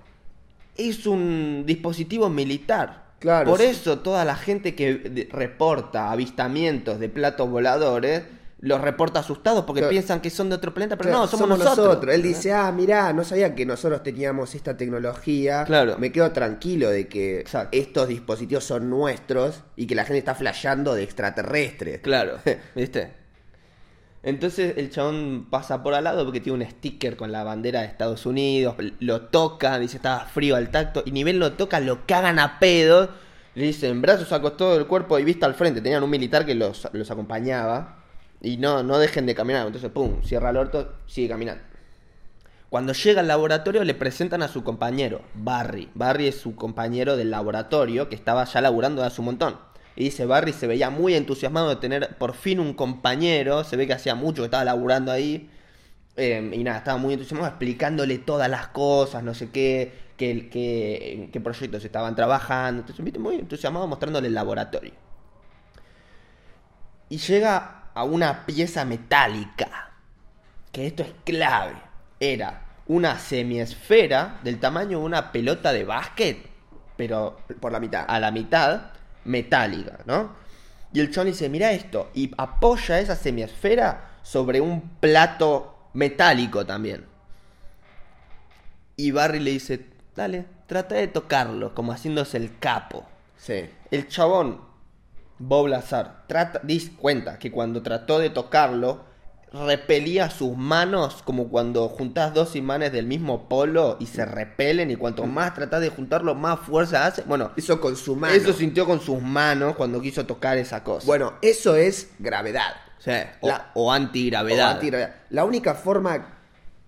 es 0.77 1.07
un 1.07 1.65
dispositivo 1.65 2.29
militar. 2.29 3.05
Claro, 3.19 3.49
Por 3.49 3.61
sí. 3.61 3.67
eso 3.67 4.01
toda 4.01 4.27
la 4.27 4.37
gente 4.37 4.75
que 4.75 5.29
reporta 5.33 6.11
avistamientos 6.13 7.01
de 7.01 7.09
platos 7.09 7.49
voladores 7.49 8.25
los 8.65 8.81
reporta 8.81 9.21
asustados 9.21 9.65
porque 9.65 9.83
piensan 9.83 10.21
que 10.21 10.31
son 10.31 10.49
de 10.49 10.57
otro 10.57 10.73
planeta, 10.73 10.97
pero 10.97 11.11
Claro, 11.11 11.25
no, 11.25 11.29
somos, 11.29 11.59
nosotros. 11.59 12.15
Él 12.15 12.23
dice, 12.23 12.53
ah, 12.55 12.73
mirá, 12.73 13.13
no 13.13 13.23
sabía 13.23 13.55
que 13.55 13.67
nosotros 13.67 14.03
teníamos 14.03 14.55
esta 14.55 14.75
tecnología. 14.75 15.65
Claro. 15.65 15.99
Me 15.99 16.11
quedo 16.11 16.33
tranquilo 16.33 16.89
de 16.89 17.07
que 17.07 17.41
Exacto. 17.41 17.77
estos 17.77 18.09
dispositivos 18.09 18.65
son 18.65 18.89
nuestros 18.89 19.63
y 19.77 19.87
que 19.87 19.95
la 19.95 20.05
gente 20.05 20.19
está 20.19 20.35
flasheando 20.35 20.95
de 20.95 21.03
extraterrestres. 21.03 22.01
Claro, 22.01 22.39
¿viste? 22.75 23.13
Entonces 24.23 24.79
el 24.79 24.91
chabón 24.91 25.49
pasa 25.51 25.83
por 25.83 25.93
al 25.93 26.05
lado 26.05 26.25
porque 26.25 26.41
tiene 26.41 26.65
un 26.65 26.71
sticker 26.71 27.19
con 27.19 27.31
la 27.31 27.45
bandera 27.45 27.83
de 27.83 27.89
Estados 27.89 28.25
Unidos, 28.25 28.77
lo 28.99 29.27
toca, 29.27 29.79
dice 29.79 29.97
estaba 29.99 30.21
frío 30.21 30.57
al 30.57 30.71
tacto, 30.71 31.03
y 31.05 31.11
ni 31.11 31.23
bien 31.23 31.39
lo 31.39 31.53
toca, 31.53 31.81
lo 31.81 32.07
cagan 32.07 32.39
a 32.39 32.59
pedo, 32.59 33.11
le 33.55 33.67
dicen 33.67 34.01
brazos 34.01 34.33
a 34.33 34.41
costado 34.41 34.77
del 34.77 34.87
cuerpo 34.87 35.19
y 35.19 35.25
vista 35.25 35.45
al 35.45 35.53
frente, 35.53 35.83
tenían 35.83 36.03
un 36.03 36.09
militar 36.09 36.47
que 36.47 36.55
los, 36.55 36.89
los 36.95 37.11
acompañaba, 37.11 38.04
y 38.45 38.59
no, 38.59 38.83
no 38.83 38.99
dejen 38.99 39.25
de 39.25 39.35
caminar, 39.35 39.67
entonces 39.67 39.91
pum, 39.91 40.23
cierra 40.23 40.51
el 40.51 40.59
orto, 40.59 40.97
sigue 41.07 41.31
caminando. 41.31 41.63
Cuando 42.69 42.93
llega 42.93 43.21
al 43.21 43.29
laboratorio 43.29 43.85
le 43.85 43.95
presentan 43.95 44.43
a 44.43 44.49
su 44.49 44.63
compañero, 44.63 45.23
Barry. 45.35 45.91
Barry 45.95 46.27
es 46.27 46.37
su 46.37 46.55
compañero 46.55 47.17
del 47.17 47.31
laboratorio 47.31 48.09
que 48.09 48.17
estaba 48.17 48.45
ya 48.45 48.61
laburando 48.61 49.03
hace 49.03 49.21
un 49.21 49.27
montón. 49.27 49.59
Y 49.97 50.05
dice, 50.05 50.27
Barry 50.27 50.53
se 50.53 50.67
veía 50.67 50.91
muy 50.91 51.15
entusiasmado 51.15 51.71
de 51.71 51.77
tener 51.77 52.19
por 52.19 52.35
fin 52.35 52.61
un 52.61 52.75
compañero, 52.75 53.65
se 53.65 53.77
ve 53.77 53.87
que 53.87 53.93
hacía 53.95 54.15
mucho 54.15 54.43
que 54.43 54.47
estaba 54.47 54.65
laburando 54.65 55.11
ahí. 55.11 55.49
Eh, 56.17 56.51
y 56.53 56.65
nada, 56.65 56.79
estaba 56.79 56.99
muy 56.99 57.15
entusiasmado 57.15 57.49
explicándole 57.49 58.19
todas 58.19 58.51
las 58.51 58.69
cosas, 58.69 59.23
no 59.23 59.35
sé 59.35 59.51
qué, 59.51 59.93
qué, 60.17 60.51
qué, 60.51 61.31
qué 61.33 61.41
proyectos 61.41 61.85
estaban 61.85 62.15
trabajando. 62.15 62.83
Entonces, 62.87 63.21
muy 63.21 63.37
entusiasmado 63.37 63.87
mostrándole 63.87 64.27
el 64.29 64.35
laboratorio. 64.35 64.93
Y 67.09 67.19
llega 67.19 67.84
a 67.95 68.05
una 68.05 68.45
pieza 68.47 68.85
metálica 68.85 69.91
que 70.73 70.89
esto 70.89 71.03
es 71.05 71.13
clave. 71.25 71.77
Era 72.19 72.63
una 72.87 73.19
semiesfera 73.19 74.41
del 74.43 74.59
tamaño 74.59 74.99
de 74.99 75.05
una 75.05 75.33
pelota 75.33 75.73
de 75.73 75.85
básquet, 75.85 76.47
pero 76.97 77.39
Por 77.61 77.73
la 77.73 77.81
mitad. 77.81 78.05
a 78.07 78.21
la 78.21 78.31
mitad, 78.31 78.91
metálica, 79.25 80.01
¿no? 80.05 80.33
Y 80.93 81.01
el 81.01 81.11
chon 81.11 81.27
dice, 81.27 81.49
mira 81.49 81.73
esto, 81.73 82.11
y 82.15 82.31
apoya 82.37 83.01
esa 83.01 83.17
semiesfera 83.17 84.19
sobre 84.23 84.61
un 84.61 84.81
plato 85.01 85.89
metálico 85.95 86.65
también. 86.67 87.05
Y 88.97 89.11
Barry 89.11 89.41
le 89.41 89.53
dice, 89.53 89.87
dale, 90.15 90.47
trata 90.67 90.95
de 90.97 91.09
tocarlo, 91.09 91.75
como 91.75 91.93
haciéndose 91.93 92.37
el 92.37 92.59
capo. 92.59 93.07
Sí. 93.37 93.69
El 93.91 94.09
chabón, 94.09 94.61
Bob 95.39 95.67
Lazar, 95.69 96.25
trata, 96.27 96.61
dis, 96.63 96.91
cuenta 96.91 97.39
que 97.39 97.51
cuando 97.51 97.83
trató 97.83 98.19
de 98.19 98.31
tocarlo, 98.31 99.05
repelía 99.53 100.31
sus 100.31 100.57
manos 100.57 101.23
como 101.25 101.49
cuando 101.49 101.89
juntás 101.89 102.35
dos 102.35 102.57
imanes 102.57 102.93
del 102.93 103.07
mismo 103.07 103.49
polo 103.49 103.97
y 104.01 104.07
se 104.07 104.25
repelen 104.25 104.91
y 104.91 104.97
cuanto 104.97 105.27
más 105.27 105.55
tratás 105.55 105.81
de 105.81 105.91
juntarlo, 105.91 106.35
más 106.35 106.61
fuerza 106.61 107.07
hace. 107.07 107.23
Bueno, 107.23 107.53
Eso 107.57 107.81
con 107.81 107.95
su 107.97 108.17
mano. 108.17 108.35
eso 108.35 108.53
sintió 108.53 108.85
con 108.87 109.01
sus 109.01 109.21
manos 109.23 109.77
cuando 109.77 110.01
quiso 110.01 110.27
tocar 110.27 110.59
esa 110.59 110.83
cosa. 110.83 111.07
Bueno, 111.07 111.35
eso 111.43 111.77
es 111.77 112.11
gravedad. 112.19 112.75
Sí, 112.99 113.13
o, 113.41 113.49
la- 113.49 113.71
o 113.75 113.93
antigravedad. 113.93 114.69
O 114.69 114.71
antigravedad. 114.73 115.15
La 115.31 115.45
única 115.45 115.75
forma 115.75 116.39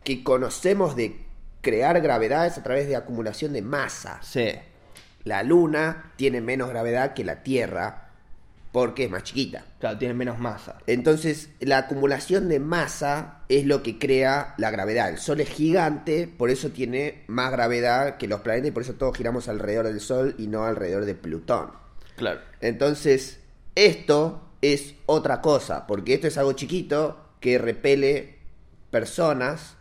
que 0.03 0.25
conocemos 0.25 0.97
de 0.97 1.25
crear 1.61 2.01
gravedad 2.01 2.47
es 2.47 2.59
a 2.59 2.63
través 2.63 2.89
de 2.89 2.97
acumulación 2.97 3.53
de 3.53 3.63
masa. 3.63 4.19
Sí, 4.23 4.53
La 5.25 5.43
luna 5.43 6.13
tiene 6.17 6.41
menos 6.41 6.69
gravedad 6.69 7.13
que 7.13 7.25
la 7.25 7.43
Tierra 7.43 8.06
porque 8.77 9.05
es 9.05 9.11
más 9.11 9.23
chiquita. 9.23 9.65
claro, 9.79 9.97
tiene 9.97 10.13
menos 10.13 10.39
masa. 10.39 10.77
Entonces, 10.87 11.49
la 11.61 11.79
acumulación 11.79 12.47
de 12.51 12.61
masa 12.61 13.41
es 13.49 13.65
lo 13.65 13.83
que 13.83 13.99
crea 13.99 14.55
la 14.59 14.71
gravedad. 14.71 15.09
El 15.09 15.17
Sol 15.17 15.41
es 15.41 15.49
gigante, 15.49 16.29
por 16.29 16.51
eso 16.51 16.69
tiene 16.69 17.25
más 17.27 17.51
gravedad 17.51 18.19
que 18.19 18.29
los 18.29 18.43
planetas 18.43 18.69
y 18.69 18.73
por 18.73 18.83
eso 18.83 18.93
todos 18.93 19.17
giramos 19.17 19.49
alrededor 19.49 19.87
del 19.87 20.01
Sol 20.01 20.35
y 20.37 20.49
no 20.49 20.65
alrededor 20.65 21.07
de 21.07 21.15
Plutón. 21.15 21.71
Claro. 22.17 22.41
Entonces, 22.61 23.41
esto 23.75 24.47
es 24.61 24.95
otra 25.07 25.41
cosa, 25.41 25.87
porque 25.87 26.13
esto 26.13 26.27
es 26.27 26.37
algo 26.37 26.53
chiquito 26.53 27.31
que 27.41 27.57
repele 27.57 28.41
personas, 28.91 29.79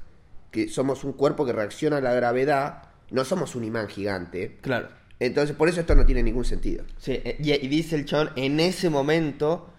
que 0.52 0.70
somos 0.70 1.04
un 1.04 1.12
cuerpo 1.12 1.46
que 1.46 1.52
reacciona 1.52 1.98
a 1.98 2.02
la 2.02 2.14
gravedad, 2.14 2.84
no 3.12 3.26
somos 3.26 3.56
un 3.56 3.66
imán 3.66 3.90
gigante. 3.90 4.58
Claro. 4.62 4.88
Entonces, 5.20 5.56
por 5.56 5.70
eso 5.70 5.80
esto 5.80 5.96
no 5.96 6.06
tiene 6.06 6.24
ningún 6.24 6.46
sentido. 6.46 6.84
Sí, 6.98 7.14
eh, 7.14 7.38
y, 7.40 7.68
dice 7.68 7.96
el 7.96 8.06
chabón, 8.06 8.32
en 8.36 8.60
ese 8.60 8.90
momento, 8.90 9.70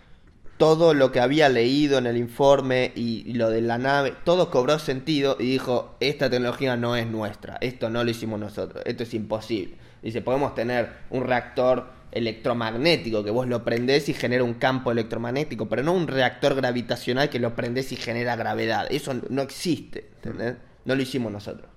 todo 0.56 0.94
lo 0.94 1.12
que 1.12 1.20
había 1.20 1.48
leído 1.48 1.98
en 1.98 2.06
el 2.06 2.16
informe 2.16 2.92
y, 2.94 3.22
y 3.26 3.34
lo 3.34 3.50
de 3.50 3.60
la 3.60 3.78
nave, 3.78 4.14
todo 4.24 4.50
cobró 4.50 4.78
sentido 4.78 5.36
y 5.38 5.50
dijo, 5.50 5.96
esta 6.00 6.30
tecnología 6.30 6.76
no 6.76 6.96
es 6.96 7.06
nuestra, 7.06 7.58
esto 7.60 7.90
no 7.90 8.02
lo 8.02 8.10
hicimos 8.10 8.40
nosotros, 8.40 8.82
esto 8.86 9.02
es 9.02 9.12
imposible. 9.12 9.76
Dice, 10.02 10.22
podemos 10.22 10.54
tener 10.54 10.90
un 11.10 11.24
reactor 11.24 11.96
electromagnético 12.12 13.22
que 13.22 13.30
vos 13.30 13.46
lo 13.46 13.62
prendés 13.64 14.08
y 14.08 14.14
genera 14.14 14.42
un 14.44 14.54
campo 14.54 14.90
electromagnético, 14.90 15.68
pero 15.68 15.82
no 15.82 15.92
un 15.92 16.06
reactor 16.08 16.54
gravitacional 16.54 17.28
que 17.28 17.38
lo 17.38 17.54
prendés 17.54 17.92
y 17.92 17.96
genera 17.96 18.36
gravedad. 18.36 18.86
Eso 18.90 19.14
no 19.28 19.42
existe, 19.42 20.08
¿entendés? 20.16 20.56
No 20.84 20.94
lo 20.94 21.02
hicimos 21.02 21.30
nosotros. 21.30 21.68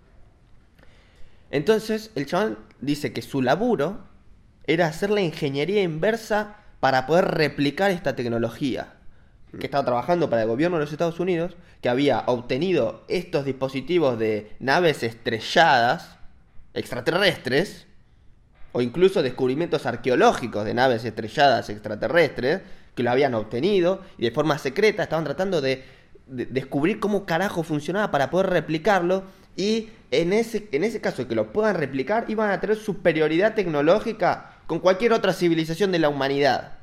Entonces, 1.51 2.11
el 2.15 2.25
chabón 2.25 2.57
dice 2.81 3.13
que 3.13 3.21
su 3.21 3.41
laburo 3.41 3.99
era 4.67 4.87
hacer 4.87 5.09
la 5.09 5.21
ingeniería 5.21 5.81
inversa 5.81 6.57
para 6.79 7.07
poder 7.07 7.25
replicar 7.25 7.91
esta 7.91 8.15
tecnología. 8.15 8.93
Que 9.59 9.65
estaba 9.65 9.83
trabajando 9.83 10.29
para 10.29 10.43
el 10.43 10.47
gobierno 10.47 10.77
de 10.77 10.83
los 10.83 10.91
Estados 10.91 11.19
Unidos, 11.19 11.55
que 11.81 11.89
había 11.89 12.23
obtenido 12.27 13.03
estos 13.07 13.45
dispositivos 13.45 14.19
de 14.19 14.51
naves 14.59 15.01
estrelladas, 15.01 16.17
extraterrestres, 16.75 17.87
o 18.71 18.81
incluso 18.81 19.23
descubrimientos 19.23 19.87
arqueológicos 19.87 20.63
de 20.65 20.75
naves 20.75 21.03
estrelladas 21.03 21.69
extraterrestres, 21.69 22.61
que 22.93 23.01
lo 23.01 23.09
habían 23.09 23.33
obtenido 23.33 24.01
y 24.17 24.25
de 24.25 24.31
forma 24.31 24.57
secreta 24.59 25.03
estaban 25.03 25.25
tratando 25.25 25.61
de, 25.61 25.83
de 26.27 26.45
descubrir 26.45 26.99
cómo 26.99 27.25
carajo 27.25 27.63
funcionaba 27.63 28.11
para 28.11 28.29
poder 28.29 28.51
replicarlo 28.51 29.23
y 29.55 29.89
en 30.11 30.33
ese, 30.33 30.67
en 30.71 30.83
ese 30.83 31.01
caso 31.01 31.27
que 31.27 31.35
lo 31.35 31.51
puedan 31.51 31.75
replicar 31.75 32.25
iban 32.29 32.51
a 32.51 32.59
tener 32.59 32.77
superioridad 32.77 33.55
tecnológica 33.55 34.57
con 34.67 34.79
cualquier 34.79 35.13
otra 35.13 35.33
civilización 35.33 35.91
de 35.91 35.99
la 35.99 36.09
humanidad. 36.09 36.73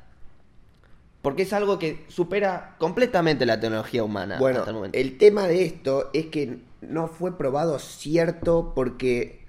Porque 1.21 1.43
es 1.43 1.53
algo 1.53 1.79
que 1.79 2.05
supera 2.09 2.75
completamente 2.77 3.45
la 3.45 3.59
tecnología 3.59 4.03
humana 4.03 4.37
Bueno, 4.37 4.59
hasta 4.59 4.71
el 4.71 4.75
momento. 4.75 4.97
el 4.97 5.17
tema 5.17 5.47
de 5.47 5.65
esto 5.65 6.09
es 6.13 6.27
que 6.27 6.59
no 6.81 7.07
fue 7.07 7.37
probado 7.37 7.79
cierto 7.79 8.73
porque 8.75 9.45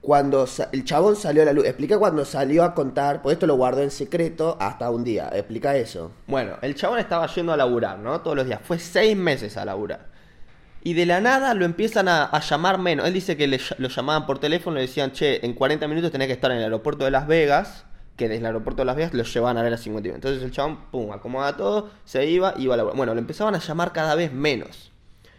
cuando 0.00 0.46
el 0.72 0.84
chabón 0.84 1.16
salió 1.16 1.42
a 1.42 1.44
la 1.46 1.52
luz, 1.52 1.64
explica 1.64 1.98
cuando 1.98 2.24
salió 2.26 2.62
a 2.62 2.74
contar, 2.74 3.22
porque 3.22 3.34
esto 3.34 3.46
lo 3.46 3.56
guardó 3.56 3.82
en 3.82 3.90
secreto 3.90 4.56
hasta 4.60 4.90
un 4.90 5.02
día, 5.02 5.30
explica 5.32 5.76
eso. 5.76 6.12
Bueno, 6.26 6.58
el 6.60 6.74
chabón 6.74 6.98
estaba 6.98 7.26
yendo 7.26 7.52
a 7.52 7.56
laburar, 7.56 7.98
¿no? 7.98 8.20
Todos 8.20 8.36
los 8.36 8.46
días. 8.46 8.60
Fue 8.62 8.78
seis 8.78 9.16
meses 9.16 9.56
a 9.56 9.64
laburar. 9.64 10.13
Y 10.86 10.92
de 10.92 11.06
la 11.06 11.22
nada 11.22 11.54
lo 11.54 11.64
empiezan 11.64 12.08
a, 12.08 12.38
llamar 12.40 12.78
menos. 12.78 13.06
Él 13.06 13.14
dice 13.14 13.38
que 13.38 13.46
le 13.46 13.58
lo 13.78 13.88
llamaban 13.88 14.26
por 14.26 14.38
teléfono 14.38 14.76
le 14.76 14.82
decían, 14.82 15.12
che, 15.12 15.44
en 15.44 15.54
40 15.54 15.88
minutos 15.88 16.12
tenés 16.12 16.26
que 16.26 16.34
estar 16.34 16.50
en 16.50 16.58
el 16.58 16.64
aeropuerto 16.64 17.06
de 17.06 17.10
Las 17.10 17.26
Vegas. 17.26 17.86
Que 18.16 18.28
desde 18.28 18.40
el 18.40 18.46
aeropuerto 18.46 18.82
de 18.82 18.86
Las 18.86 18.96
Vegas 18.96 19.14
lo 19.14 19.24
llevaban 19.24 19.56
a 19.56 19.62
ver 19.62 19.72
a 19.72 19.78
51. 19.78 20.14
Entonces 20.14 20.42
el 20.42 20.52
chabón, 20.52 20.90
pum, 20.90 21.10
acomoda 21.10 21.56
todo, 21.56 21.90
se 22.04 22.26
iba, 22.26 22.54
iba 22.58 22.74
a 22.74 22.76
laburar. 22.76 22.96
Bueno, 22.98 23.14
lo 23.14 23.18
empezaban 23.18 23.54
a 23.54 23.60
llamar 23.60 23.92
cada 23.92 24.14
vez 24.14 24.32
menos. 24.32 24.92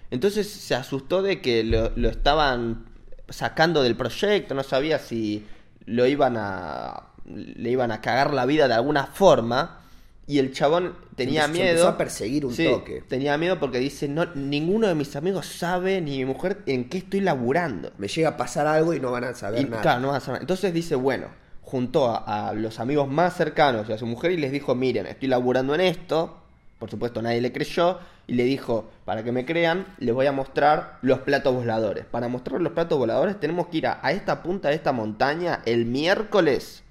Entonces 0.09 0.49
se 0.49 0.73
asustó 0.73 1.21
de 1.21 1.41
que 1.41 1.63
lo, 1.63 1.91
lo 1.95 2.09
estaban 2.09 2.85
sacando 3.29 3.83
del 3.83 3.95
proyecto, 3.95 4.55
no 4.55 4.63
sabía 4.63 4.97
si 4.97 5.45
lo 5.85 6.07
iban 6.07 6.37
a. 6.37 7.03
le 7.25 7.69
iban 7.69 7.91
a 7.91 8.01
cagar 8.01 8.33
la 8.33 8.47
vida 8.47 8.67
de 8.67 8.73
alguna 8.73 9.05
forma. 9.05 9.81
Y 10.27 10.39
el 10.39 10.51
chabón 10.53 10.95
tenía 11.15 11.41
Se 11.41 11.47
empezó 11.47 11.63
miedo. 11.73 11.87
a 11.87 11.97
perseguir 11.97 12.45
un 12.47 12.53
Sí, 12.53 12.65
toque. 12.65 13.03
Tenía 13.07 13.37
miedo 13.37 13.59
porque 13.59 13.77
dice, 13.77 14.07
no, 14.07 14.25
ninguno 14.33 14.87
de 14.87 14.95
mis 14.95 15.15
amigos 15.15 15.45
sabe, 15.45 16.01
ni 16.01 16.17
mi 16.17 16.25
mujer, 16.25 16.61
en 16.65 16.89
qué 16.89 16.97
estoy 16.97 17.21
laburando. 17.21 17.91
Me 17.99 18.07
llega 18.07 18.29
a 18.29 18.37
pasar 18.37 18.65
algo 18.65 18.93
y 18.95 18.99
no 18.99 19.11
van 19.11 19.23
a 19.25 19.35
saber 19.35 19.61
Y, 19.61 19.65
nada. 19.65 19.81
claro, 19.83 19.99
no 20.01 20.07
van 20.07 20.17
a 20.17 20.19
saber. 20.21 20.41
Entonces 20.41 20.73
dice, 20.73 20.95
bueno, 20.95 21.27
juntó 21.61 22.09
a, 22.09 22.49
a 22.49 22.53
los 22.53 22.79
amigos 22.79 23.07
más 23.07 23.35
cercanos 23.35 23.87
y 23.87 23.93
a 23.93 23.97
su 23.99 24.07
mujer 24.07 24.31
y 24.31 24.37
les 24.37 24.51
dijo, 24.51 24.73
miren, 24.73 25.05
estoy 25.05 25.27
laburando 25.27 25.75
en 25.75 25.81
esto. 25.81 26.37
Por 26.79 26.89
supuesto 26.89 27.21
nadie 27.21 27.39
le 27.41 27.51
creyó. 27.51 27.99
Y 28.27 28.33
le 28.33 28.43
dijo, 28.45 28.89
para 29.05 29.23
que 29.23 29.31
me 29.31 29.45
crean, 29.45 29.85
les 29.99 30.15
voy 30.15 30.25
a 30.25 30.31
mostrar 30.31 30.97
los 31.03 31.19
platos 31.19 31.53
voladores. 31.53 32.05
Para 32.05 32.27
mostrar 32.27 32.59
los 32.61 32.73
platos 32.73 32.97
voladores 32.97 33.39
tenemos 33.39 33.67
que 33.67 33.77
ir 33.77 33.85
a, 33.87 33.99
a 34.01 34.11
esta 34.11 34.41
punta 34.41 34.69
de 34.69 34.75
esta 34.75 34.91
montaña 34.91 35.61
el 35.67 35.85
miércoles, 35.85 36.81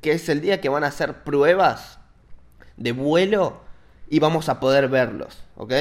que 0.00 0.12
es 0.12 0.28
el 0.28 0.40
día 0.40 0.60
que 0.60 0.68
van 0.68 0.84
a 0.84 0.88
hacer 0.88 1.24
pruebas 1.24 1.98
de 2.76 2.92
vuelo 2.92 3.60
y 4.08 4.18
vamos 4.18 4.48
a 4.48 4.60
poder 4.60 4.88
verlos, 4.88 5.38
¿ok? 5.56 5.72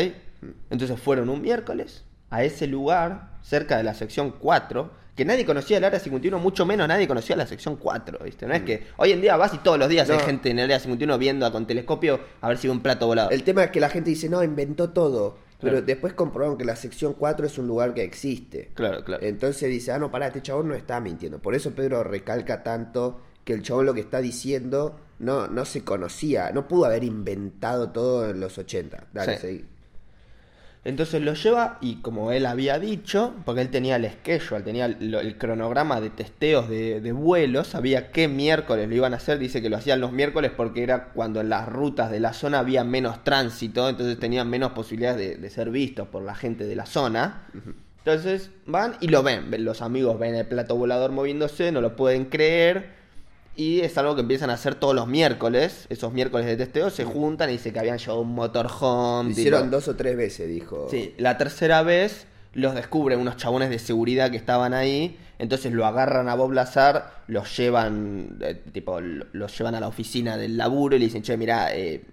Entonces 0.70 1.00
fueron 1.00 1.30
un 1.30 1.42
miércoles 1.42 2.04
a 2.30 2.44
ese 2.44 2.68
lugar, 2.68 3.30
cerca 3.42 3.78
de 3.78 3.84
la 3.84 3.94
sección 3.94 4.32
4, 4.40 5.04
que 5.16 5.26
nadie 5.26 5.46
conocía 5.46 5.78
el 5.78 5.84
área 5.84 6.00
51, 6.00 6.40
mucho 6.40 6.66
menos 6.66 6.88
nadie 6.88 7.08
conocía 7.08 7.36
la 7.36 7.46
sección 7.46 7.76
4, 7.76 8.20
¿viste? 8.24 8.48
No 8.48 8.54
es 8.56 8.64
que 8.64 8.88
hoy 8.98 9.12
en 9.12 9.22
día 9.22 9.38
vas 9.38 9.54
y 9.54 9.60
todos 9.60 9.78
los 9.78 9.88
días 9.88 10.10
hay 10.10 10.18
Mm. 10.18 10.22
Gente 10.22 10.50
en 10.50 10.58
el 10.60 10.66
área 10.66 10.80
51 10.80 11.18
viendo 11.20 11.52
con 11.52 11.68
telescopio 11.68 12.20
a 12.42 12.48
ver 12.48 12.58
si 12.58 12.68
ve 12.68 12.72
un 12.72 12.82
plato 12.82 13.06
volado. 13.06 13.30
El 13.30 13.44
tema 13.44 13.64
es 13.64 13.70
que 13.72 13.80
la 13.80 13.90
gente 13.90 14.10
dice, 14.10 14.28
no, 14.30 14.44
inventó 14.44 14.90
todo. 14.90 15.38
Pero 15.60 15.74
Claro. 15.76 15.86
después 15.86 16.14
comprobaron 16.14 16.58
que 16.58 16.66
la 16.66 16.76
sección 16.76 17.14
4 17.14 17.46
es 17.46 17.58
un 17.58 17.68
lugar 17.68 17.94
que 17.94 18.04
existe. 18.04 18.72
Claro, 18.74 19.04
claro. 19.06 19.24
Entonces 19.24 19.70
dice, 19.70 19.92
ah, 19.94 20.00
no, 20.00 20.12
pará, 20.12 20.28
este 20.28 20.42
chabón 20.42 20.68
no 20.68 20.74
está 20.74 21.00
mintiendo. 21.00 21.40
Por 21.40 21.56
eso 21.56 21.72
Pedro 21.72 22.04
recalca 22.04 22.64
tanto 22.64 23.22
que 23.44 23.54
el 23.54 23.62
chabón 23.62 23.86
lo 23.86 23.94
que 23.94 24.02
está 24.02 24.20
diciendo 24.22 25.00
no, 25.20 25.48
no 25.48 25.66
se 25.66 25.84
conocía, 25.84 26.52
no 26.52 26.68
pudo 26.68 26.86
haber 26.86 27.04
inventado 27.04 27.90
todo 27.92 28.30
en 28.30 28.40
los 28.40 28.58
80. 28.58 29.06
Dale, 29.14 29.36
Sí. 29.36 29.42
seguí. 29.42 29.66
Entonces 30.86 31.22
lo 31.22 31.34
lleva 31.34 31.78
y 31.80 32.02
como 32.02 32.34
él 32.34 32.46
había 32.46 32.78
dicho, 32.78 33.34
porque 33.46 33.62
él 33.62 33.70
tenía 33.70 33.96
el 33.96 34.06
schedule, 34.12 34.64
tenía 34.64 34.86
el, 34.88 35.14
el 35.16 35.38
cronograma 35.38 36.02
de 36.02 36.10
testeos 36.10 36.68
de, 36.68 37.00
de 37.00 37.12
vuelos, 37.14 37.68
sabía 37.68 38.12
qué 38.12 38.28
miércoles 38.28 38.90
lo 38.90 38.96
iban 38.96 39.14
a 39.14 39.18
hacer, 39.18 39.40
dice 39.40 39.62
que 39.62 39.70
lo 39.70 39.78
hacían 39.78 40.02
los 40.02 40.12
miércoles 40.12 40.52
porque 40.56 40.84
era 40.84 41.06
cuando 41.14 41.40
en 41.40 41.48
las 41.48 41.70
rutas 41.70 42.12
de 42.12 42.20
la 42.20 42.34
zona 42.34 42.60
había 42.60 42.84
menos 42.84 43.24
tránsito, 43.24 43.88
entonces 43.88 44.20
tenían 44.20 44.50
menos 44.50 44.74
posibilidades 44.74 45.18
de, 45.18 45.36
de 45.38 45.50
ser 45.50 45.70
vistos 45.70 46.10
por 46.10 46.22
la 46.22 46.36
gente 46.36 46.66
de 46.66 46.76
la 46.76 46.86
zona. 46.86 47.48
Entonces 48.00 48.52
van 48.66 48.96
y 49.00 49.08
lo 49.08 49.24
ven- 49.24 49.64
los 49.64 49.82
amigos 49.82 50.20
ven 50.20 50.36
el 50.36 50.48
plato 50.48 50.76
volador 50.76 51.14
moviéndose, 51.14 51.72
no 51.72 51.80
lo 51.80 51.96
pueden 51.96 52.26
creer. 52.26 53.02
Y 53.56 53.82
es 53.82 53.98
algo 54.00 54.16
que 54.16 54.22
empiezan 54.22 54.50
a 54.50 54.54
hacer 54.54 54.76
todos 54.76 54.96
los 54.96 55.08
miércoles. 55.08 55.86
Esos 55.90 56.12
miércoles 56.12 56.48
de 56.48 56.58
testeo 56.58 56.90
se 56.90 57.06
juntan 57.06 57.50
y 57.50 57.54
dice 57.54 57.72
que 57.72 57.80
habían 57.80 58.00
llevado 58.00 58.22
un 58.22 58.34
motorhome. 58.34 59.30
Tipo- 59.30 59.40
hicieron 59.42 59.70
dos 59.70 59.88
o 59.88 59.96
tres 59.96 60.18
veces, 60.18 60.48
dijo. 60.48 60.88
Sí, 60.90 61.14
la 61.18 61.38
tercera 61.38 61.84
vez 61.84 62.26
los 62.54 62.74
descubren 62.76 63.20
unos 63.20 63.38
chabones 63.38 63.70
de 63.70 63.78
seguridad 63.80 64.32
que 64.32 64.38
estaban 64.38 64.74
ahí. 64.74 65.18
Entonces 65.40 65.72
lo 65.74 65.86
agarran 65.86 66.30
a 66.30 66.36
Bob 66.36 66.52
Lazar, 66.54 67.24
los 67.28 67.56
llevan, 67.58 68.38
eh, 68.42 68.60
tipo, 68.72 69.00
lo- 69.02 69.26
los 69.34 69.56
llevan 69.58 69.76
a 69.76 69.80
la 69.80 69.88
oficina 69.88 70.38
del 70.38 70.58
laburo 70.58 70.96
y 70.96 71.00
le 71.00 71.06
dicen, 71.06 71.22
che, 71.22 71.36
mira, 71.38 71.70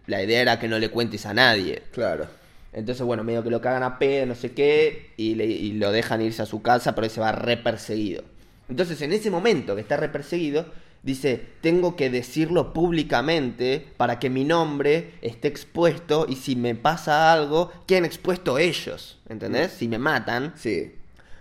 la 0.07 0.23
idea 0.23 0.43
era 0.43 0.59
que 0.59 0.69
no 0.69 0.79
le 0.79 0.89
cuentes 0.91 1.25
a 1.27 1.33
nadie. 1.35 1.83
Claro. 1.93 2.27
Entonces, 2.73 3.05
bueno, 3.05 3.25
medio 3.25 3.43
que 3.43 3.51
lo 3.51 3.61
cagan 3.61 3.83
a 3.83 3.99
pedo, 3.99 4.27
no 4.27 4.35
sé 4.35 4.53
qué, 4.53 5.11
y, 5.17 5.35
le- 5.37 5.47
y 5.47 5.73
lo 5.73 5.91
dejan 5.91 6.21
irse 6.23 6.43
a 6.43 6.47
su 6.47 6.61
casa, 6.63 6.95
pero 6.95 7.07
él 7.07 7.11
se 7.11 7.21
va 7.21 7.33
re 7.33 7.57
perseguido. 7.57 8.25
Entonces, 8.69 9.01
en 9.03 9.13
ese 9.13 9.31
momento 9.31 9.75
que 9.75 9.81
está 9.81 9.97
re 9.97 10.09
perseguido, 10.09 10.67
dice, 11.03 11.47
tengo 11.61 11.97
que 11.97 12.11
decirlo 12.11 12.73
públicamente 12.73 13.87
para 13.97 14.19
que 14.19 14.31
mi 14.31 14.45
nombre 14.45 15.15
esté 15.23 15.49
expuesto 15.49 16.27
y 16.29 16.37
si 16.37 16.57
me 16.57 16.75
pasa 16.75 17.33
algo, 17.33 17.73
queden 17.87 18.05
expuesto 18.05 18.59
ellos, 18.59 19.19
¿entendés? 19.29 19.73
Si 19.73 19.89
me 19.89 19.99
matan. 19.99 20.53
Sí. 20.57 20.95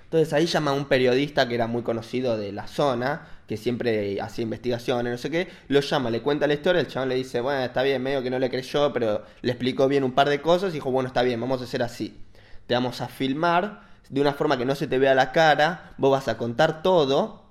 Entonces 0.05 0.33
ahí 0.33 0.47
llama 0.47 0.71
a 0.71 0.73
un 0.73 0.85
periodista 0.85 1.47
que 1.47 1.55
era 1.55 1.67
muy 1.67 1.83
conocido 1.83 2.35
de 2.35 2.51
la 2.51 2.67
zona, 2.67 3.27
que 3.47 3.57
siempre 3.57 4.19
hacía 4.21 4.43
investigaciones, 4.43 5.11
no 5.11 5.17
sé 5.17 5.29
qué, 5.29 5.47
lo 5.67 5.81
llama, 5.81 6.09
le 6.09 6.21
cuenta 6.21 6.47
la 6.47 6.53
historia, 6.53 6.81
el 6.81 6.87
chabón 6.87 7.09
le 7.09 7.15
dice, 7.15 7.41
bueno, 7.41 7.61
está 7.63 7.83
bien, 7.83 8.01
medio 8.01 8.23
que 8.23 8.29
no 8.29 8.39
le 8.39 8.49
creyó, 8.49 8.91
pero 8.93 9.23
le 9.41 9.51
explicó 9.51 9.87
bien 9.87 10.03
un 10.03 10.13
par 10.13 10.29
de 10.29 10.41
cosas 10.41 10.71
y 10.71 10.75
dijo, 10.75 10.91
bueno, 10.91 11.07
está 11.07 11.21
bien, 11.21 11.39
vamos 11.39 11.61
a 11.61 11.65
hacer 11.65 11.83
así. 11.83 12.17
Te 12.65 12.73
vamos 12.73 13.01
a 13.01 13.07
filmar 13.07 13.81
de 14.09 14.21
una 14.21 14.33
forma 14.33 14.57
que 14.57 14.65
no 14.65 14.75
se 14.75 14.87
te 14.87 14.97
vea 14.97 15.13
la 15.13 15.31
cara, 15.31 15.93
vos 15.97 16.11
vas 16.11 16.27
a 16.27 16.37
contar 16.37 16.81
todo 16.81 17.48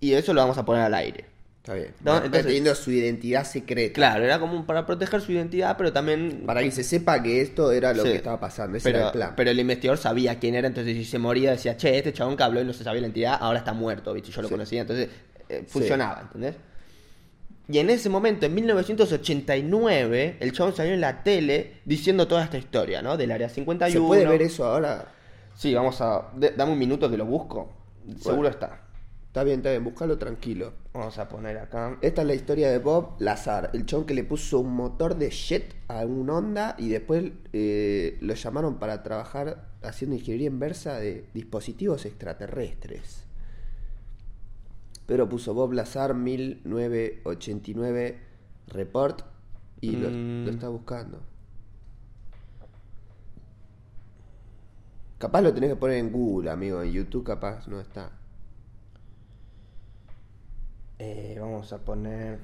y 0.00 0.12
eso 0.12 0.32
lo 0.34 0.40
vamos 0.40 0.58
a 0.58 0.64
poner 0.64 0.82
al 0.82 0.94
aire. 0.94 1.24
Está 1.58 1.74
bien. 1.74 1.92
No, 2.02 2.16
entonces- 2.16 2.46
teniendo 2.46 2.74
su 2.74 2.90
identidad 2.90 3.44
secreta. 3.44 3.92
Claro, 3.92 4.24
era 4.24 4.38
como 4.40 4.64
para 4.64 4.86
proteger 4.86 5.20
su 5.20 5.32
identidad, 5.32 5.76
pero 5.76 5.92
también... 5.92 6.44
Para 6.46 6.62
que 6.62 6.70
se 6.70 6.82
sepa 6.82 7.22
que 7.22 7.42
esto 7.42 7.72
era 7.72 7.92
lo 7.92 8.04
Sí. 8.04 8.10
que 8.10 8.16
estaba 8.16 8.40
pasando. 8.40 8.78
Ese 8.78 8.88
era 8.88 8.98
Pero, 8.98 9.06
el 9.08 9.12
plan. 9.12 9.32
pero 9.36 9.50
el 9.50 9.60
investigador 9.60 9.98
sabía 9.98 10.38
quién 10.38 10.54
era, 10.54 10.66
entonces 10.66 10.96
si 10.96 11.04
se 11.04 11.18
moría 11.18 11.50
decía, 11.50 11.76
che, 11.76 11.98
este 11.98 12.12
chabón 12.14 12.36
que 12.38 12.42
habló 12.42 12.62
y 12.62 12.64
no 12.64 12.72
se 12.72 12.84
sabía 12.84 13.02
la 13.02 13.08
entidad, 13.08 13.36
ahora 13.38 13.58
está 13.58 13.74
muerto, 13.74 14.14
¿viste? 14.14 14.30
Yo 14.30 14.40
lo 14.40 14.48
Sí. 14.48 14.54
conocía, 14.54 14.80
entonces 14.82 15.08
eh, 15.50 15.64
funcionaba, 15.66 16.20
¿entendés? 16.22 16.54
Y 17.70 17.78
en 17.78 17.90
ese 17.90 18.08
momento, 18.08 18.46
en 18.46 18.54
1989, 18.54 20.36
el 20.40 20.52
chabón 20.52 20.74
salió 20.74 20.94
en 20.94 21.00
la 21.02 21.22
tele 21.22 21.74
diciendo 21.84 22.26
toda 22.26 22.44
esta 22.44 22.56
historia, 22.56 23.02
¿no? 23.02 23.16
Del 23.18 23.30
área 23.30 23.48
51. 23.50 23.92
¿Se 23.92 24.06
puede 24.06 24.26
ver 24.26 24.40
eso 24.42 24.64
ahora? 24.64 25.06
Sí, 25.54 25.74
vamos 25.74 26.00
a... 26.00 26.28
de- 26.34 26.52
dame 26.52 26.72
un 26.72 26.78
minuto 26.78 27.10
que 27.10 27.16
lo 27.18 27.26
busco. 27.26 27.70
Seguro 28.22 28.48
está. 28.48 28.80
Está 29.28 29.44
bien, 29.44 29.58
está 29.58 29.70
bien, 29.70 29.84
búscalo 29.84 30.18
tranquilo. 30.18 30.72
Vamos 30.94 31.18
a 31.18 31.28
poner 31.28 31.58
acá. 31.58 31.98
Esta 32.00 32.22
es 32.22 32.26
la 32.26 32.34
historia 32.34 32.70
de 32.70 32.78
Bob 32.78 33.16
Lazar, 33.20 33.70
el 33.74 33.84
chabón 33.86 34.06
que 34.06 34.14
le 34.14 34.24
puso 34.24 34.58
un 34.60 34.74
motor 34.74 35.16
de 35.16 35.28
jet 35.30 35.76
a 35.86 36.04
un 36.06 36.28
Honda 36.30 36.74
y 36.78 36.88
después 36.88 37.30
eh, 37.52 38.16
lo 38.20 38.34
llamaron 38.34 38.78
para 38.78 39.02
trabajar 39.02 39.68
haciendo 39.82 40.16
ingeniería 40.16 40.46
inversa 40.48 40.98
de 40.98 41.28
dispositivos 41.34 42.06
extraterrestres. 42.06 43.24
Pero 45.06 45.28
puso 45.28 45.54
Bob 45.54 45.72
Lazar 45.72 46.14
1989 46.14 48.18
report 48.68 49.22
y 49.80 49.92
lo, 49.92 50.10
Mm. 50.10 50.44
lo 50.46 50.50
está 50.50 50.68
buscando. 50.68 51.20
Capaz 55.18 55.40
lo 55.42 55.52
tenés 55.52 55.70
que 55.70 55.76
poner 55.76 55.98
en 55.98 56.12
Google, 56.12 56.50
amigo, 56.50 56.80
en 56.82 56.92
YouTube 56.92 57.24
capaz 57.24 57.66
no 57.68 57.80
está. 57.80 58.12
Eh, 60.98 61.36
vamos 61.40 61.72
a 61.72 61.78
poner... 61.78 62.38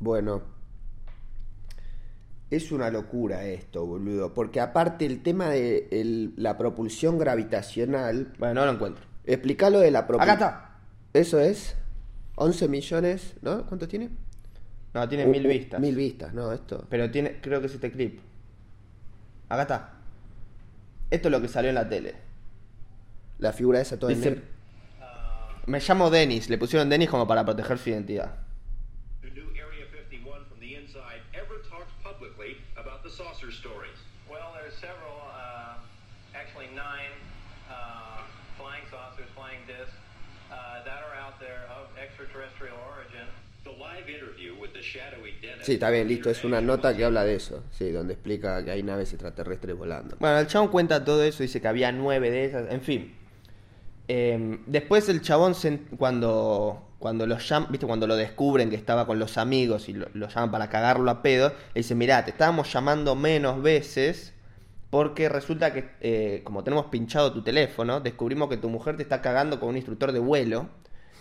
Bueno, 0.00 0.42
es 2.50 2.72
una 2.72 2.90
locura 2.90 3.44
esto, 3.44 3.86
boludo. 3.86 4.34
Porque 4.34 4.60
aparte 4.60 5.06
el 5.06 5.22
tema 5.22 5.48
de 5.48 5.88
el- 5.92 6.34
la 6.36 6.58
propulsión 6.58 7.18
gravitacional. 7.18 8.32
Bueno, 8.38 8.54
no 8.54 8.66
lo 8.66 8.72
encuentro. 8.72 9.04
Explica 9.24 9.70
lo 9.70 9.78
de 9.78 9.90
la 9.92 10.00
Acá 10.00 10.06
propulsión. 10.08 10.34
está. 10.38 10.68
Eso 11.12 11.38
es 11.38 11.76
11 12.34 12.68
millones, 12.68 13.34
¿no? 13.42 13.64
¿Cuánto 13.66 13.86
tiene? 13.86 14.10
No, 14.94 15.08
tiene 15.08 15.26
Uh, 15.26 15.30
mil 15.30 15.46
vistas. 15.46 15.80
Mil 15.80 15.94
vistas, 15.94 16.34
no, 16.34 16.52
esto. 16.52 16.84
Pero 16.90 17.10
tiene, 17.10 17.40
creo 17.40 17.60
que 17.60 17.66
es 17.66 17.74
este 17.74 17.92
clip. 17.92 18.18
Acá 19.48 19.62
está. 19.62 19.92
Esto 21.10 21.28
es 21.28 21.32
lo 21.32 21.40
que 21.40 21.48
salió 21.48 21.68
en 21.68 21.76
la 21.76 21.88
tele. 21.88 22.14
La 23.42 23.52
figura 23.52 23.80
esa 23.80 23.98
toda 23.98 24.12
en 24.12 24.18
Dice, 24.18 24.30
negro. 24.30 24.44
me 25.66 25.80
llamo 25.80 26.10
Dennis. 26.10 26.48
Le 26.48 26.58
pusieron 26.58 26.88
Dennis 26.88 27.10
como 27.10 27.26
para 27.26 27.44
proteger 27.44 27.76
su 27.76 27.90
identidad. 27.90 28.30
who 29.22 29.30
knew 29.30 29.50
Area 29.58 29.84
51 29.90 30.44
from 30.48 30.60
the 30.60 30.76
inside 30.76 31.20
ever 31.34 31.58
talked 31.68 31.90
publicly 32.04 32.56
about 32.76 33.02
the 33.02 33.10
saucer 33.10 33.50
stories. 33.50 33.98
Well, 34.30 34.54
there's 34.54 34.74
several, 34.78 35.18
actually 36.34 36.68
nine 36.74 37.10
flying 38.56 38.86
saucers, 38.90 39.26
flying 39.34 39.66
discs 39.66 39.92
that 40.50 41.02
are 41.02 41.16
out 41.18 41.38
there 41.40 41.66
of 41.74 41.90
extraterrestrial 41.98 42.78
origin. 42.94 43.26
The 43.64 43.70
live 43.70 44.08
interview 44.08 44.54
with 44.60 44.72
the 44.72 44.82
shadowy 44.82 45.34
dentist. 45.40 45.66
Sí, 45.66 45.74
está 45.74 45.88
bien, 45.90 46.08
listo. 46.08 46.30
Es 46.30 46.44
una 46.44 46.60
nota 46.60 46.96
que 46.96 47.04
habla 47.04 47.24
de 47.24 47.36
eso. 47.36 47.62
Sí, 47.70 47.92
donde 47.92 48.14
explica 48.14 48.64
que 48.64 48.72
hay 48.72 48.82
naves 48.82 49.12
extraterrestres 49.12 49.76
volando. 49.76 50.16
Bueno, 50.18 50.38
el 50.40 50.48
chabón 50.48 50.68
cuenta 50.68 51.04
todo 51.04 51.22
eso, 51.22 51.44
dice 51.44 51.60
que 51.60 51.68
había 51.68 51.92
nueve 51.92 52.32
de 52.32 52.44
esas, 52.46 52.72
en 52.72 52.80
fin. 52.80 53.14
Eh, 54.08 54.58
después 54.66 55.08
el 55.08 55.22
chabón 55.22 55.54
cuando 55.96 56.92
cuando 57.02 57.26
lo 57.26 57.36
viste 57.68 57.86
cuando 57.86 58.06
lo 58.06 58.14
descubren 58.14 58.70
que 58.70 58.76
estaba 58.76 59.06
con 59.06 59.18
los 59.18 59.36
amigos 59.36 59.88
y 59.88 59.92
lo, 59.92 60.06
lo 60.14 60.28
llaman 60.28 60.52
para 60.52 60.68
cagarlo 60.68 61.10
a 61.10 61.20
pedo, 61.20 61.48
le 61.74 61.80
dice, 61.80 61.96
mirá, 61.96 62.24
te 62.24 62.30
estábamos 62.30 62.72
llamando 62.72 63.16
menos 63.16 63.60
veces 63.60 64.32
porque 64.88 65.28
resulta 65.28 65.72
que 65.72 65.90
eh, 66.00 66.42
como 66.44 66.62
tenemos 66.62 66.86
pinchado 66.86 67.32
tu 67.32 67.42
teléfono, 67.42 68.00
descubrimos 68.00 68.48
que 68.48 68.56
tu 68.56 68.68
mujer 68.68 68.96
te 68.96 69.02
está 69.02 69.20
cagando 69.20 69.58
con 69.58 69.70
un 69.70 69.76
instructor 69.76 70.12
de 70.12 70.20
vuelo. 70.20 70.68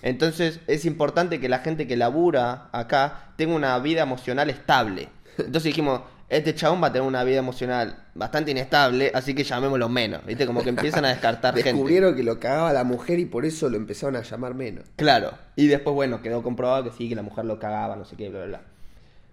Entonces 0.04 0.60
es 0.68 0.86
importante 0.86 1.40
que 1.40 1.50
la 1.50 1.60
gente 1.60 1.88
que 1.88 1.98
labura 1.98 2.70
acá 2.74 3.34
tenga 3.36 3.56
una 3.56 3.80
vida 3.80 4.04
emocional 4.04 4.52
estable. 4.52 5.10
Entonces 5.38 5.64
dijimos, 5.64 6.02
este 6.30 6.54
chabón 6.54 6.84
va 6.84 6.88
a 6.88 6.92
tener 6.92 7.08
una 7.08 7.24
vida 7.24 7.40
emocional 7.40 8.01
bastante 8.14 8.52
inestable, 8.52 9.12
así 9.14 9.34
que 9.34 9.44
llamémoslo 9.44 9.90
menos. 9.90 10.26
¿Viste? 10.26 10.46
Como 10.46 10.64
que 10.64 10.70
empiezan 10.70 11.06
a 11.06 11.10
descartar 11.10 11.54
gente. 11.56 11.72
Descubrieron 11.72 12.16
que 12.16 12.24
lo 12.24 12.40
cagaba 12.40 12.74
la 12.74 12.84
mujer 12.84 13.20
y 13.20 13.26
por 13.26 13.46
eso 13.46 13.70
lo 13.70 13.78
empezaron 13.78 14.16
a 14.16 14.22
llamar 14.22 14.54
menos. 14.54 14.86
Claro. 14.96 15.32
Y 15.56 15.68
después, 15.68 15.94
bueno, 15.94 16.22
quedó 16.22 16.44
comprobado 16.44 16.84
que 16.84 16.92
sí, 16.92 17.10
que 17.10 17.16
la 17.16 17.22
mujer 17.22 17.46
lo 17.46 17.60
cagaba, 17.60 17.96
no 17.96 18.06
sé 18.06 18.16
qué, 18.16 18.30
bla, 18.30 18.40
bla, 18.40 18.48
bla. 18.48 18.71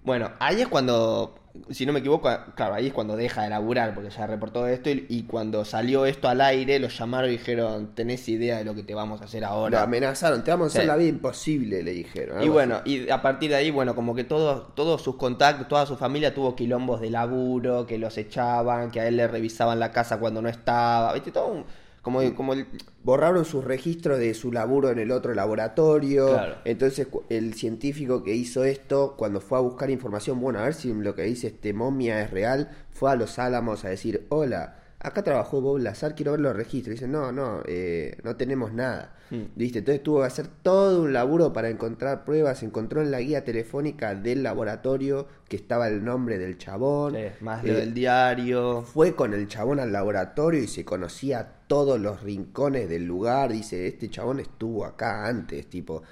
Bueno, 0.04 0.30
ahí 0.38 0.60
es 0.62 0.68
cuando, 0.68 1.34
si 1.70 1.84
no 1.84 1.92
me 1.92 1.98
equivoco, 1.98 2.30
claro, 2.54 2.74
ahí 2.74 2.86
es 2.86 2.92
cuando 2.92 3.14
deja 3.16 3.42
de 3.42 3.50
laburar, 3.50 3.94
porque 3.94 4.08
ya 4.10 4.26
reportó 4.26 4.66
esto, 4.66 4.88
y, 4.90 5.04
y 5.08 5.24
cuando 5.24 5.64
salió 5.64 6.06
esto 6.06 6.28
al 6.28 6.40
aire, 6.40 6.78
lo 6.78 6.88
llamaron 6.88 7.28
y 7.28 7.32
dijeron, 7.32 7.94
¿tenés 7.94 8.26
idea 8.28 8.56
de 8.58 8.64
lo 8.64 8.74
que 8.74 8.82
te 8.84 8.94
vamos 8.94 9.20
a 9.20 9.24
hacer 9.24 9.42
Lo 9.42 9.48
ahora? 9.48 9.82
amenazaron, 9.82 10.42
te 10.44 10.50
vamos 10.50 10.66
a 10.66 10.68
hacer 10.68 10.82
Sí. 10.82 10.86
la 10.86 10.96
vida 10.96 11.08
imposible, 11.08 11.82
le 11.82 11.90
dijeron. 11.92 12.42
Y 12.42 12.48
bueno, 12.48 12.80
y 12.84 13.10
a 13.10 13.20
partir 13.20 13.50
de 13.50 13.56
ahí, 13.56 13.70
bueno, 13.70 13.94
como 13.94 14.14
que 14.14 14.24
todos, 14.24 14.74
todos 14.74 15.02
sus 15.02 15.16
contactos, 15.16 15.68
toda 15.68 15.84
su 15.84 15.96
familia 15.96 16.32
tuvo 16.32 16.54
quilombos 16.56 17.00
de 17.00 17.10
laburo, 17.10 17.86
que 17.86 17.98
los 17.98 18.16
echaban, 18.16 18.90
que 18.90 19.00
a 19.00 19.08
él 19.08 19.16
le 19.16 19.26
revisaban 19.28 19.78
la 19.78 19.90
casa 19.92 20.18
cuando 20.18 20.40
no 20.40 20.48
estaba, 20.48 21.12
¿viste? 21.12 21.32
Todo 21.32 21.48
un- 21.48 21.64
Como, 22.08 22.34
como 22.34 22.52
el... 22.54 22.66
borraron 23.04 23.44
sus 23.44 23.64
registros 23.64 24.18
de 24.18 24.32
su 24.34 24.50
laburo 24.50 24.90
en 24.90 24.98
el 24.98 25.10
otro 25.10 25.34
laboratorio. 25.34 26.28
Claro. 26.28 26.56
Entonces 26.64 27.06
el 27.28 27.54
científico 27.54 28.22
que 28.22 28.34
hizo 28.34 28.64
esto, 28.64 29.14
cuando 29.16 29.40
fue 29.40 29.58
a 29.58 29.60
buscar 29.60 29.90
información, 29.90 30.40
bueno, 30.40 30.58
a 30.60 30.64
ver 30.64 30.74
si 30.74 30.92
lo 30.92 31.14
que 31.14 31.22
dice 31.22 31.48
este 31.48 31.72
momia 31.72 32.22
es 32.22 32.30
real, 32.30 32.70
fue 32.90 33.10
a 33.10 33.16
los 33.16 33.38
Álamos 33.38 33.84
a 33.84 33.90
decir, 33.90 34.26
hola, 34.30 34.76
acá 35.00 35.22
trabajó 35.22 35.60
Bob 35.60 35.78
Lazar, 35.78 36.14
quiero 36.14 36.32
ver 36.32 36.40
los 36.40 36.56
registros. 36.56 36.94
Dicen, 36.94 37.12
no, 37.12 37.32
no, 37.32 37.62
eh, 37.66 38.16
no 38.24 38.36
tenemos 38.36 38.72
nada. 38.72 39.14
Mm. 39.30 39.42
¿Viste? 39.56 39.80
Entonces 39.80 40.02
tuvo 40.02 40.20
que 40.20 40.26
hacer 40.26 40.48
todo 40.62 41.02
un 41.02 41.12
laburo 41.12 41.52
para 41.52 41.68
encontrar 41.68 42.24
pruebas. 42.24 42.62
Encontró 42.62 43.02
en 43.02 43.10
la 43.10 43.20
guía 43.20 43.44
telefónica 43.44 44.14
del 44.14 44.42
laboratorio 44.42 45.26
que 45.48 45.56
estaba 45.56 45.88
el 45.88 46.04
nombre 46.04 46.38
del 46.38 46.58
chabón. 46.58 47.16
más 47.40 47.64
Eh, 47.64 47.72
del 47.72 47.94
diario. 47.94 48.82
fue 48.82 49.14
con 49.14 49.34
el 49.34 49.46
chabón 49.48 49.80
al 49.80 49.92
laboratorio 49.92 50.62
y 50.62 50.66
se 50.66 50.84
conocía 50.84 51.52
todos 51.66 52.00
los 52.00 52.22
rincones 52.22 52.88
del 52.88 53.04
lugar. 53.04 53.52
Dice, 53.52 53.86
este 53.86 54.08
chabón 54.08 54.40
estuvo 54.40 54.84
acá 54.84 55.26
antes, 55.26 55.68
tipo. 55.68 56.02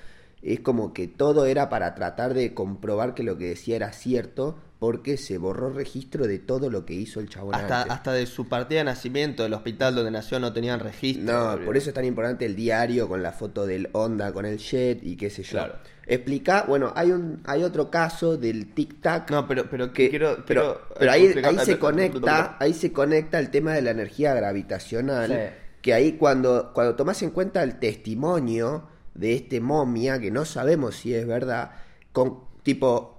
Es 0.42 0.60
como 0.60 0.92
que 0.92 1.08
todo 1.08 1.46
era 1.46 1.68
para 1.68 1.94
tratar 1.94 2.34
de 2.34 2.54
comprobar 2.54 3.14
que 3.14 3.24
lo 3.24 3.36
que 3.36 3.48
decía 3.48 3.74
era 3.76 3.92
cierto, 3.92 4.56
porque 4.78 5.16
se 5.16 5.38
borró 5.38 5.70
registro 5.70 6.26
de 6.26 6.38
todo 6.38 6.68
lo 6.68 6.84
que 6.84 6.92
hizo 6.92 7.20
el 7.20 7.28
chabón 7.30 7.54
Hasta, 7.54 7.82
antes. 7.82 7.94
hasta 7.94 8.12
de 8.12 8.26
su 8.26 8.46
partida 8.46 8.80
de 8.80 8.84
nacimiento, 8.84 9.42
del 9.42 9.54
hospital 9.54 9.94
donde 9.94 10.10
nació, 10.10 10.38
no 10.38 10.52
tenían 10.52 10.80
registro. 10.80 11.56
No, 11.56 11.64
por 11.64 11.76
eso 11.76 11.88
es 11.90 11.94
tan 11.94 12.04
importante 12.04 12.44
el 12.44 12.54
diario 12.54 13.08
con 13.08 13.22
la 13.22 13.32
foto 13.32 13.64
del 13.66 13.88
Honda, 13.92 14.32
con 14.32 14.44
el 14.44 14.58
jet 14.58 15.02
y 15.02 15.16
qué 15.16 15.30
sé 15.30 15.42
yo. 15.42 15.52
Claro. 15.52 15.74
Explica, 16.06 16.64
bueno, 16.68 16.92
hay 16.94 17.10
un 17.10 17.40
hay 17.44 17.62
otro 17.64 17.90
caso 17.90 18.36
del 18.36 18.72
tic 18.74 19.00
tac 19.00 19.28
No, 19.30 19.48
pero, 19.48 19.68
pero 19.68 19.92
que 19.92 20.08
quiero, 20.08 20.44
pero, 20.46 20.62
quiero, 20.62 20.88
pero 20.98 21.10
ahí, 21.10 21.34
ahí 21.42 21.58
se 21.64 21.78
conecta 21.80 22.56
ahí 22.60 22.74
se 22.74 22.92
conecta 22.92 23.40
el 23.40 23.50
tema 23.50 23.72
de 23.72 23.82
la 23.82 23.90
energía 23.90 24.32
gravitacional 24.34 25.30
Sí. 25.30 25.56
que 25.82 25.94
ahí 25.94 26.12
cuando 26.12 26.70
cuando 26.72 26.94
tomas 26.94 27.20
en 27.22 27.30
cuenta 27.30 27.60
el 27.64 27.80
testimonio 27.80 28.86
de 29.14 29.34
este 29.34 29.60
momia 29.60 30.20
que 30.20 30.30
no 30.30 30.44
sabemos 30.44 30.94
si 30.94 31.12
es 31.12 31.26
verdad 31.26 31.72
con 32.12 32.40
tipo 32.62 33.15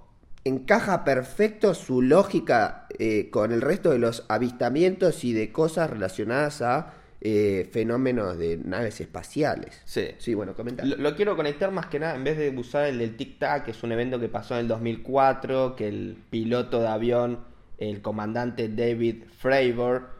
encaja 0.48 1.04
perfecto 1.04 1.74
su 1.74 2.02
lógica 2.02 2.86
eh, 2.98 3.30
con 3.30 3.52
el 3.52 3.60
resto 3.60 3.90
de 3.90 3.98
los 3.98 4.24
avistamientos 4.28 5.24
y 5.24 5.32
de 5.32 5.52
cosas 5.52 5.90
relacionadas 5.90 6.62
a 6.62 6.94
eh, 7.20 7.68
fenómenos 7.72 8.38
de 8.38 8.58
naves 8.58 9.00
espaciales 9.00 9.82
Sí. 9.84 10.10
sí 10.18 10.34
bueno 10.34 10.54
comenta 10.54 10.84
Lo, 10.84 10.96
lo 10.96 11.16
quiero 11.16 11.36
conectar 11.36 11.70
más 11.72 11.86
que 11.86 11.98
nada, 11.98 12.14
en 12.14 12.24
vez 12.24 12.38
de 12.38 12.50
usar 12.50 12.86
el 12.86 12.98
del 12.98 13.16
Tic 13.16 13.38
Tac, 13.38 13.64
que 13.64 13.72
es 13.72 13.82
un 13.82 13.92
evento 13.92 14.20
que 14.20 14.28
pasó 14.28 14.54
en 14.54 14.60
el 14.60 14.68
2004, 14.68 15.74
que 15.74 15.88
el 15.88 16.16
piloto 16.30 16.80
de 16.80 16.88
avión, 16.88 17.40
el 17.78 18.02
comandante 18.02 18.68
David 18.68 19.24
Fravor, 19.38 20.18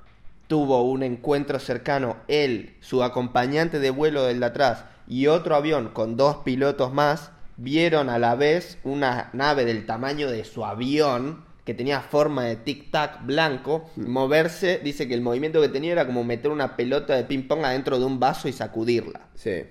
tuvo 0.49 0.83
un 0.83 1.03
encuentro 1.05 1.61
cercano, 1.61 2.17
él, 2.27 2.75
su 2.81 3.05
acompañante 3.05 3.79
de 3.79 3.91
vuelo 3.91 4.25
del 4.25 4.41
de 4.41 4.47
atrás 4.47 4.85
y 5.07 5.27
otro 5.29 5.55
avión 5.55 5.91
con 5.93 6.17
dos 6.17 6.39
pilotos 6.39 6.93
más, 6.93 7.31
vieron 7.59 8.09
a 8.09 8.19
la 8.19 8.35
vez 8.35 8.79
una 8.85 9.29
nave 9.35 9.67
del 9.67 9.85
tamaño 9.85 10.31
de 10.31 10.45
su 10.45 10.65
avión 10.65 11.45
que 11.65 11.75
tenía 11.75 12.01
forma 12.01 12.45
de 12.45 12.65
tic-tac 12.65 13.27
blanco, 13.27 13.91
mm. 13.97 14.09
moverse, 14.09 14.81
dice 14.83 15.07
que 15.07 15.13
el 15.13 15.21
movimiento 15.21 15.61
que 15.61 15.69
tenía 15.69 15.93
era 15.93 16.07
como 16.07 16.25
meter 16.25 16.51
una 16.51 16.77
pelota 16.77 17.15
de 17.15 17.25
ping-pong 17.25 17.63
adentro 17.63 17.99
de 17.99 18.07
un 18.07 18.19
vaso 18.19 18.49
y 18.49 18.53
sacudirla. 18.53 19.29
Sí. 19.35 19.65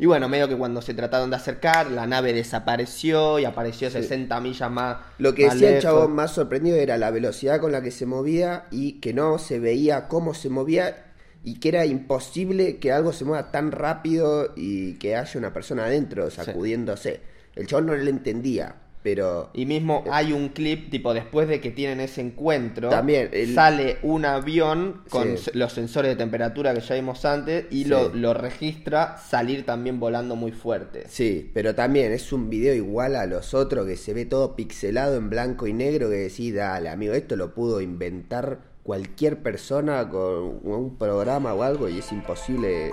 Y 0.00 0.06
bueno, 0.06 0.28
medio 0.28 0.48
que 0.48 0.56
cuando 0.56 0.80
se 0.80 0.94
trataron 0.94 1.28
de 1.28 1.36
acercar, 1.36 1.90
la 1.90 2.06
nave 2.06 2.32
desapareció 2.32 3.38
y 3.38 3.44
apareció 3.44 3.90
60 3.90 4.40
millas 4.40 4.70
más. 4.70 4.96
Lo 5.18 5.34
que 5.34 5.44
decía 5.44 5.76
el 5.76 5.82
chabón 5.82 6.14
más 6.14 6.32
sorprendido 6.32 6.78
era 6.78 6.96
la 6.96 7.10
velocidad 7.10 7.60
con 7.60 7.70
la 7.70 7.82
que 7.82 7.90
se 7.90 8.06
movía 8.06 8.64
y 8.70 8.94
que 8.94 9.12
no 9.12 9.38
se 9.38 9.60
veía 9.60 10.08
cómo 10.08 10.32
se 10.32 10.48
movía 10.48 11.09
y 11.42 11.58
que 11.60 11.68
era 11.70 11.86
imposible 11.86 12.76
que 12.78 12.92
algo 12.92 13.12
se 13.12 13.24
mueva 13.24 13.50
tan 13.50 13.72
rápido 13.72 14.52
y 14.56 14.94
que 14.94 15.16
haya 15.16 15.38
una 15.38 15.52
persona 15.52 15.84
adentro 15.86 16.30
sacudiéndose. 16.30 17.20
El 17.56 17.66
chabón 17.66 17.86
no 17.86 17.94
le 17.96 18.10
entendía, 18.10 18.74
pero 19.02 19.48
Y 19.54 19.64
mismo 19.64 20.04
hay 20.10 20.32
un 20.34 20.50
clip, 20.50 20.90
tipo, 20.90 21.14
después 21.14 21.48
de 21.48 21.60
que 21.60 21.70
tienen 21.70 22.00
ese 22.00 22.20
encuentro, 22.20 22.90
También, 22.90 23.30
el- 23.32 23.54
sale 23.54 23.96
un 24.02 24.26
avión 24.26 25.00
con 25.08 25.38
Sí. 25.38 25.50
los 25.54 25.72
sensores 25.72 26.10
de 26.10 26.16
temperatura 26.16 26.74
que 26.74 26.80
ya 26.80 26.94
vimos 26.96 27.24
antes 27.24 27.64
y 27.70 27.84
Sí. 27.84 27.88
lo, 27.88 28.10
lo 28.14 28.34
registra 28.34 29.16
salir 29.16 29.64
también 29.64 29.98
volando 29.98 30.36
muy 30.36 30.52
fuerte. 30.52 31.04
sí, 31.08 31.50
pero 31.54 31.74
también 31.74 32.12
es 32.12 32.32
un 32.34 32.50
video 32.50 32.74
igual 32.74 33.16
a 33.16 33.24
los 33.24 33.54
otros 33.54 33.86
que 33.86 33.96
se 33.96 34.12
ve 34.12 34.26
todo 34.26 34.54
pixelado 34.54 35.16
en 35.16 35.30
blanco 35.30 35.66
y 35.66 35.72
negro 35.72 36.10
que 36.10 36.16
decís, 36.16 36.54
dale 36.54 36.90
amigo, 36.90 37.14
esto 37.14 37.34
lo 37.36 37.54
pudo 37.54 37.80
inventar 37.80 38.58
cualquier 38.82 39.42
persona 39.42 40.08
con 40.08 40.60
un 40.62 40.96
programa 40.98 41.54
o 41.54 41.62
algo 41.62 41.88
y 41.88 41.98
es 41.98 42.12
imposible 42.12 42.92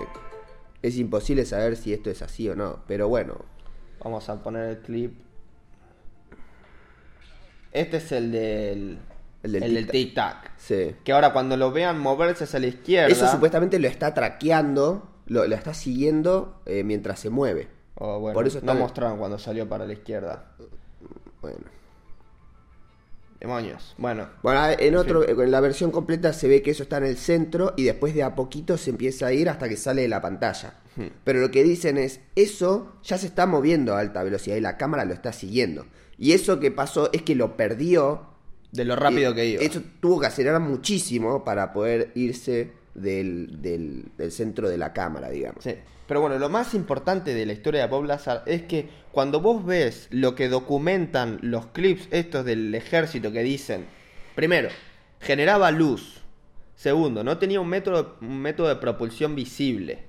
es 0.81 0.97
imposible 0.97 1.45
saber 1.45 1.75
si 1.75 1.93
esto 1.93 2.09
es 2.09 2.21
así 2.21 2.47
o 2.49 2.55
no, 2.55 2.83
pero 2.87 3.07
bueno, 3.07 3.45
Vamos 4.03 4.29
a 4.29 4.41
poner 4.41 4.69
el 4.69 4.77
clip. 4.79 5.19
Este 7.71 7.97
es 7.97 8.11
el 8.11 8.31
del, 8.31 8.99
El 9.43 9.51
del 9.51 9.63
el 9.63 9.73
del 9.73 9.87
tic-tac. 9.87 10.43
tic-tac. 10.43 10.51
sí. 10.57 10.95
Que 11.03 11.11
ahora 11.11 11.33
cuando 11.33 11.57
lo 11.57 11.71
vean 11.71 11.99
moverse 11.99 12.45
hacia 12.45 12.59
la 12.59 12.67
izquierda. 12.67 13.07
Eso 13.11 13.27
supuestamente 13.27 13.79
lo 13.79 13.87
está 13.87 14.13
traqueando, 14.13 15.09
lo, 15.25 15.47
lo 15.47 15.55
está 15.55 15.73
siguiendo 15.73 16.61
eh, 16.65 16.83
mientras 16.83 17.19
se 17.19 17.29
mueve. 17.29 17.67
o 17.95 18.19
bueno, 18.19 18.33
por 18.33 18.47
eso 18.47 18.59
no 18.63 18.75
mostraron 18.75 19.17
cuando 19.17 19.37
salió 19.39 19.67
para 19.67 19.85
la 19.85 19.93
izquierda. 19.93 20.51
Bueno. 21.41 21.65
Demonios. 23.39 23.93
Bueno, 23.97 24.27
Bueno, 24.41 24.61
en 24.79 24.95
otro, 24.95 25.27
en 25.27 25.51
la 25.51 25.59
versión 25.59 25.91
completa 25.91 26.33
se 26.33 26.47
ve 26.47 26.61
que 26.61 26.71
eso 26.71 26.83
está 26.83 26.97
en 26.97 27.05
el 27.05 27.17
centro 27.17 27.73
y 27.77 27.83
después 27.83 28.15
de 28.15 28.23
a 28.23 28.35
poquito 28.35 28.77
se 28.77 28.89
empieza 28.89 29.27
a 29.27 29.33
ir 29.33 29.47
hasta 29.49 29.69
que 29.69 29.77
sale 29.77 30.01
de 30.01 30.07
la 30.07 30.21
pantalla. 30.21 30.79
Hmm. 30.95 31.07
Pero 31.23 31.39
lo 31.39 31.51
que 31.51 31.63
dicen 31.63 31.97
es, 31.97 32.19
eso 32.35 32.93
ya 33.03 33.17
se 33.17 33.27
está 33.27 33.45
moviendo 33.45 33.95
a 33.95 33.99
alta 33.99 34.23
velocidad 34.23 34.55
y 34.55 34.61
la 34.61 34.77
cámara 34.77 35.05
lo 35.05 35.13
está 35.13 35.33
siguiendo. 35.33 35.85
Y 36.17 36.31
eso 36.31 36.59
que 36.59 36.71
pasó 36.71 37.11
es 37.13 37.21
que 37.21 37.35
lo 37.35 37.55
perdió. 37.55 38.27
de 38.71 38.85
lo 38.85 38.95
rápido 38.95 39.31
y 39.31 39.35
que 39.35 39.45
iba. 39.45 39.63
Eso 39.63 39.81
tuvo 39.99 40.19
que 40.19 40.27
acelerar 40.27 40.59
muchísimo 40.61 41.43
para 41.43 41.73
poder 41.73 42.11
irse 42.15 42.71
del, 42.97 43.61
del- 43.61 44.11
del 44.17 44.31
centro 44.31 44.67
de 44.69 44.77
la 44.77 44.91
cámara, 44.91 45.29
digamos. 45.29 45.63
Sí. 45.63 45.75
Pero 46.07 46.21
bueno, 46.21 46.37
lo 46.39 46.49
más 46.49 46.73
importante 46.73 47.33
de 47.33 47.45
la 47.45 47.53
historia 47.53 47.81
de 47.81 47.87
Bob 47.87 48.05
Lazar 48.05 48.43
es 48.45 48.63
que 48.63 48.89
cuando 49.11 49.41
vos 49.41 49.65
ves 49.65 50.07
lo 50.09 50.35
que 50.35 50.47
documentan 50.49 51.39
los 51.41 51.67
clips 51.67 52.07
estos 52.11 52.45
del 52.45 52.73
ejército 52.75 53.31
que 53.31 53.43
dicen, 53.43 53.85
primero, 54.35 54.69
generaba 55.19 55.71
luz. 55.71 56.21
Segundo, 56.75 57.23
no 57.23 57.37
tenía 57.39 57.59
un 57.59 57.67
método, 57.67 58.17
un 58.21 58.39
método 58.41 58.69
de 58.69 58.75
propulsión 58.77 59.35
visible. 59.35 60.05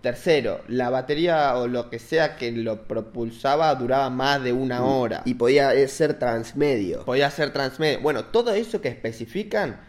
Tercero, 0.00 0.62
la 0.68 0.90
batería 0.90 1.54
o 1.56 1.68
lo 1.68 1.88
que 1.90 1.98
sea 1.98 2.36
que 2.36 2.50
lo 2.50 2.88
propulsaba 2.88 3.72
duraba 3.76 4.10
más 4.10 4.42
de 4.42 4.52
una 4.52 4.84
hora. 4.84 5.22
Y 5.26 5.34
podía 5.34 5.86
ser 5.86 6.18
transmedio. 6.18 7.04
Podía 7.04 7.30
ser 7.30 7.52
transmedia. 7.52 7.98
Bueno, 7.98 8.24
todo 8.24 8.52
eso 8.52 8.80
que 8.80 8.88
especifican 8.88 9.80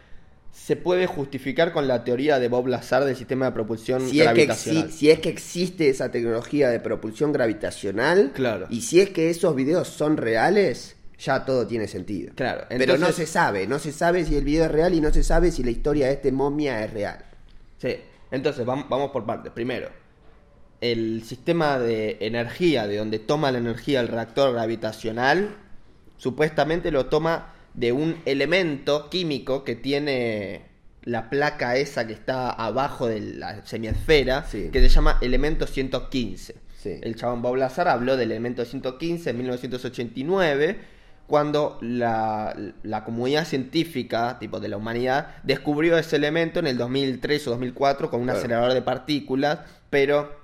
se 0.53 0.75
puede 0.75 1.07
justificar 1.07 1.73
con 1.73 1.87
la 1.87 2.03
teoría 2.03 2.37
de 2.39 2.47
Bob 2.47 2.67
Lazar 2.67 3.03
del 3.05 3.15
sistema 3.15 3.47
de 3.47 3.51
propulsión 3.53 4.01
si 4.01 4.21
es, 4.21 4.27
que 4.27 4.33
gravitacional. 4.45 4.91
si 4.91 5.09
es 5.09 5.19
que 5.19 5.29
existe 5.29 5.89
esa 5.89 6.11
tecnología 6.11 6.69
de 6.69 6.79
propulsión 6.79 7.33
gravitacional 7.33 8.31
Claro. 8.33 8.67
y 8.69 8.81
si 8.81 9.01
es 9.01 9.09
que 9.09 9.29
esos 9.31 9.55
videos 9.55 9.87
son 9.89 10.15
reales, 10.15 10.95
ya 11.19 11.43
todo 11.43 11.65
tiene 11.65 11.87
sentido. 11.87 12.33
Claro, 12.35 12.65
Pero 12.69 12.85
no 12.85 12.93
entonces- 12.93 13.15
se 13.15 13.25
sabe, 13.25 13.65
no 13.67 13.79
se 13.79 13.91
sabe 13.91 14.23
si 14.25 14.35
el 14.35 14.43
video 14.45 14.65
es 14.65 14.71
real 14.71 14.93
y 14.93 15.01
no 15.01 15.11
se 15.11 15.23
sabe 15.23 15.51
si 15.51 15.63
la 15.63 15.71
historia 15.71 16.05
de 16.07 16.13
este 16.13 16.31
momia 16.31 16.83
es 16.85 16.93
real. 16.93 17.25
Sí, 17.79 17.95
entonces 18.31 18.65
vam- 18.65 18.87
vamos 18.87 19.09
por 19.11 19.25
partes. 19.25 19.51
Primero, 19.51 19.89
el 20.81 21.23
sistema 21.23 21.79
de 21.79 22.17
energía, 22.21 22.85
de 22.87 22.97
donde 22.97 23.17
toma 23.19 23.51
la 23.51 23.57
energía 23.57 24.01
el 24.01 24.07
reactor 24.07 24.53
gravitacional, 24.53 25.55
supuestamente 26.17 26.91
lo 26.91 27.07
toma 27.07 27.52
de 27.73 27.91
un 27.91 28.17
elemento 28.25 29.09
químico 29.09 29.63
que 29.63 29.75
tiene 29.75 30.61
la 31.03 31.29
placa 31.29 31.75
esa 31.75 32.07
que 32.07 32.13
está 32.13 32.49
abajo 32.49 33.07
de 33.07 33.19
la 33.19 33.65
semiesfera, 33.65 34.45
Sí. 34.45 34.69
que 34.71 34.79
se 34.81 34.89
llama 34.89 35.17
elemento 35.21 35.67
115. 35.67 36.55
Sí. 36.77 36.99
El 37.01 37.15
chabón 37.15 37.41
Bob 37.41 37.55
Lazar 37.55 37.87
habló 37.87 38.15
del 38.17 38.31
elemento 38.31 38.63
115 38.65 39.29
en 39.31 39.37
1989, 39.37 40.77
cuando 41.27 41.77
la, 41.81 42.55
la 42.83 43.03
comunidad 43.05 43.45
científica, 43.45 44.37
tipo 44.39 44.59
de 44.59 44.67
la 44.67 44.77
humanidad, 44.77 45.27
descubrió 45.43 45.97
ese 45.97 46.17
elemento 46.17 46.59
en 46.59 46.67
el 46.67 46.77
2003 46.77 47.47
o 47.47 47.51
2004 47.51 48.09
con 48.09 48.19
un 48.19 48.25
Claro. 48.27 48.39
acelerador 48.39 48.73
de 48.73 48.81
partículas, 48.81 49.59
pero 49.89 50.35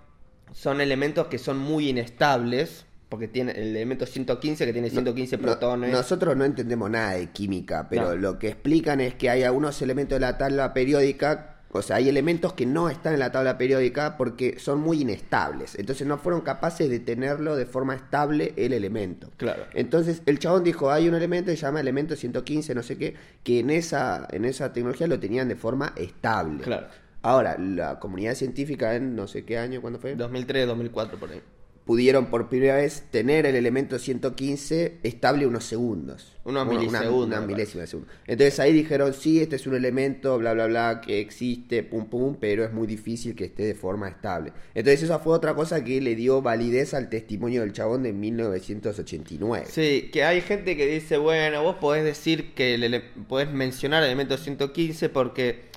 son 0.53 0.81
elementos 0.81 1.27
que 1.27 1.37
son 1.37 1.57
muy 1.59 1.89
inestables, 1.89 2.85
porque 3.09 3.27
tiene 3.27 3.51
el 3.53 3.75
elemento 3.75 4.05
115 4.05 4.65
que 4.65 4.71
tiene 4.73 4.89
115 4.89 5.37
No- 5.37 5.43
protones. 5.43 5.91
nosotros 5.91 6.37
no 6.37 6.45
entendemos 6.45 6.89
nada 6.91 7.13
de 7.13 7.27
química, 7.31 7.87
pero 7.89 8.09
No. 8.11 8.15
lo 8.15 8.39
que 8.39 8.47
explican 8.49 9.01
es 9.01 9.15
que 9.15 9.29
hay 9.31 9.43
algunos 9.43 9.81
elementos 9.81 10.15
de 10.15 10.19
la 10.21 10.37
tabla 10.37 10.73
periódica, 10.75 11.55
o 11.71 11.81
sea, 11.81 11.97
hay 11.97 12.07
elementos 12.09 12.53
que 12.53 12.65
no 12.67 12.89
están 12.89 13.13
en 13.13 13.19
la 13.19 13.31
tabla 13.31 13.57
periódica 13.57 14.15
porque 14.17 14.57
son 14.59 14.79
muy 14.79 15.01
inestables. 15.01 15.75
Entonces 15.77 16.05
no 16.07 16.17
fueron 16.19 16.41
capaces 16.41 16.89
de 16.89 16.99
tenerlo 16.99 17.55
de 17.55 17.65
forma 17.65 17.95
estable 17.95 18.53
el 18.57 18.73
elemento. 18.73 19.31
Claro. 19.37 19.63
Entonces 19.73 20.21
el 20.27 20.37
chabón 20.39 20.63
dijo, 20.63 20.91
hay 20.91 21.07
un 21.09 21.15
elemento 21.15 21.49
que 21.51 21.57
se 21.57 21.63
llama 21.63 21.79
elemento 21.79 22.15
115, 22.15 22.73
no 22.75 22.83
sé 22.83 22.97
qué, 22.97 23.15
que 23.43 23.59
en 23.59 23.69
esa, 23.71 24.27
en 24.31 24.45
esa 24.45 24.71
tecnología 24.71 25.07
lo 25.07 25.19
tenían 25.19 25.47
de 25.47 25.55
forma 25.55 25.93
estable. 25.95 26.63
Claro. 26.63 26.87
Ahora, 27.21 27.57
la 27.59 27.99
comunidad 27.99 28.33
científica 28.35 28.95
en 28.95 29.15
no 29.15 29.27
sé 29.27 29.43
qué 29.45 29.57
año, 29.57 29.81
¿cuándo 29.81 29.99
fue? 29.99 30.15
2003, 30.15 30.65
2004 30.67 31.19
por 31.19 31.31
ahí. 31.31 31.41
Pudieron 31.89 32.27
por 32.27 32.49
primera 32.49 32.75
vez 32.75 33.05
tener 33.09 33.47
el 33.47 33.55
elemento 33.55 33.97
115 33.97 34.97
estable 35.01 35.47
unos 35.47 35.63
segundos. 35.63 36.35
Unos 36.45 36.67
Una- 36.67 36.77
milisegundos, 36.79 37.25
Una, 37.25 37.41
me 37.41 37.47
milésima 37.47 37.81
de 37.81 37.87
segundo. 37.87 38.11
Entonces 38.27 38.59
ahí 38.59 38.73
dijeron, 38.73 39.11
sí, 39.15 39.41
este 39.41 39.55
es 39.55 39.65
un 39.65 39.73
elemento, 39.73 40.37
bla, 40.37 40.53
bla, 40.53 40.67
bla, 40.67 41.01
que 41.03 41.19
existe, 41.19 41.81
pum, 41.81 42.05
pum, 42.05 42.35
pero 42.39 42.63
es 42.63 42.71
muy 42.73 42.85
difícil 42.85 43.33
que 43.35 43.45
esté 43.45 43.63
de 43.63 43.73
forma 43.73 44.07
estable. 44.07 44.53
Entonces 44.75 45.01
esa 45.01 45.17
fue 45.17 45.33
otra 45.33 45.55
cosa 45.55 45.83
que 45.83 45.99
le 45.99 46.13
dio 46.13 46.43
validez 46.43 46.93
al 46.93 47.09
testimonio 47.09 47.61
del 47.61 47.73
chabón 47.73 48.03
de 48.03 48.13
1989. 48.13 49.65
Sí, 49.67 50.09
que 50.13 50.23
hay 50.23 50.41
gente 50.41 50.77
que 50.77 50.85
dice, 50.85 51.17
bueno, 51.17 51.63
vos 51.63 51.77
podés 51.77 52.03
decir 52.03 52.53
que 52.53 52.75
ele- 52.75 53.01
podés 53.27 53.49
mencionar 53.51 54.03
el 54.03 54.09
elemento 54.09 54.37
115 54.37 55.09
porque 55.09 55.68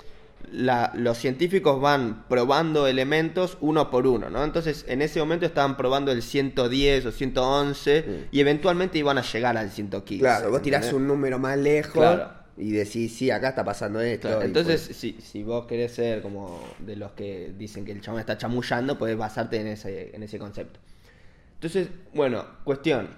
la- 0.51 0.93
los 0.95 1.19
científicos 1.19 1.81
van 1.81 2.25
probando 2.29 2.87
elementos 2.87 3.57
uno 3.61 3.91
por 3.91 4.07
uno, 4.07 4.31
¿no? 4.31 4.43
Entonces, 4.45 4.85
en 4.89 5.03
ese 5.03 5.21
momento 5.21 5.47
estaban 5.47 5.77
probando 5.77 6.11
el 6.13 6.23
110 6.23 7.07
o 7.07 7.13
111 7.13 8.27
y 8.33 8.41
eventualmente 8.41 8.99
iban 8.99 9.19
a 9.19 9.23
llegar 9.23 9.57
al 9.57 9.71
115. 9.71 10.21
Claro, 10.21 10.51
vos 10.51 10.63
tirás 10.63 10.83
¿entendés? 10.87 11.01
un 11.03 11.07
número 11.09 11.39
más 11.39 11.57
lejos 11.59 11.93
Claro. 11.93 12.31
y 12.57 12.71
decís, 12.73 13.15
sí, 13.17 13.31
acá 13.31 13.51
está 13.51 13.65
pasando 13.65 14.01
esto. 14.01 14.29
Claro, 14.29 14.43
entonces, 14.43 14.85
pues- 14.87 14.97
si, 14.97 15.13
si 15.21 15.43
vos 15.43 15.67
querés 15.67 15.93
ser 15.93 16.23
como 16.23 16.61
de 16.81 16.97
los 16.97 17.13
que 17.13 17.53
dicen 17.57 17.85
que 17.85 17.93
el 17.93 18.01
chabón 18.01 18.21
está 18.21 18.37
chamullando, 18.39 18.99
podés 18.99 19.17
basarte 19.17 19.61
en 19.61 19.69
ese, 19.69 20.15
en 20.15 20.23
ese 20.23 20.39
concepto. 20.39 20.81
Entonces, 21.55 21.89
bueno, 22.15 22.45
cuestión. 22.65 23.09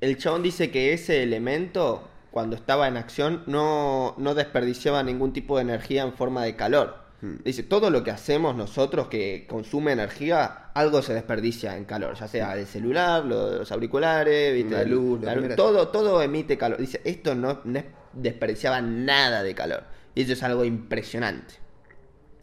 El 0.00 0.18
chabón 0.18 0.42
dice 0.42 0.70
que 0.70 0.92
ese 0.92 1.22
elemento, 1.22 2.08
cuando 2.36 2.54
estaba 2.54 2.86
en 2.86 2.98
acción, 2.98 3.44
no, 3.46 4.14
no 4.18 4.34
desperdiciaba 4.34 5.02
ningún 5.02 5.32
tipo 5.32 5.56
de 5.56 5.62
energía 5.62 6.02
en 6.02 6.12
forma 6.12 6.44
de 6.44 6.54
calor. 6.54 6.98
Hmm. 7.22 7.36
Dice, 7.42 7.62
todo 7.62 7.88
lo 7.88 8.04
que 8.04 8.10
hacemos 8.10 8.54
nosotros 8.54 9.08
que 9.08 9.46
consume 9.48 9.92
energía, 9.92 10.70
algo 10.74 11.00
se 11.00 11.14
desperdicia 11.14 11.78
en 11.78 11.86
calor, 11.86 12.14
ya 12.14 12.28
sea 12.28 12.54
el 12.54 12.66
celular, 12.66 13.24
lo- 13.24 13.56
los 13.60 13.72
auriculares, 13.72 14.52
¿viste? 14.52 14.74
La 14.74 14.84
luz, 14.84 15.22
La 15.22 15.56
todo, 15.56 15.88
todo 15.88 16.20
emite 16.20 16.58
calor. 16.58 16.76
Dice, 16.78 17.00
esto 17.06 17.34
no, 17.34 17.62
no 17.64 17.82
desperdiciaba 18.12 18.82
nada 18.82 19.42
de 19.42 19.54
calor. 19.54 19.84
Y 20.14 20.20
eso 20.20 20.34
es 20.34 20.42
algo 20.42 20.62
impresionante. 20.66 21.54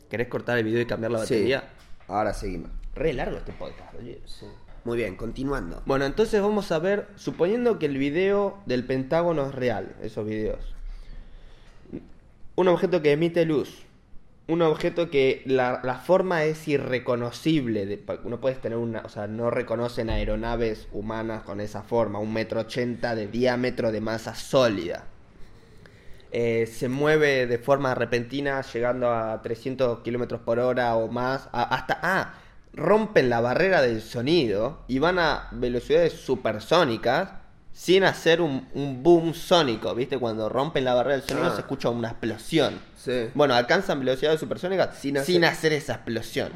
¿Querés 0.10 0.28
cortar 0.28 0.58
el 0.58 0.64
video 0.64 0.82
y 0.82 0.88
cambiar 0.88 1.12
la 1.12 1.20
Sí. 1.20 1.36
batería? 1.36 1.70
Ahora 2.08 2.34
seguimos. 2.34 2.72
Re 2.96 3.14
largo 3.14 3.38
este 3.38 3.52
podcast, 3.52 3.94
oye. 4.00 4.20
Muy 4.86 4.98
bien, 4.98 5.16
continuando. 5.16 5.82
Bueno, 5.86 6.06
entonces 6.06 6.42
vamos 6.42 6.72
a 6.72 6.80
ver, 6.80 7.08
suponiendo 7.16 7.80
que 7.80 7.86
el 7.86 7.98
video 7.98 8.58
del 8.66 8.86
Pentágono 8.86 9.48
es 9.48 9.56
real, 9.56 9.96
esos 10.02 10.26
videos. 10.26 10.74
Un 12.56 12.68
objeto 12.68 13.02
que 13.02 13.14
emite 13.14 13.46
luz. 13.46 13.84
Un 14.48 14.62
objeto 14.62 15.10
que 15.10 15.42
la, 15.46 15.80
forma 16.06 16.44
es 16.44 16.68
irreconocible. 16.68 17.86
de- 17.86 18.04
no 18.26 18.42
puedes 18.42 18.60
tener 18.60 18.78
una. 18.78 19.00
O 19.06 19.10
sea, 19.10 19.26
no 19.28 19.50
reconocen 19.50 20.10
aeronaves 20.10 20.88
humanas 20.92 21.44
con 21.44 21.62
esa 21.62 21.82
forma. 21.84 22.20
Un 22.20 22.34
metro 22.34 22.60
ochenta 22.60 23.16
de 23.16 23.28
diámetro 23.28 23.92
de 23.92 24.02
masa 24.02 24.36
sólida. 24.36 25.06
Eh, 26.32 26.66
se 26.68 26.90
mueve 26.90 27.48
de 27.48 27.58
forma 27.58 27.96
repentina, 27.96 28.62
llegando 28.62 29.12
a 29.12 29.42
300 29.42 30.00
kilómetros 30.00 30.42
por 30.42 30.60
hora 30.60 30.96
o 30.96 31.08
más. 31.08 31.48
hasta. 31.54 32.00
Ah, 32.04 32.34
rompen 32.74 33.30
la 33.30 33.40
barrera 33.42 33.82
del 33.82 34.02
sonido 34.02 34.84
y 34.88 35.00
van 35.00 35.20
a 35.20 35.48
velocidades 35.52 36.14
supersónicas 36.14 37.30
sin 37.72 38.04
hacer 38.04 38.42
un, 38.42 38.68
un 38.74 39.02
boom 39.04 39.34
sónico. 39.34 39.94
¿Viste? 39.96 40.18
Cuando 40.18 40.50
rompen 40.50 40.84
la 40.86 40.94
barrera 40.94 41.18
del 41.18 41.28
sonido 41.28 41.48
Ah. 41.48 41.56
se 41.56 41.62
escucha 41.62 41.90
una 41.90 42.10
explosión. 42.10 42.80
Sí. 42.98 43.30
Bueno, 43.34 43.54
alcanzan 43.56 44.00
velocidades 44.00 44.40
supersónicas 44.40 44.98
Sin 44.98 45.18
sin 45.24 45.44
hacer- 45.44 45.46
hacer, 45.46 45.74
esa 45.74 45.94
explosión. 45.96 46.52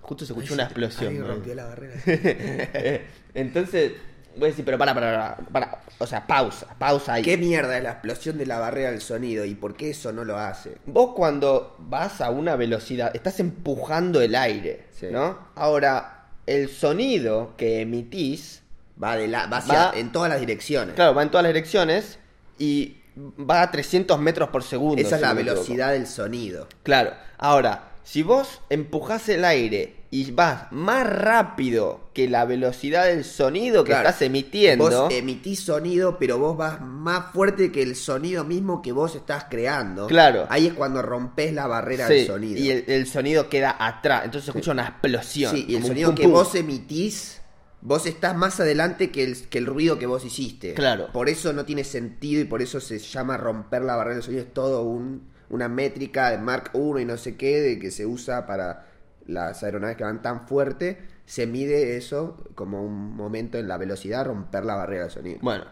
Justo 0.00 0.26
se 0.26 0.32
escuchó 0.32 0.54
una 0.54 0.64
explosión. 0.64 1.26
Rompió 1.26 1.54
la 1.54 1.64
barrera. 1.66 1.94
Entonces, 3.34 3.92
voy 4.36 4.44
a 4.44 4.50
decir, 4.50 4.64
pero 4.64 4.76
para, 4.78 4.94
para, 4.94 5.36
para, 5.36 5.48
para. 5.50 5.78
O 5.98 6.06
sea, 6.06 6.26
pausa, 6.26 6.66
pausa 6.78 7.14
ahí. 7.14 7.22
¿Qué 7.22 7.36
mierda 7.36 7.76
es 7.76 7.82
la 7.82 7.92
explosión 7.92 8.36
de 8.38 8.46
la 8.46 8.58
barrera 8.58 8.90
del 8.90 9.00
sonido 9.00 9.44
y 9.44 9.54
por 9.54 9.74
qué 9.76 9.90
eso 9.90 10.12
no 10.12 10.24
lo 10.24 10.38
hace? 10.38 10.76
Vos 10.86 11.10
cuando 11.14 11.76
vas 11.78 12.20
a 12.20 12.30
una 12.30 12.56
velocidad, 12.56 13.10
estás 13.14 13.38
empujando 13.40 14.20
el 14.20 14.34
aire, 14.34 14.86
Sí. 14.98 15.06
¿no? 15.10 15.38
Ahora, 15.54 16.26
el 16.46 16.68
sonido 16.68 17.52
que 17.56 17.80
emitís, 17.82 18.62
Va, 19.02 19.16
de 19.16 19.26
la, 19.26 19.46
va, 19.46 19.56
hacia- 19.58 19.86
Va- 19.90 19.92
en 19.98 20.12
todas 20.12 20.30
las 20.30 20.38
direcciones. 20.40 20.94
claro, 20.94 21.14
va 21.14 21.22
en 21.22 21.30
todas 21.30 21.42
las 21.42 21.52
direcciones 21.52 22.18
y 22.58 22.98
va 23.18 23.62
a 23.62 23.70
300 23.70 24.18
metros 24.20 24.50
por 24.50 24.62
segundo. 24.62 25.00
Esa 25.02 25.16
es 25.16 25.22
la 25.22 25.32
velocidad 25.34 25.90
del 25.92 26.06
sonido. 26.06 26.68
Claro, 26.84 27.12
ahora, 27.38 27.88
si 28.04 28.22
vos 28.22 28.60
empujás 28.70 29.28
el 29.30 29.44
aire 29.44 29.96
y 30.10 30.30
vas 30.30 30.70
más 30.70 31.04
rápido 31.06 32.10
que 32.12 32.28
la 32.28 32.44
velocidad 32.44 33.06
del 33.06 33.24
sonido 33.24 33.82
que 33.82 33.90
Claro. 33.90 34.08
estás 34.08 34.22
emitiendo, 34.22 34.84
Vos 34.88 35.12
emitís 35.12 35.60
sonido, 35.60 36.18
pero 36.18 36.38
vos 36.38 36.56
vas 36.56 36.80
más 36.80 37.32
fuerte 37.32 37.72
que 37.72 37.82
el 37.82 37.96
sonido 37.96 38.44
mismo 38.44 38.80
que 38.82 38.92
vos 38.92 39.16
estás 39.16 39.46
creando. 39.50 40.06
Claro. 40.06 40.46
Ahí 40.50 40.66
es 40.68 40.74
cuando 40.74 41.02
rompes 41.02 41.52
la 41.52 41.66
barrera 41.66 42.06
sí, 42.06 42.14
del 42.14 42.26
sonido. 42.28 42.60
y 42.60 42.70
el, 42.70 42.84
el 42.86 43.06
sonido 43.08 43.48
queda 43.48 43.74
atrás, 43.78 44.26
entonces 44.26 44.44
se 44.44 44.50
escucha 44.52 44.70
una 44.72 44.84
explosión. 44.88 45.52
Sí, 45.52 45.64
y 45.68 45.74
el 45.76 45.84
sonido 45.84 46.10
pum, 46.10 46.16
que 46.16 46.22
pum. 46.24 46.32
vos 46.32 46.54
emitís, 46.54 47.40
vos 47.80 48.06
estás 48.06 48.36
más 48.36 48.60
adelante 48.60 49.10
que 49.10 49.24
el, 49.24 49.48
que 49.48 49.58
el 49.58 49.66
ruido 49.66 49.98
que 49.98 50.06
vos 50.06 50.24
hiciste. 50.24 50.74
Claro. 50.74 51.08
Por 51.12 51.28
eso 51.28 51.52
no 51.52 51.64
tiene 51.64 51.82
sentido 51.82 52.40
y 52.40 52.44
por 52.44 52.62
eso 52.62 52.78
se 52.80 52.98
llama 53.00 53.36
romper 53.36 53.82
la 53.82 53.96
barrera 53.96 54.16
del 54.16 54.22
sonido. 54.22 54.42
Es 54.44 54.54
todo 54.54 54.82
un, 54.82 55.33
una 55.54 55.68
métrica 55.68 56.30
de 56.30 56.38
Mark 56.38 56.70
1 56.72 57.00
y 57.00 57.04
no 57.04 57.16
sé 57.16 57.36
qué, 57.36 57.60
de 57.60 57.78
que 57.78 57.92
se 57.92 58.06
usa 58.06 58.44
para 58.44 58.86
las 59.26 59.62
aeronaves 59.62 59.96
que 59.96 60.02
van 60.02 60.20
tan 60.20 60.48
fuerte. 60.48 60.98
Se 61.26 61.46
mide 61.46 61.96
eso 61.96 62.36
como 62.56 62.82
un 62.82 63.14
momento 63.14 63.56
en 63.56 63.68
la 63.68 63.78
velocidad, 63.78 64.26
romper 64.26 64.64
la 64.64 64.74
barrera 64.74 65.04
del 65.04 65.12
sonido. 65.12 65.38
Bueno, 65.42 65.64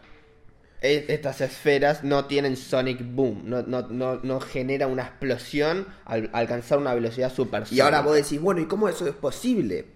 e- 0.81 1.07
estas 1.09 1.41
esferas 1.41 2.05
no 2.05 2.27
tienen 2.27 2.57
sonic 2.57 3.01
boom, 3.05 3.43
no, 3.45 3.63
no, 3.63 3.83
no, 3.89 4.21
no 4.23 4.41
genera 4.41 4.87
una 4.87 5.03
explosión 5.03 5.89
al 6.05 6.31
alcanzar 6.33 6.79
una 6.79 6.95
velocidad 6.95 7.33
super 7.33 7.65
y 7.71 7.81
ahora 7.81 8.03
vos 8.03 8.15
decís, 8.15 8.41
bueno, 8.41 8.61
¿y 8.61 8.67
cómo 8.67 8.89
eso 8.89 9.07
es 9.09 9.15
posible? 9.15 9.87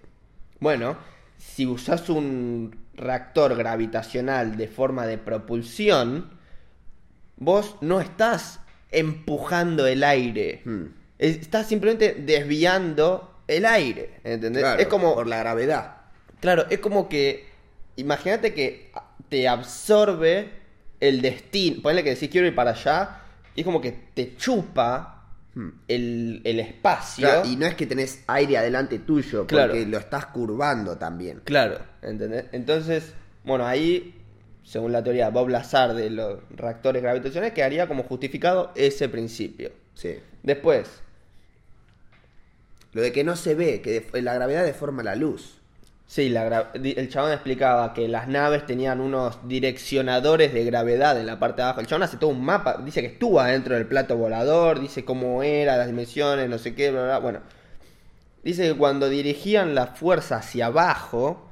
Bueno, 0.59 0.97
si 1.37 1.65
usás 1.65 2.09
un 2.09 2.77
reactor 2.93 3.55
gravitacional 3.55 4.57
de 4.57 4.67
forma 4.67 5.07
de 5.07 5.17
propulsión, 5.17 6.29
vos 7.37 7.77
no 7.81 8.01
estás 8.01 8.59
empujando 8.91 9.85
el 9.87 10.03
aire. 10.03 10.61
Hmm. 10.65 10.85
Es- 11.19 11.37
Estás 11.37 11.67
simplemente 11.67 12.13
desviando 12.13 13.41
el 13.47 13.65
aire. 13.65 14.19
¿Entendés? 14.23 14.63
Claro, 14.63 14.79
es 14.81 14.87
como. 14.87 15.15
por 15.15 15.27
la 15.27 15.37
gravedad. 15.39 15.97
Claro, 16.39 16.65
es 16.69 16.79
como 16.79 17.09
que. 17.09 17.47
Imagínate 17.95 18.53
que 18.53 18.91
te 19.29 19.47
absorbe 19.47 20.49
el 20.99 21.21
destino. 21.21 21.81
Ponle 21.81 22.03
que 22.03 22.11
decís 22.11 22.29
quiero 22.29 22.47
ir 22.47 22.55
para 22.55 22.71
allá. 22.71 23.21
Y 23.55 23.61
es 23.61 23.65
como 23.65 23.81
que 23.81 23.91
te 24.13 24.35
chupa 24.35 25.13
el, 25.87 26.41
el 26.43 26.59
espacio. 26.59 27.27
Claro, 27.27 27.49
y 27.49 27.55
no 27.55 27.65
es 27.65 27.73
que 27.73 27.87
tenés 27.87 28.23
aire 28.27 28.57
adelante 28.59 28.99
tuyo, 28.99 29.47
Claro. 29.47 29.73
porque 29.73 29.87
lo 29.87 29.97
estás 29.97 30.27
curvando 30.27 30.97
también. 30.97 31.41
Claro, 31.43 31.79
¿entendés? 32.03 32.45
Entonces, 32.51 33.13
bueno, 33.43 33.65
ahí, 33.65 34.16
según 34.67 34.91
la 34.91 35.01
teoría 35.01 35.27
de 35.27 35.31
Bob 35.31 35.47
Lazar 35.47 35.93
de 35.93 36.09
los 36.09 36.39
reactores 36.49 37.01
gravitacionales, 37.01 37.53
quedaría 37.53 37.87
como 37.87 38.03
justificado 38.03 38.71
ese 38.75 39.07
principio. 39.07 39.71
Sí. 39.93 40.19
Después, 40.43 40.89
Lo 42.91 43.01
de 43.01 43.11
que 43.13 43.23
no 43.23 43.35
se 43.37 43.55
ve, 43.55 43.81
que 43.81 44.05
la 44.21 44.33
gravedad 44.33 44.65
deforma 44.65 45.03
la 45.03 45.15
luz. 45.15 45.59
sí, 46.05 46.27
la 46.29 46.71
el 46.73 47.09
chabón 47.09 47.31
explicaba 47.31 47.93
que 47.93 48.07
las 48.09 48.27
naves 48.27 48.65
tenían 48.65 48.99
unos 48.99 49.47
direccionadores 49.47 50.53
de 50.53 50.65
gravedad 50.65 51.17
en 51.19 51.27
la 51.27 51.39
parte 51.39 51.61
de 51.61 51.63
abajo. 51.63 51.79
El 51.79 51.87
chabón 51.87 52.03
hace 52.03 52.17
todo 52.17 52.29
un 52.31 52.43
mapa, 52.43 52.81
dice 52.83 52.99
que 53.01 53.07
estuvo 53.07 53.39
adentro 53.39 53.75
del 53.75 53.85
plato 53.87 54.17
volador, 54.17 54.79
dice 54.81 55.05
cómo 55.05 55.43
era, 55.43 55.77
las 55.77 55.87
dimensiones, 55.87 56.49
no 56.49 56.57
sé 56.57 56.75
qué, 56.75 56.91
bla, 56.91 57.03
bla. 57.03 57.19
Bueno, 57.19 57.39
dice 58.43 58.63
que 58.67 58.75
cuando 58.77 59.07
dirigían 59.09 59.75
la 59.75 59.87
fuerza 59.87 60.37
hacia 60.37 60.67
abajo, 60.67 61.46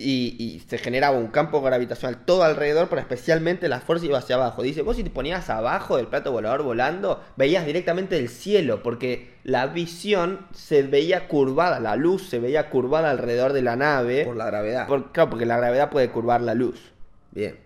y, 0.00 0.36
y 0.38 0.60
se 0.60 0.78
generaba 0.78 1.16
un 1.18 1.28
campo 1.28 1.60
gravitacional 1.60 2.24
todo 2.24 2.42
alrededor, 2.42 2.88
pero 2.88 3.00
especialmente 3.00 3.68
la 3.68 3.80
fuerza 3.80 4.06
iba 4.06 4.18
hacia 4.18 4.36
abajo. 4.36 4.62
Dice, 4.62 4.82
vos 4.82 4.96
si 4.96 5.04
te 5.04 5.10
ponías 5.10 5.50
abajo 5.50 5.96
del 5.96 6.06
plato 6.06 6.32
volador 6.32 6.62
volando, 6.62 7.22
veías 7.36 7.66
directamente 7.66 8.16
el 8.16 8.28
cielo, 8.28 8.82
porque 8.82 9.34
la 9.44 9.66
visión 9.66 10.46
se 10.52 10.82
veía 10.82 11.28
curvada, 11.28 11.80
la 11.80 11.96
luz 11.96 12.28
se 12.28 12.38
veía 12.38 12.70
curvada 12.70 13.10
alrededor 13.10 13.52
de 13.52 13.62
la 13.62 13.76
nave. 13.76 14.24
Por 14.24 14.36
la 14.36 14.46
gravedad. 14.46 14.86
Por- 14.86 15.12
claro, 15.12 15.30
porque 15.30 15.46
la 15.46 15.58
gravedad 15.58 15.90
puede 15.90 16.10
curvar 16.10 16.40
la 16.40 16.54
luz. 16.54 16.92
Bien. 17.32 17.58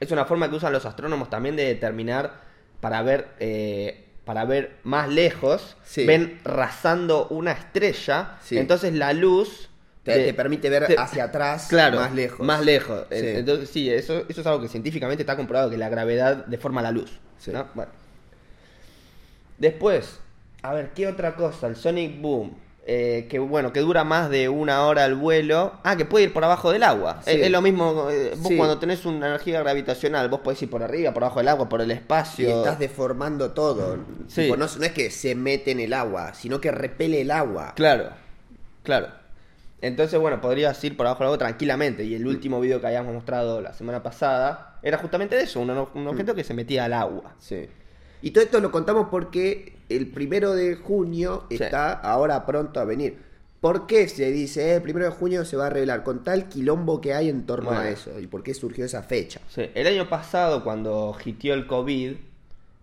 Es 0.00 0.10
una 0.10 0.24
forma 0.24 0.48
que 0.48 0.56
usan 0.56 0.72
los 0.72 0.86
astrónomos 0.86 1.28
también 1.28 1.56
de 1.56 1.64
determinar 1.64 2.40
para 2.80 3.02
ver 3.02 3.28
eh, 3.40 4.04
para 4.24 4.44
ver 4.44 4.76
más 4.84 5.08
lejos. 5.08 5.76
Sí. 5.84 6.04
Ven 6.06 6.40
rasando 6.44 7.26
una 7.28 7.52
estrella. 7.52 8.36
Sí. 8.42 8.58
Entonces 8.58 8.92
la 8.92 9.12
luz 9.12 9.67
Te, 10.14 10.34
permite 10.34 10.68
ver 10.70 10.86
te- 10.86 10.96
hacia 10.98 11.24
atrás 11.24 11.66
claro, 11.68 11.98
más 12.00 12.12
lejos. 12.14 12.46
Más 12.46 12.64
lejos. 12.64 13.02
Sí. 13.10 13.16
Entonces 13.20 13.70
sí, 13.70 13.90
eso, 13.90 14.24
eso 14.28 14.40
es 14.40 14.46
algo 14.46 14.60
que 14.62 14.68
científicamente 14.68 15.22
está 15.22 15.36
comprobado 15.36 15.70
que 15.70 15.76
la 15.78 15.88
gravedad 15.88 16.46
deforma 16.46 16.82
la 16.82 16.90
luz. 16.90 17.10
Sí. 17.38 17.50
¿no? 17.52 17.66
Bueno. 17.74 17.90
Después, 19.58 20.18
A 20.62 20.72
ver, 20.72 20.90
¿qué 20.94 21.06
otra 21.06 21.34
cosa? 21.36 21.66
El 21.68 21.76
Sonic 21.76 22.20
Boom. 22.20 22.56
eh, 22.90 23.26
que 23.28 23.38
bueno, 23.38 23.70
que 23.72 23.80
dura 23.80 24.02
más 24.02 24.30
de 24.30 24.48
una 24.48 24.86
hora 24.86 25.04
el 25.04 25.14
vuelo. 25.14 25.74
Ah, 25.84 25.96
que 25.96 26.04
puede 26.06 26.24
ir 26.24 26.32
por 26.32 26.42
abajo 26.42 26.72
del 26.72 26.82
agua. 26.84 27.20
Sí. 27.24 27.32
Es, 27.32 27.42
es 27.46 27.50
lo 27.50 27.60
mismo, 27.60 28.08
eh, 28.10 28.32
vos 28.36 28.48
Sí. 28.48 28.56
cuando 28.56 28.78
tenés 28.78 29.04
una 29.04 29.26
energía 29.28 29.60
gravitacional, 29.60 30.28
vos 30.30 30.40
podés 30.40 30.62
ir 30.62 30.70
por 30.70 30.82
arriba, 30.82 31.12
por 31.12 31.22
abajo 31.22 31.38
del 31.40 31.48
agua, 31.48 31.68
por 31.68 31.80
el 31.82 31.90
Y 31.90 31.92
espacio. 31.92 32.48
estás 32.58 32.78
deformando 32.78 33.50
todo. 33.52 33.98
Sí. 34.28 34.42
Tipo, 34.44 34.56
no, 34.56 34.66
no 34.66 34.84
es 34.84 34.92
que 34.92 35.10
se 35.10 35.34
mete 35.34 35.72
en 35.72 35.80
el 35.80 35.92
agua, 35.92 36.32
sino 36.34 36.60
que 36.62 36.70
repele 36.70 37.20
el 37.20 37.30
agua. 37.30 37.74
Claro, 37.76 38.08
claro. 38.82 39.08
Entonces, 39.80 40.18
bueno, 40.18 40.40
podrías 40.40 40.82
ir 40.84 40.96
por 40.96 41.06
abajo 41.06 41.20
del 41.22 41.26
agua 41.28 41.38
tranquilamente. 41.38 42.04
Y 42.04 42.14
el 42.14 42.26
último 42.26 42.60
video 42.60 42.80
que 42.80 42.86
habíamos 42.88 43.14
mostrado 43.14 43.60
la 43.60 43.72
semana 43.72 44.02
pasada 44.02 44.78
era 44.82 44.98
justamente 44.98 45.36
de 45.36 45.42
eso, 45.42 45.60
un, 45.60 45.70
un 45.70 46.06
objeto 46.08 46.34
que 46.34 46.42
se 46.44 46.54
metía 46.54 46.84
al 46.84 46.92
agua. 46.94 47.34
Sí. 47.38 47.66
Y 48.22 48.32
todo 48.32 48.42
esto 48.42 48.60
lo 48.60 48.72
contamos 48.72 49.08
porque 49.10 49.74
el 49.88 50.08
primero 50.10 50.54
de 50.54 50.74
junio 50.74 51.44
Sí. 51.48 51.54
está 51.62 51.92
ahora 51.92 52.44
pronto 52.44 52.80
a 52.80 52.84
venir. 52.84 53.18
¿Por 53.60 53.86
qué 53.86 54.06
se 54.08 54.30
dice 54.30 54.70
eh, 54.70 54.74
el 54.76 54.82
primero 54.82 55.06
de 55.06 55.12
junio 55.12 55.44
se 55.44 55.56
va 55.56 55.66
a 55.66 55.70
revelar? 55.70 56.02
Con 56.04 56.22
tal 56.24 56.48
quilombo 56.48 57.00
que 57.00 57.14
hay 57.14 57.28
en 57.28 57.44
torno 57.46 57.66
Bueno. 57.70 57.82
a 57.82 57.88
eso. 57.88 58.18
¿Y 58.20 58.26
por 58.26 58.42
qué 58.42 58.54
surgió 58.54 58.84
esa 58.84 59.02
fecha? 59.02 59.40
Sí, 59.48 59.68
El 59.74 59.86
año 59.86 60.08
pasado, 60.08 60.62
cuando 60.64 61.16
hitió 61.24 61.54
el 61.54 61.66
COVID, 61.66 62.12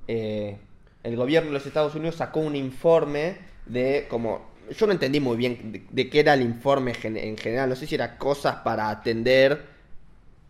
eh, 0.08 0.58
el 1.04 1.16
gobierno 1.16 1.50
de 1.50 1.54
los 1.54 1.66
Estados 1.66 1.96
Unidos 1.96 2.16
sacó 2.16 2.40
un 2.40 2.56
informe 2.56 3.38
de 3.66 4.06
como... 4.10 4.54
Yo 4.70 4.88
no 4.88 4.94
entendí 4.94 5.20
muy 5.20 5.38
bien 5.38 5.86
de, 5.92 6.10
qué 6.10 6.20
era 6.22 6.34
el 6.34 6.42
informe 6.42 6.94
gen- 6.94 7.18
en 7.18 7.38
general. 7.38 7.70
No 7.70 7.76
sé 7.76 7.86
si 7.88 7.96
era 7.96 8.18
cosas 8.18 8.58
para 8.58 8.90
atender 8.90 9.66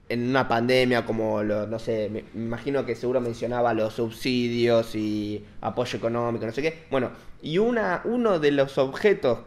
en 0.10 0.30
una 0.30 0.48
pandemia 0.48 1.06
como, 1.06 1.44
lo- 1.44 1.68
no 1.68 1.80
sé, 1.80 2.10
me, 2.12 2.26
imagino 2.36 2.86
que 2.86 2.96
seguro 2.96 3.22
mencionaba 3.22 3.74
los 3.74 3.94
subsidios 3.96 4.96
y 4.96 5.46
apoyo 5.62 5.98
económico, 5.98 6.46
no 6.46 6.52
sé 6.54 6.62
qué. 6.62 6.86
Bueno, 6.92 7.12
y 7.42 7.58
una, 7.60 8.02
uno 8.06 8.40
de 8.40 8.52
los 8.52 8.78
objetos 8.78 9.40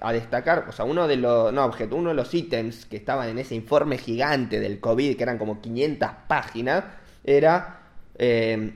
a 0.00 0.12
destacar, 0.12 0.66
o 0.68 0.72
sea, 0.72 0.84
uno 0.84 1.06
de 1.06 1.16
los, 1.16 1.52
no 1.52 1.64
objetos, 1.64 1.98
uno 1.98 2.10
de 2.10 2.14
los 2.16 2.32
ítems 2.34 2.86
que 2.86 2.96
estaban 2.96 3.28
en 3.28 3.38
ese 3.38 3.54
informe 3.54 3.98
gigante 3.98 4.58
del 4.60 4.80
COVID, 4.80 5.16
que 5.16 5.22
eran 5.22 5.38
como 5.38 5.60
500 5.60 6.10
páginas, 6.28 6.84
era 7.24 7.82
eh, 8.18 8.74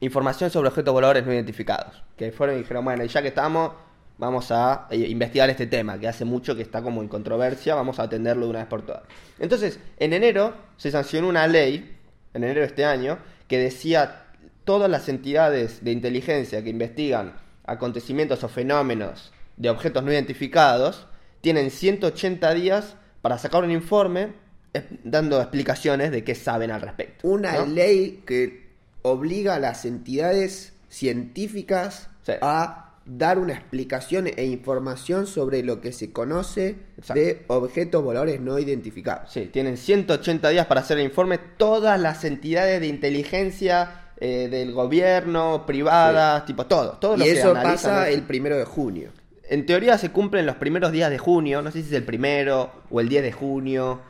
información 0.00 0.50
sobre 0.50 0.68
objetos 0.68 0.92
voladores 0.94 1.26
no 1.26 1.32
identificados. 1.32 2.02
Que 2.16 2.32
fueron 2.32 2.56
y 2.56 2.58
dijeron, 2.60 2.84
bueno, 2.84 3.04
y 3.04 3.08
ya 3.08 3.20
que 3.22 3.28
estamos, 3.28 3.72
vamos 4.18 4.50
a 4.50 4.86
eh, 4.90 4.96
investigar 4.96 5.50
este 5.50 5.66
tema, 5.66 5.98
que 5.98 6.08
hace 6.08 6.24
mucho 6.24 6.54
que 6.54 6.62
está 6.62 6.82
como 6.82 7.02
en 7.02 7.08
controversia, 7.08 7.74
vamos 7.74 7.98
a 7.98 8.04
atenderlo 8.04 8.46
de 8.46 8.50
una 8.50 8.58
vez 8.60 8.68
por 8.68 8.82
todas. 8.82 9.02
Entonces, 9.38 9.78
en 9.98 10.12
enero 10.12 10.54
se 10.76 10.90
sancionó 10.90 11.28
una 11.28 11.46
ley, 11.46 11.96
en 12.32 12.44
enero 12.44 12.60
de 12.60 12.66
este 12.66 12.84
año, 12.84 13.18
que 13.48 13.58
decía 13.58 14.26
todas 14.64 14.90
las 14.90 15.08
entidades 15.08 15.84
de 15.84 15.92
inteligencia 15.92 16.62
que 16.62 16.70
investigan 16.70 17.34
acontecimientos 17.66 18.44
o 18.44 18.48
fenómenos 18.48 19.32
de 19.56 19.70
objetos 19.70 20.02
no 20.02 20.12
identificados 20.12 21.06
tienen 21.40 21.70
180 21.70 22.54
días 22.54 22.96
para 23.22 23.38
sacar 23.38 23.64
un 23.64 23.70
informe 23.70 24.32
eh, 24.72 24.82
dando 25.04 25.40
explicaciones 25.40 26.10
de 26.10 26.24
qué 26.24 26.34
saben 26.34 26.70
al 26.70 26.80
respecto. 26.80 27.28
Una 27.28 27.52
¿no? 27.52 27.66
ley 27.66 28.22
que 28.26 28.70
obliga 29.02 29.56
a 29.56 29.58
las 29.58 29.84
entidades 29.84 30.72
científicas 30.88 32.08
Sí. 32.24 32.32
a 32.40 32.83
dar 33.06 33.38
una 33.38 33.52
explicación 33.52 34.26
e 34.26 34.44
información 34.46 35.26
sobre 35.26 35.62
lo 35.62 35.80
que 35.80 35.92
se 35.92 36.12
conoce 36.12 36.76
Exacto. 36.96 37.14
de 37.20 37.44
objetos 37.48 38.02
voladores 38.02 38.40
no 38.40 38.58
identificados. 38.58 39.30
Sí, 39.32 39.50
tienen 39.52 39.76
180 39.76 40.48
días 40.48 40.66
para 40.66 40.80
hacer 40.80 40.98
el 40.98 41.04
informe. 41.04 41.38
Todas 41.38 42.00
las 42.00 42.24
entidades 42.24 42.80
de 42.80 42.86
inteligencia 42.86 44.10
eh, 44.18 44.48
del 44.50 44.72
gobierno, 44.72 45.66
privadas, 45.66 46.46
tipo 46.46 46.66
todo. 46.66 46.92
Todo 46.92 47.16
lo 47.16 47.24
y 47.24 47.28
que 47.28 47.38
eso 47.38 47.50
analizan 47.50 47.72
pasa 47.74 48.08
eso. 48.08 48.16
el 48.16 48.22
primero 48.24 48.56
de 48.56 48.64
junio. 48.64 49.10
En 49.48 49.66
teoría 49.66 49.98
se 49.98 50.10
cumplen 50.10 50.46
los 50.46 50.56
primeros 50.56 50.90
días 50.90 51.10
de 51.10 51.18
junio, 51.18 51.60
no 51.60 51.70
sé 51.70 51.82
si 51.82 51.88
es 51.88 51.92
el 51.92 52.04
primero 52.04 52.70
o 52.90 53.00
el 53.00 53.08
10 53.10 53.22
de 53.22 53.32
junio 53.32 54.00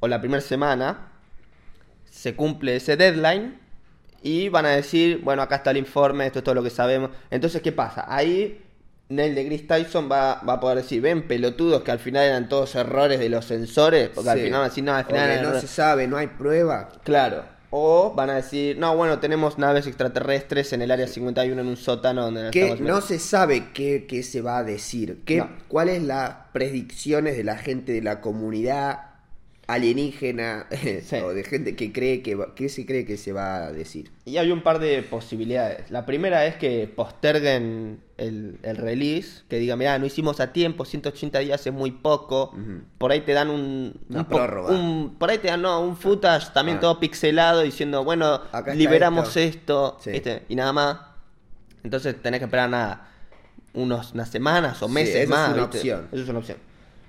o 0.00 0.08
la 0.08 0.20
primera 0.20 0.42
semana. 0.42 1.08
Se 2.10 2.36
cumple 2.36 2.76
ese 2.76 2.96
deadline 2.96 3.58
y 4.24 4.48
van 4.48 4.66
a 4.66 4.70
decir, 4.70 5.20
bueno, 5.22 5.42
acá 5.42 5.56
está 5.56 5.70
el 5.70 5.76
informe, 5.76 6.26
esto 6.26 6.38
es 6.40 6.44
todo 6.44 6.54
lo 6.56 6.62
que 6.64 6.70
sabemos. 6.70 7.10
Entonces, 7.30 7.62
¿qué 7.62 7.70
pasa? 7.70 8.04
Ahí 8.08 8.60
Neil 9.10 9.34
deGrasse 9.34 9.64
Tyson 9.64 10.08
va, 10.10 10.40
va 10.48 10.54
a 10.54 10.60
poder 10.60 10.78
decir, 10.78 11.00
ven 11.02 11.28
pelotudos 11.28 11.82
que 11.82 11.90
al 11.92 11.98
final 11.98 12.24
eran 12.24 12.48
todos 12.48 12.74
errores 12.74 13.20
de 13.20 13.28
los 13.28 13.44
sensores, 13.44 14.08
porque 14.08 14.30
al 14.30 14.38
final 14.38 14.52
van 14.52 14.60
a 14.62 14.68
decir, 14.70 14.82
no, 14.82 14.94
al 14.94 15.04
final 15.04 15.24
eran 15.30 15.42
no 15.42 15.48
errores". 15.50 15.60
se 15.60 15.68
sabe, 15.68 16.06
no 16.08 16.16
hay 16.16 16.26
prueba. 16.28 16.88
Claro. 17.04 17.44
O 17.76 18.14
van 18.14 18.30
a 18.30 18.36
decir, 18.36 18.78
no, 18.78 18.96
bueno, 18.96 19.18
tenemos 19.18 19.58
naves 19.58 19.86
extraterrestres 19.88 20.72
en 20.72 20.80
el 20.80 20.90
área 20.92 21.06
51 21.08 21.60
en 21.60 21.66
un 21.66 21.76
sótano 21.76 22.22
donde 22.22 22.50
Que 22.52 22.66
no 22.66 22.70
metidos". 22.76 23.04
se 23.06 23.18
sabe 23.18 23.72
qué, 23.74 24.06
qué 24.08 24.22
se 24.22 24.40
va 24.40 24.58
a 24.58 24.64
decir. 24.64 25.22
¿Qué, 25.26 25.38
No. 25.38 25.50
¿Cuáles 25.68 26.00
las 26.02 26.36
predicciones 26.52 27.36
de 27.36 27.42
la 27.44 27.58
gente 27.58 27.92
de 27.92 28.00
la 28.00 28.20
comunidad 28.20 29.00
alienígena 29.66 30.66
Sí. 31.04 31.16
o 31.16 31.30
de 31.34 31.44
gente 31.44 31.76
que 31.76 31.92
cree 31.92 32.22
que 32.22 32.34
va- 32.34 32.54
qué 32.54 32.68
se 32.68 32.84
cree 32.86 33.04
que 33.06 33.16
se 33.16 33.32
va 33.32 33.64
a 33.66 33.72
decir? 33.72 34.10
Y 34.24 34.36
hay 34.36 34.50
un 34.50 34.62
par 34.62 34.78
de 34.78 35.02
posibilidades. 35.02 35.90
La 35.90 36.04
primera 36.06 36.46
es 36.46 36.56
que 36.56 36.86
posterguen 36.86 38.00
el, 38.16 38.58
el 38.62 38.76
release, 38.76 39.42
que 39.48 39.58
digan, 39.58 39.78
mira, 39.78 39.98
no 39.98 40.06
hicimos 40.06 40.40
a 40.40 40.52
tiempo, 40.52 40.84
180 40.84 41.38
días 41.40 41.66
es 41.66 41.72
muy 41.72 41.90
poco. 41.90 42.54
Por 42.98 43.12
ahí 43.12 43.20
te 43.22 43.32
dan 43.32 43.50
un, 43.50 43.94
Una 44.08 44.28
prórroga. 44.28 44.72
un- 44.74 45.16
por 45.18 45.30
ahí 45.30 45.38
te 45.38 45.48
dan 45.48 45.62
no, 45.62 45.80
un 45.80 45.96
footage 45.96 46.52
también 46.52 46.78
Ah. 46.78 46.80
todo 46.80 47.00
pixelado 47.00 47.62
diciendo, 47.62 48.04
bueno, 48.04 48.40
Acá 48.52 48.74
liberamos 48.74 49.36
esto. 49.36 49.98
Sí. 50.00 50.10
y 50.48 50.54
nada 50.56 50.72
más. 50.72 50.98
Entonces 51.82 52.20
tenés 52.22 52.40
que 52.40 52.44
esperar 52.46 52.70
nada, 52.70 53.08
unos, 53.74 54.12
unas 54.14 54.30
semanas 54.30 54.82
o 54.82 54.86
Sí, 54.88 54.92
meses 54.94 55.14
esa 55.16 55.22
es 55.24 55.28
más. 55.28 55.48
una 55.52 55.62
¿viste? 55.62 55.78
opción. 55.78 56.08
Eso 56.12 56.22
es 56.22 56.28
una 56.28 56.38
opción. 56.38 56.58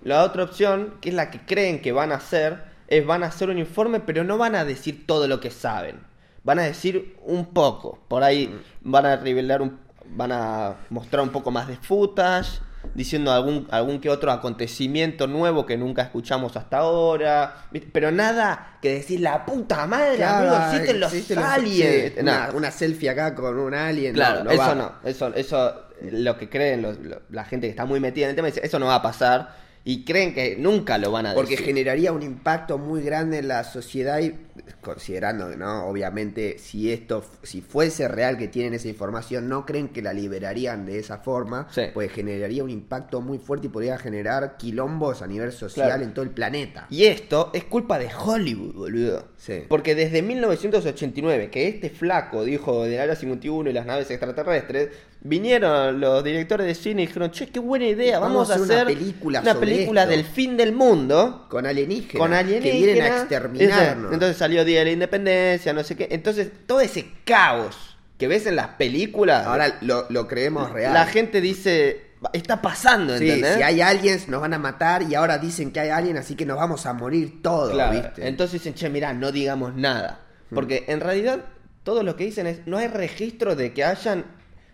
La 0.06 0.24
otra 0.24 0.44
opción, 0.44 0.94
que 1.02 1.10
es 1.10 1.16
la 1.16 1.30
que 1.32 1.40
creen 1.46 1.82
que 1.82 1.92
van 1.92 2.12
a 2.12 2.16
hacer, 2.16 2.64
es 2.88 3.06
van 3.06 3.24
a 3.24 3.28
hacer 3.28 3.50
un 3.50 3.58
informe, 3.58 4.00
pero 4.00 4.24
no 4.24 4.38
van 4.38 4.56
a 4.56 4.64
decir 4.64 5.06
todo 5.08 5.28
lo 5.28 5.40
que 5.40 5.50
saben. 5.52 6.00
Van 6.44 6.60
a 6.60 6.62
decir 6.62 7.18
un 7.24 7.48
poco. 7.54 8.00
Por 8.08 8.24
ahí 8.24 8.48
Mm. 8.48 8.92
van 8.92 9.06
a 9.08 9.16
revelar 9.18 9.62
un, 9.64 9.80
van 10.06 10.32
a 10.32 10.76
mostrar 10.92 11.24
un 11.24 11.30
poco 11.30 11.50
más 11.50 11.68
de 11.68 11.76
footage, 11.78 12.60
diciendo 12.94 13.32
algún, 13.32 13.68
algún 13.72 14.00
que 14.00 14.12
otro 14.12 14.32
acontecimiento 14.32 15.26
nuevo 15.26 15.66
que 15.66 15.76
nunca 15.76 16.04
escuchamos 16.04 16.56
hasta 16.56 16.78
ahora. 16.78 17.66
Pero 17.92 18.12
nada 18.12 18.78
que 18.84 18.94
decir 18.94 19.22
la 19.22 19.44
puta 19.44 19.88
madre, 19.88 20.24
amigo, 20.24 20.56
existen 20.68 21.00
los 21.00 21.12
existen 21.12 21.38
los- 21.40 21.46
aliens. 21.46 22.14
sí, 22.14 22.20
una, 22.22 22.50
una 22.54 22.70
selfie 22.70 23.10
acá 23.10 23.34
con 23.34 23.58
un 23.58 23.74
alien. 23.74 24.14
no, 24.14 24.18
Claro, 24.18 24.44
no 24.44 24.52
eso 24.52 24.62
va. 24.62 24.76
no, 24.76 24.92
eso, 25.04 25.34
eso, 25.34 25.82
lo 26.12 26.38
que 26.38 26.48
creen 26.48 26.84
los- 26.84 27.00
lo- 27.00 27.22
la 27.32 27.44
gente 27.46 27.66
que 27.66 27.72
está 27.72 27.86
muy 27.86 28.00
metida 28.00 28.26
en 28.26 28.30
el 28.30 28.36
tema, 28.36 28.48
dice, 28.50 28.62
eso 28.64 28.78
no 28.78 28.86
va 28.86 28.96
a 28.96 29.02
pasar 29.02 29.65
y 29.88 30.04
creen 30.04 30.34
que 30.34 30.56
nunca 30.58 30.98
lo 30.98 31.12
van 31.12 31.28
a 31.28 31.34
Porque 31.36 31.52
decir. 31.52 31.68
generaría 31.68 32.12
un 32.12 32.24
impacto 32.24 32.78
muy 32.80 33.02
grande 33.04 33.38
en 33.38 33.48
la 33.48 33.64
sociedad 33.64 34.20
y 34.20 34.34
considerando 34.82 35.56
no, 35.56 35.86
obviamente, 35.88 36.58
si 36.58 36.92
esto, 36.92 37.24
si 37.44 37.62
fuese 37.62 38.08
real 38.08 38.38
que 38.38 38.48
tienen 38.48 38.74
esa 38.74 38.88
información, 38.88 39.48
no 39.48 39.66
creen 39.66 39.90
que 39.90 40.02
la 40.02 40.12
liberarían 40.14 40.86
de 40.86 40.98
esa 41.00 41.20
forma, 41.20 41.68
Sí. 41.72 41.82
pues 41.94 42.12
generaría 42.12 42.64
un 42.64 42.70
impacto 42.72 43.22
muy 43.22 43.38
fuerte 43.38 43.68
y 43.68 43.70
podría 43.70 43.98
generar 43.98 44.58
quilombos 44.58 45.22
a 45.22 45.28
nivel 45.28 45.52
social 45.52 45.88
Claro. 45.88 46.04
en 46.04 46.14
todo 46.14 46.24
el 46.26 46.32
planeta. 46.32 46.88
Y 46.90 47.06
esto 47.06 47.52
es 47.54 47.66
culpa 47.66 48.00
de 48.00 48.10
Hollywood, 48.14 48.74
boludo. 48.74 49.26
Sí. 49.38 49.64
Porque 49.70 49.94
desde 49.94 50.22
1989, 50.22 51.50
que 51.52 51.68
este 51.68 51.90
flaco 51.90 52.44
dijo 52.44 52.86
del 52.86 53.00
Área 53.00 53.16
51 53.16 53.70
y 53.70 53.74
las 53.74 53.86
naves 53.86 54.10
extraterrestres, 54.10 54.90
vinieron 55.22 56.00
los 56.00 56.24
directores 56.24 56.68
de 56.68 56.76
cine 56.76 57.04
y 57.04 57.08
dijeron, 57.08 57.32
che, 57.32 57.48
qué 57.48 57.60
buena 57.60 57.88
idea, 57.88 58.20
vamos, 58.20 58.50
a 58.52 58.56
hacer 58.56 58.84
una 58.84 58.86
película 58.86 59.42
una 59.42 59.54
sobre 59.54 59.66
película 59.68 59.75
esto". 59.80 60.08
del 60.08 60.24
fin 60.26 60.58
del 60.58 60.74
mundo. 60.74 61.46
Con 61.50 61.66
alienígenas, 61.66 62.20
Con 62.20 62.32
que 62.62 62.72
vienen 62.72 63.02
a 63.04 63.08
exterminarnos. 63.22 64.14
Entonces 64.14 64.38
salió 64.38 64.66
Día 64.66 64.80
de 64.80 64.86
la 64.86 64.92
Independencia, 64.92 65.74
no 65.74 65.84
sé 65.84 65.96
qué. 65.96 66.08
Entonces, 66.12 66.50
todo 66.66 66.82
ese 66.82 67.06
caos 67.24 67.98
que 68.18 68.28
ves 68.28 68.46
en 68.46 68.56
las 68.56 68.70
películas, 68.70 69.46
Ahora 69.46 69.78
lo, 69.82 70.06
lo 70.10 70.28
creemos 70.28 70.72
real. 70.72 70.94
la 70.94 71.06
gente 71.06 71.42
dice, 71.42 72.12
está 72.32 72.62
pasando, 72.62 73.18
Sí, 73.18 73.28
¿entendés? 73.30 73.56
si 73.58 73.62
hay 73.62 73.82
aliens 73.82 74.30
nos 74.30 74.40
van 74.42 74.54
a 74.54 74.58
matar 74.60 75.04
y 75.04 75.16
ahora 75.16 75.38
dicen 75.38 75.72
que 75.72 75.82
hay 75.82 75.90
aliens, 75.90 76.20
así 76.22 76.36
que 76.36 76.46
nos 76.46 76.58
vamos 76.58 76.86
a 76.86 76.94
morir 76.94 77.42
todos, 77.42 77.72
Claro, 77.74 77.92
¿viste? 77.92 78.28
Entonces 78.28 78.54
dicen, 78.62 78.74
che, 78.74 78.90
mirá, 78.90 79.14
no 79.14 79.32
digamos 79.34 79.76
nada. 79.76 80.22
Porque 80.54 80.86
en 80.88 81.02
realidad 81.02 81.40
todo 81.84 82.04
lo 82.04 82.16
que 82.16 82.24
dicen 82.26 82.48
es, 82.48 82.60
no 82.66 82.78
hay 82.78 82.88
registro 82.88 83.56
de 83.58 83.74
que 83.74 83.84
hayan 83.84 84.26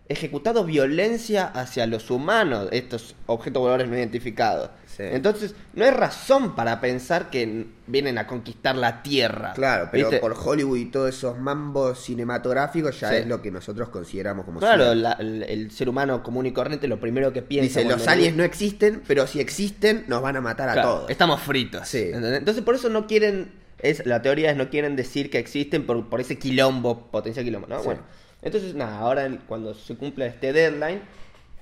ejecutado 0.07 0.63
violencia 0.65 1.45
hacia 1.45 1.87
los 1.87 2.11
humanos, 2.11 2.67
estos 2.71 3.15
objetos 3.25 3.61
voladores 3.61 3.89
no 3.89 3.97
identificados. 3.97 4.69
Sí. 4.95 5.03
Entonces, 5.03 5.55
no 5.73 5.85
hay 5.85 5.91
razón 5.91 6.55
para 6.55 6.81
pensar 6.81 7.29
que 7.29 7.67
vienen 7.87 8.17
a 8.17 8.27
conquistar 8.27 8.75
la 8.75 9.01
Tierra. 9.03 9.53
Claro, 9.53 9.89
pero 9.91 10.09
¿viste? 10.09 10.19
por 10.21 10.33
Hollywood 10.37 10.77
y 10.77 10.85
todos 10.85 11.09
esos 11.15 11.37
mambos 11.39 12.03
cinematográficos 12.03 12.99
ya 12.99 13.09
Sí. 13.09 13.15
es 13.15 13.27
lo 13.27 13.41
que 13.41 13.51
nosotros 13.51 13.89
consideramos 13.89 14.45
como 14.45 14.59
Claro, 14.59 14.93
la- 14.93 15.13
el, 15.13 15.43
el 15.43 15.71
ser 15.71 15.89
humano 15.89 16.21
común 16.23 16.45
y 16.45 16.51
corriente 16.51 16.87
lo 16.87 16.99
primero 16.99 17.31
que 17.33 17.41
piensa... 17.41 17.79
Dice, 17.79 17.89
los 17.91 18.07
aliens 18.07 18.35
no 18.35 18.43
existen, 18.43 19.01
pero 19.07 19.27
si 19.27 19.39
existen 19.39 20.05
nos 20.07 20.21
van 20.21 20.35
a 20.35 20.41
matar 20.41 20.69
a 20.69 20.73
Claro, 20.73 20.89
todos. 20.89 21.09
Estamos 21.09 21.41
fritos. 21.41 21.87
Sí. 21.87 22.03
¿entendés? 22.13 22.39
Entonces 22.39 22.63
por 22.63 22.75
eso 22.75 22.89
no 22.89 23.07
quieren, 23.07 23.51
es, 23.79 24.05
la 24.05 24.21
teoría 24.21 24.51
es 24.51 24.57
no 24.57 24.69
quieren 24.69 24.95
decir 24.95 25.29
que 25.29 25.39
existen 25.39 25.85
por, 25.85 26.09
por 26.09 26.21
ese 26.21 26.37
quilombo, 26.37 27.07
potencial 27.11 27.45
quilombo, 27.45 27.67
¿no? 27.67 27.81
Bueno, 27.83 28.01
Entonces, 28.41 28.73
nada, 28.75 28.97
ahora 28.99 29.29
cuando 29.47 29.73
se 29.73 29.95
cumpla 29.95 30.25
este 30.25 30.51
deadline, 30.53 31.01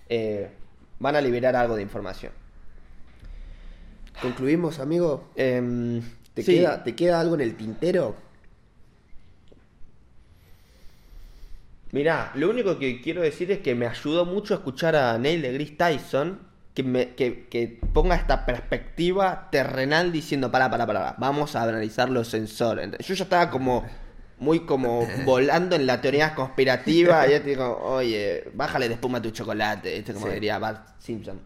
eh, 0.10 0.50
van 1.00 1.16
a 1.16 1.22
liberar 1.22 1.56
algo 1.56 1.76
de 1.76 1.82
información. 1.82 2.32
¿Concluimos, 4.20 4.80
amigo? 4.80 5.30
Em, 5.36 6.01
¿Te, 6.34 6.43
sí, 6.43 6.55
queda, 6.57 6.84
¿Te 6.84 6.95
queda 6.95 7.20
algo 7.20 7.36
en 7.36 7.41
el 7.41 7.55
tintero? 7.55 8.15
Mirá, 11.91 12.32
lo 12.36 12.49
único 12.49 12.78
que 12.78 13.01
quiero 13.01 13.22
decir 13.22 13.51
es 13.51 13.59
que 13.59 13.74
me 13.74 13.88
ayudó 13.88 14.26
mucho 14.26 14.53
a 14.53 14.57
escuchar 14.57 14.95
a 14.95 15.17
Neil 15.17 15.41
deGrasse 15.41 15.72
Tyson 15.76 16.39
que, 16.76 16.84
me, 16.84 17.15
que, 17.15 17.47
que 17.47 17.80
ponga 17.93 18.15
esta 18.15 18.45
perspectiva 18.45 19.49
terrenal 19.51 20.11
diciendo, 20.11 20.51
para, 20.51 20.70
para, 20.70 20.86
para, 20.86 21.15
vamos 21.17 21.55
a 21.55 21.63
analizar 21.63 22.09
los 22.09 22.28
sensores. 22.28 22.91
Yo 22.99 23.15
ya 23.15 23.24
estaba 23.24 23.49
como 23.49 23.86
muy 24.38 24.61
como 24.61 25.07
volando 25.26 25.76
en 25.76 25.88
la 25.88 25.99
teoría 25.99 26.36
conspirativa 26.36 27.28
y 27.28 27.32
yo 27.34 27.41
te 27.41 27.49
digo, 27.49 27.80
oye, 27.82 28.43
bájale 28.53 28.88
de 28.88 28.93
espuma 28.93 29.20
tu 29.22 29.32
chocolate, 29.32 29.97
este 29.97 30.13
como 30.13 30.28
Sí. 30.28 30.34
diría 30.34 30.59
Bart 30.59 30.88
Simpson. 30.99 31.39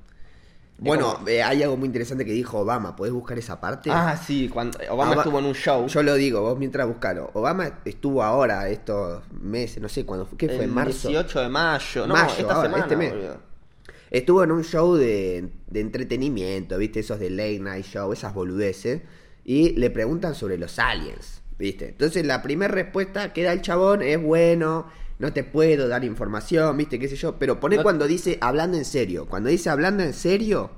Bueno, 0.79 1.17
eh, 1.27 1.41
hay 1.41 1.63
algo 1.63 1.77
muy 1.77 1.85
interesante 1.85 2.25
que 2.25 2.33
dijo 2.33 2.59
Obama. 2.59 2.95
¿Podés 2.95 3.13
buscar 3.13 3.37
esa 3.39 3.61
parte? 3.61 3.89
ah, 3.91 4.17
sí, 4.17 4.49
cuando 4.49 4.77
Obama 4.89 5.11
Oba- 5.13 5.21
estuvo 5.21 5.39
en 5.39 5.45
un 5.45 5.53
show. 5.53 5.87
Yo 5.87 6.03
lo 6.03 6.15
digo, 6.15 6.41
vos 6.41 6.57
mientras 6.59 6.87
buscalo. 6.87 7.29
Obama 7.33 7.79
estuvo 7.85 8.21
ahora, 8.23 8.67
estos 8.69 9.23
meses, 9.31 9.81
no 9.81 9.87
sé 9.87 10.05
cuándo 10.05 10.25
fue. 10.25 10.37
¿Qué 10.37 10.47
fue? 10.47 10.57
el 10.57 10.63
¿En 10.63 10.71
marzo? 10.73 11.07
18 11.07 11.41
de 11.41 11.49
mayo, 11.49 12.07
no, 12.07 12.13
Mayo, 12.15 12.33
esta 12.37 12.53
ahora, 12.53 12.61
semana, 12.67 12.83
este 12.83 12.97
mes. 12.97 13.11
boludo. 13.13 13.37
Estuvo 14.11 14.43
en 14.43 14.51
un 14.51 14.63
show 14.63 14.95
de, 14.95 15.49
de 15.67 15.79
entretenimiento, 15.79 16.77
¿viste? 16.77 16.99
Esos 16.99 17.19
de 17.19 17.29
late 17.29 17.59
night 17.59 17.85
show, 17.85 18.11
esas 18.11 18.33
boludeces. 18.33 19.01
Y 19.45 19.71
le 19.71 19.89
preguntan 19.89 20.35
sobre 20.35 20.57
los 20.57 20.79
aliens, 20.79 21.41
¿viste? 21.57 21.89
Entonces 21.89 22.25
la 22.25 22.41
primera 22.41 22.73
respuesta 22.73 23.31
que 23.33 23.43
da 23.43 23.53
el 23.53 23.61
chabón 23.61 24.01
es, 24.01 24.21
bueno, 24.21 24.87
no 25.19 25.31
te 25.33 25.43
puedo 25.43 25.87
dar 25.87 26.03
información, 26.03 26.75
¿viste? 26.77 26.99
¿Qué 26.99 27.07
sé 27.07 27.15
yo? 27.15 27.37
Pero 27.37 27.59
pone 27.59 27.77
No- 27.77 27.83
cuando 27.83 28.07
dice 28.07 28.37
hablando 28.41 28.77
en 28.77 28.85
serio. 28.85 29.25
Cuando 29.27 29.49
dice 29.49 29.69
hablando 29.69 30.03
en 30.03 30.13
serio, 30.13 30.71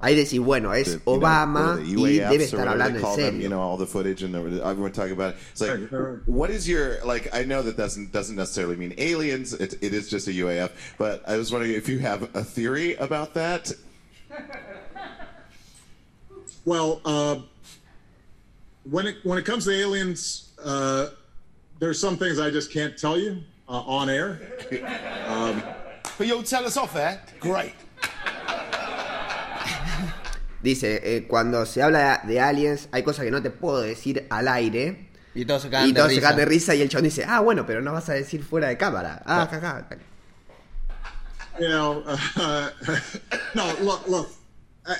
ahí 0.00 0.14
decís, 0.14 0.40
bueno, 0.40 0.74
es 0.74 0.86
the, 0.86 0.92
you 0.92 0.98
know, 1.04 1.14
Obama 1.16 1.66
what 1.74 1.78
are 1.78 1.84
y 1.84 2.18
debe 2.18 2.44
estar 2.44 2.68
hablando 2.68 2.98
en 2.98 3.04
call 3.04 3.16
them, 3.16 3.40
you 3.40 3.48
know, 3.48 3.60
all 3.60 3.78
the 3.78 3.86
footage 3.86 4.22
and 4.22 4.34
everyone 4.34 4.92
talking 4.92 5.12
about 5.12 5.34
it. 5.34 5.40
It's 5.52 5.60
like, 5.60 5.80
what 6.26 6.50
is 6.50 6.68
your 6.68 6.98
like? 7.04 7.28
I 7.32 7.44
know 7.44 7.62
that 7.62 7.76
doesn't 7.76 8.12
doesn't 8.12 8.36
necessarily 8.36 8.76
mean 8.76 8.94
aliens. 8.98 9.52
It, 9.54 9.74
it 9.82 9.94
is 9.94 10.10
just 10.10 10.28
a 10.28 10.32
UAF. 10.32 10.70
But 10.98 11.22
I 11.26 11.36
was 11.36 11.50
wondering 11.50 11.72
if 11.74 11.88
you 11.88 11.98
have 12.00 12.28
a 12.34 12.44
theory 12.44 12.94
about 12.96 13.34
that. 13.34 13.72
Well, 16.64 17.00
uh, 17.04 17.36
when 18.84 19.06
it 19.06 19.16
when 19.24 19.38
it 19.38 19.44
comes 19.44 19.64
to 19.64 19.72
aliens, 19.72 20.52
uh, 20.62 21.08
there's 21.80 21.98
some 21.98 22.16
things 22.16 22.38
I 22.38 22.50
just 22.50 22.72
can't 22.72 22.96
tell 22.96 23.18
you 23.18 23.42
uh, 23.72 23.82
on 23.86 24.10
air. 24.10 24.38
But 26.18 26.26
you'll 26.26 26.42
tell 26.42 26.64
us 26.66 26.76
off 26.76 26.94
air? 26.94 27.20
Great. 27.40 27.74
Dice, 30.62 31.00
eh, 31.02 31.26
cuando 31.26 31.64
se 31.66 31.82
habla 31.82 32.20
de 32.24 32.38
aliens, 32.38 32.88
hay 32.92 33.02
cosas 33.02 33.24
que 33.24 33.30
no 33.32 33.42
te 33.42 33.50
puedo 33.50 33.80
decir 33.80 34.26
al 34.30 34.46
aire. 34.46 35.08
Y 35.34 35.44
todos 35.44 35.62
se 35.62 35.70
cagan 35.70 35.88
Y 35.88 35.92
de 35.92 35.94
todos 35.98 36.10
se 36.10 36.16
risa. 36.16 36.22
cagan 36.28 36.36
de 36.38 36.44
risa 36.44 36.74
y 36.76 36.82
el 36.82 36.88
chabón 36.88 37.04
dice, 37.04 37.24
ah, 37.26 37.40
bueno, 37.40 37.66
pero 37.66 37.80
no 37.80 37.92
vas 37.92 38.08
a 38.10 38.12
decir 38.12 38.44
fuera 38.44 38.68
de 38.68 38.76
cámara. 38.76 39.22
Ah, 39.26 39.48
jaja. 39.50 39.88
You 41.58 41.68
know, 41.68 42.02
uh, 42.06 42.70
no. 43.54 43.72
Look, 43.82 44.06
look. 44.08 44.28
I, 44.86 44.92
I- 44.92 44.96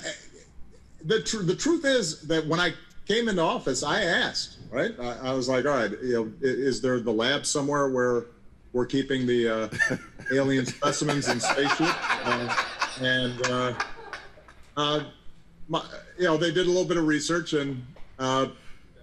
the 1.05 1.21
tr- 1.23 1.43
the 1.45 1.55
truth 1.57 1.85
is 1.85 2.27
that 2.29 2.47
when 2.47 2.61
I 2.61 2.75
came 3.07 3.29
into 3.29 3.43
office, 3.43 3.83
I 3.83 4.03
asked. 4.03 4.59
Right, 4.71 4.93
I, 5.01 5.31
I 5.31 5.33
was 5.35 5.49
like, 5.49 5.65
all 5.67 5.77
right, 5.77 5.91
you 6.03 6.13
know, 6.15 6.33
is 6.41 6.81
there 6.81 6.99
the 7.01 7.11
lab 7.13 7.45
somewhere 7.47 7.89
where 7.91 8.25
we're 8.73 8.87
keeping 8.87 9.27
the 9.27 9.49
uh, 9.49 9.97
alien 10.33 10.67
specimens 10.67 11.29
in 11.29 11.41
spaceship? 11.41 11.95
Uh, 12.25 12.55
and 13.01 13.47
uh, 13.47 13.75
uh, 14.77 15.05
my, 15.69 15.83
you 16.19 16.25
know, 16.25 16.37
they 16.37 16.51
did 16.51 16.67
a 16.67 16.71
little 16.71 16.85
bit 16.85 16.97
of 16.97 17.07
research, 17.07 17.53
and 17.53 17.85
uh, 18.19 18.47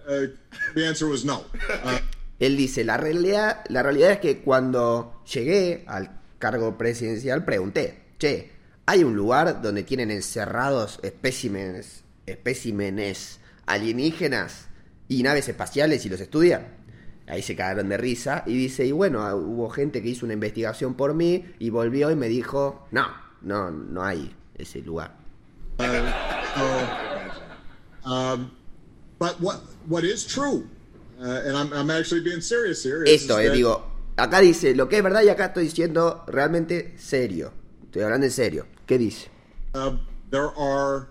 uh, 0.08 0.26
the 0.74 0.86
answer 0.86 1.06
was 1.06 1.24
no. 1.24 1.44
Uh, 1.84 1.98
Él 2.40 2.56
dice, 2.56 2.84
la 2.84 2.96
realidad, 2.96 3.64
la 3.68 3.82
realidad 3.82 4.12
es 4.12 4.18
que 4.18 4.40
cuando 4.40 5.22
llegué 5.30 5.84
al 5.86 6.20
cargo 6.38 6.78
presidencial 6.78 7.44
pregunté, 7.44 8.02
che, 8.18 8.50
¿hay 8.86 9.04
un 9.04 9.14
lugar 9.14 9.60
donde 9.60 9.82
tienen 9.82 10.10
encerrados 10.10 11.00
especímenes, 11.02 12.02
especímenes 12.24 13.40
alienígenas 13.66 14.68
y 15.06 15.22
naves 15.22 15.48
espaciales 15.50 16.06
y 16.06 16.08
los 16.08 16.20
estudian? 16.20 16.79
Ahí 17.30 17.42
se 17.42 17.54
cagaron 17.54 17.88
de 17.88 17.96
risa 17.96 18.42
y 18.46 18.56
dice, 18.56 18.84
y 18.84 18.90
bueno, 18.92 19.22
ah, 19.22 19.36
hubo 19.36 19.70
gente 19.70 20.02
que 20.02 20.08
hizo 20.08 20.26
una 20.26 20.34
investigación 20.34 20.94
por 20.94 21.14
mí 21.14 21.44
y 21.60 21.70
volvió 21.70 22.10
y 22.10 22.16
me 22.16 22.28
dijo, 22.28 22.86
no, 22.90 23.06
no, 23.42 23.70
no 23.70 24.02
hay 24.04 24.34
ese 24.58 24.80
lugar. 24.82 25.16
So, 25.78 28.10
um, 28.10 28.50
but 29.18 29.40
what 29.40 29.60
what 29.88 30.04
is 30.04 30.26
true, 30.26 30.66
uh, 31.20 31.42
and 31.46 31.56
I'm, 31.56 31.72
I'm 31.72 31.90
actually 31.90 32.22
being 32.22 32.40
serious 32.40 32.82
here. 32.82 33.04
is- 33.04 33.22
Esto, 33.22 33.38
eh, 33.38 33.48
that, 33.48 33.54
digo, 33.54 33.82
acá 34.16 34.40
dice, 34.40 34.74
lo 34.74 34.88
que 34.88 34.98
es 34.98 35.02
verdad 35.02 35.22
y 35.22 35.28
acá 35.28 35.46
estoy 35.46 35.64
diciendo 35.64 36.24
realmente 36.26 36.94
serio. 36.98 37.52
Estoy 37.84 38.02
hablando 38.02 38.26
en 38.26 38.32
serio. 38.32 38.66
¿Qué 38.86 38.98
dice? 38.98 39.28
uh, 39.74 39.96
there 40.30 40.50
are 40.58 41.08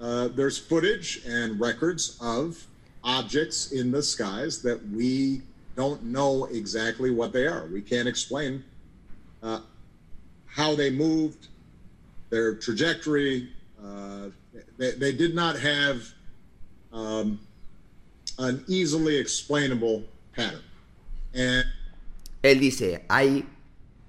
uh, 0.00 0.28
there's 0.34 0.58
footage 0.58 1.22
and 1.26 1.60
records 1.60 2.16
of 2.22 2.56
objects 3.04 3.72
in 3.72 3.90
the 3.90 4.02
skies 4.02 4.62
that 4.62 4.78
we 4.90 5.42
don't 5.76 6.02
know 6.02 6.46
exactly 6.46 7.10
what 7.10 7.32
they 7.32 7.46
are. 7.46 7.66
We 7.72 7.80
can't 7.80 8.08
explain 8.08 8.62
uh, 9.42 9.60
how 10.46 10.74
they 10.74 10.90
moved, 10.90 11.48
their 12.30 12.54
trajectory. 12.56 13.48
Uh, 13.82 14.28
they, 14.76 14.92
they 14.92 15.12
did 15.12 15.34
not 15.34 15.58
have 15.58 16.02
um, 16.92 17.40
an 18.38 18.64
easily 18.68 19.16
explainable 19.16 20.04
pattern. 20.34 20.62
And 21.34 21.64
Él 22.42 22.58
dice, 22.58 23.04
hay 23.08 23.46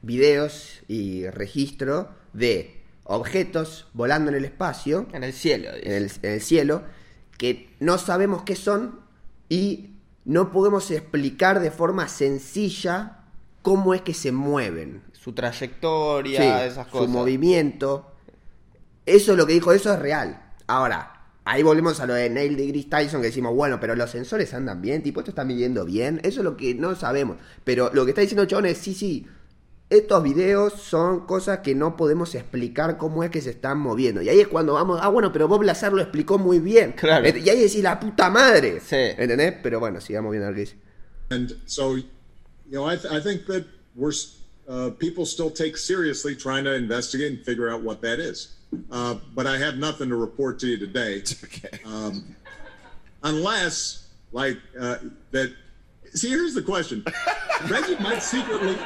videos 0.02 0.80
y 0.88 1.30
registro 1.30 2.10
de 2.34 2.82
objetos 3.04 3.86
volando 3.94 4.32
en 4.32 4.38
el 4.38 4.46
espacio, 4.46 5.08
En 5.14 5.24
el 5.24 5.34
cielo. 5.34 5.72
dice. 5.76 5.86
en 5.86 5.92
el, 6.04 6.12
en 6.24 6.32
el 6.32 6.42
cielo, 6.42 6.84
que 7.42 7.74
no 7.80 7.98
sabemos 7.98 8.44
qué 8.44 8.56
son 8.56 9.00
y 9.50 9.96
no 10.26 10.52
podemos 10.52 10.92
explicar 10.92 11.60
de 11.60 11.72
forma 11.72 12.08
sencilla 12.08 13.24
cómo 13.64 13.96
es 13.96 14.02
que 14.04 14.14
se 14.14 14.32
mueven. 14.32 15.02
Su 15.14 15.34
trayectoria, 15.34 16.40
Sí, 16.40 16.70
esas 16.72 16.86
su 16.86 16.92
cosas. 16.92 17.10
movimiento. 17.10 18.12
Eso 19.08 19.32
es 19.32 19.38
lo 19.40 19.48
que 19.48 19.54
dijo, 19.54 19.72
eso 19.74 19.92
es 19.92 19.98
real. 19.98 20.40
Ahora, 20.68 21.24
ahí 21.44 21.64
volvemos 21.64 22.00
a 22.00 22.06
lo 22.06 22.14
de 22.14 22.30
Neil 22.30 22.56
deGrasse 22.56 22.90
Tyson 22.90 23.22
que 23.22 23.28
decimos, 23.28 23.56
bueno, 23.56 23.80
pero 23.80 23.96
los 23.96 24.12
sensores 24.12 24.54
andan 24.54 24.80
bien, 24.80 25.02
tipo, 25.02 25.22
esto 25.22 25.32
está 25.32 25.44
midiendo 25.44 25.84
bien. 25.84 26.20
Eso 26.24 26.42
es 26.42 26.44
lo 26.44 26.56
que 26.56 26.76
no 26.76 26.94
sabemos. 26.94 27.38
Pero 27.64 27.90
lo 27.92 28.06
que 28.06 28.12
está 28.12 28.22
diciendo 28.22 28.46
chabón 28.46 28.68
es, 28.68 28.78
sí, 28.78 28.94
sí, 28.94 29.26
estos 29.92 30.24
videos 30.24 30.74
son 30.82 31.28
cosas 31.28 31.60
que 31.60 31.76
no 31.76 31.96
podemos 31.98 32.34
explicar 32.34 32.98
cómo 32.98 33.24
es 33.24 33.30
que 33.30 33.42
se 33.42 33.52
están 33.52 33.78
moviendo. 33.78 34.22
Y 34.22 34.30
ahí 34.30 34.40
es 34.40 34.48
cuando 34.48 34.74
vamos, 34.74 35.00
ah, 35.02 35.10
bueno, 35.10 35.32
pero 35.32 35.48
Bob 35.48 35.62
Lazar 35.64 35.94
lo 35.94 36.02
explicó 36.02 36.38
muy 36.40 36.60
bien. 36.60 36.94
Claro. 36.94 37.28
Y 37.28 37.50
ahí 37.50 37.60
decís, 37.60 37.84
la 37.84 38.00
puta 38.00 38.30
madre. 38.30 38.80
Sí. 38.80 38.96
¿Entendés? 38.96 39.54
Pero 39.62 39.80
bueno, 39.80 40.02
sigamos 40.02 40.32
viendo 40.32 40.48
ver 40.48 40.56
qué 40.56 40.62
dice. 40.62 40.76
And 41.30 41.52
so, 41.66 41.96
you 41.98 42.06
know, 42.72 42.86
I, 42.90 42.98
th- 42.98 43.14
I 43.14 43.20
think 43.22 43.46
that 43.48 43.66
we're 43.96 44.12
s- 44.14 44.38
uh, 44.68 44.90
people 44.98 45.26
still 45.26 45.50
take 45.52 45.78
seriously 45.78 46.36
trying 46.36 46.64
to 46.64 46.74
investigate 46.76 47.32
and 47.32 47.46
figure 47.46 47.70
out 47.70 47.84
what 47.84 48.02
that 48.02 48.20
is. 48.20 48.56
Uh, 48.90 49.16
but 49.36 49.46
I 49.46 49.58
have 49.58 49.76
nothing 49.78 50.08
to 50.10 50.16
report 50.16 50.58
to 50.60 50.68
you 50.68 50.78
today, 50.78 51.22
Okay. 51.44 51.80
um, 51.86 52.36
unless 53.24 54.08
like 54.32 54.58
uh, 54.80 54.98
that. 55.32 55.52
See, 56.14 56.30
here's 56.30 56.54
the 56.54 56.62
question: 56.62 57.04
Reggie 57.70 57.98
might 58.02 58.22
secretly, 58.24 58.78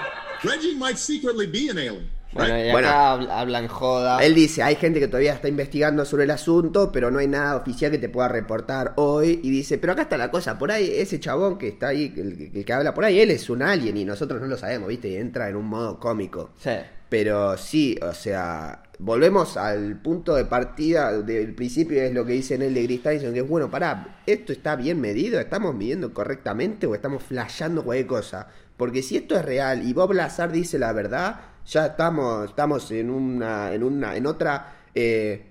Reggie 0.48 0.76
might 0.76 0.98
secretly 0.98 1.48
be 1.48 1.70
an 1.72 1.78
alien. 1.78 2.16
Bueno, 2.34 2.58
y 2.58 2.64
acá 2.64 2.72
Bueno. 2.74 2.88
habl- 2.90 3.30
hablan 3.32 3.68
joda. 3.70 4.22
Él 4.22 4.36
dice, 4.36 4.62
hay 4.62 4.76
gente 4.76 5.00
que 5.00 5.08
todavía 5.08 5.34
está 5.34 5.48
investigando 5.48 6.04
sobre 6.04 6.26
el 6.26 6.32
asunto, 6.32 6.92
pero 6.92 7.10
no 7.10 7.20
hay 7.20 7.28
nada 7.28 7.56
oficial 7.56 7.92
que 7.92 7.98
te 7.98 8.10
pueda 8.10 8.28
reportar 8.28 8.92
hoy. 8.98 9.40
Y 9.42 9.50
dice, 9.50 9.78
pero 9.78 9.94
acá 9.94 10.02
está 10.02 10.18
la 10.18 10.30
cosa, 10.32 10.58
por 10.58 10.70
ahí 10.70 10.92
ese 10.96 11.18
chabón 11.20 11.58
que 11.58 11.70
está 11.70 11.88
ahí, 11.90 12.14
el, 12.18 12.38
que- 12.38 12.60
el 12.60 12.66
que 12.66 12.74
habla 12.74 12.94
por 12.94 13.06
ahí, 13.06 13.22
él 13.22 13.32
es 13.32 13.50
un 13.50 13.62
alien 13.62 13.96
y 13.96 14.04
nosotros 14.04 14.42
no 14.42 14.48
lo 14.48 14.58
sabemos, 14.58 14.90
¿viste? 14.90 15.08
Y 15.08 15.16
entra 15.16 15.48
en 15.48 15.56
un 15.56 15.66
modo 15.68 15.98
cómico. 15.98 16.50
Sí. 16.58 16.72
Pero 17.08 17.56
sí, 17.56 17.98
o 18.02 18.14
sea, 18.14 18.84
volvemos 19.00 19.58
al 19.58 20.00
punto 20.02 20.36
de 20.36 20.46
partida 20.46 21.22
del 21.22 21.54
principio, 21.54 22.02
es 22.02 22.14
lo 22.14 22.26
que 22.26 22.34
dice 22.34 22.56
en 22.56 22.62
el 22.62 22.74
de 22.74 23.00
que 23.00 23.40
es, 23.40 23.48
bueno, 23.48 23.70
pará, 23.70 24.22
¿esto 24.26 24.54
está 24.54 24.76
bien 24.76 25.02
medido? 25.02 25.40
¿Estamos 25.40 25.76
midiendo 25.76 26.14
correctamente 26.14 26.88
o 26.88 26.96
estamos 26.96 27.24
flasheando 27.24 27.84
cualquier 27.84 28.08
cosa? 28.08 28.48
Porque 28.78 29.02
si 29.02 29.18
esto 29.18 29.36
es 29.36 29.46
real 29.46 29.88
y 29.88 29.94
Bob 29.94 30.14
Lazar 30.14 30.52
dice 30.52 30.80
la 30.80 30.94
verdad, 30.94 31.42
ya 31.66 31.88
estamos, 31.88 32.50
estamos 32.50 32.92
en 32.92 33.10
una, 33.10 33.74
en 33.74 33.84
una, 33.84 34.16
en 34.16 34.28
otra, 34.28 34.76
eh, 34.94 35.46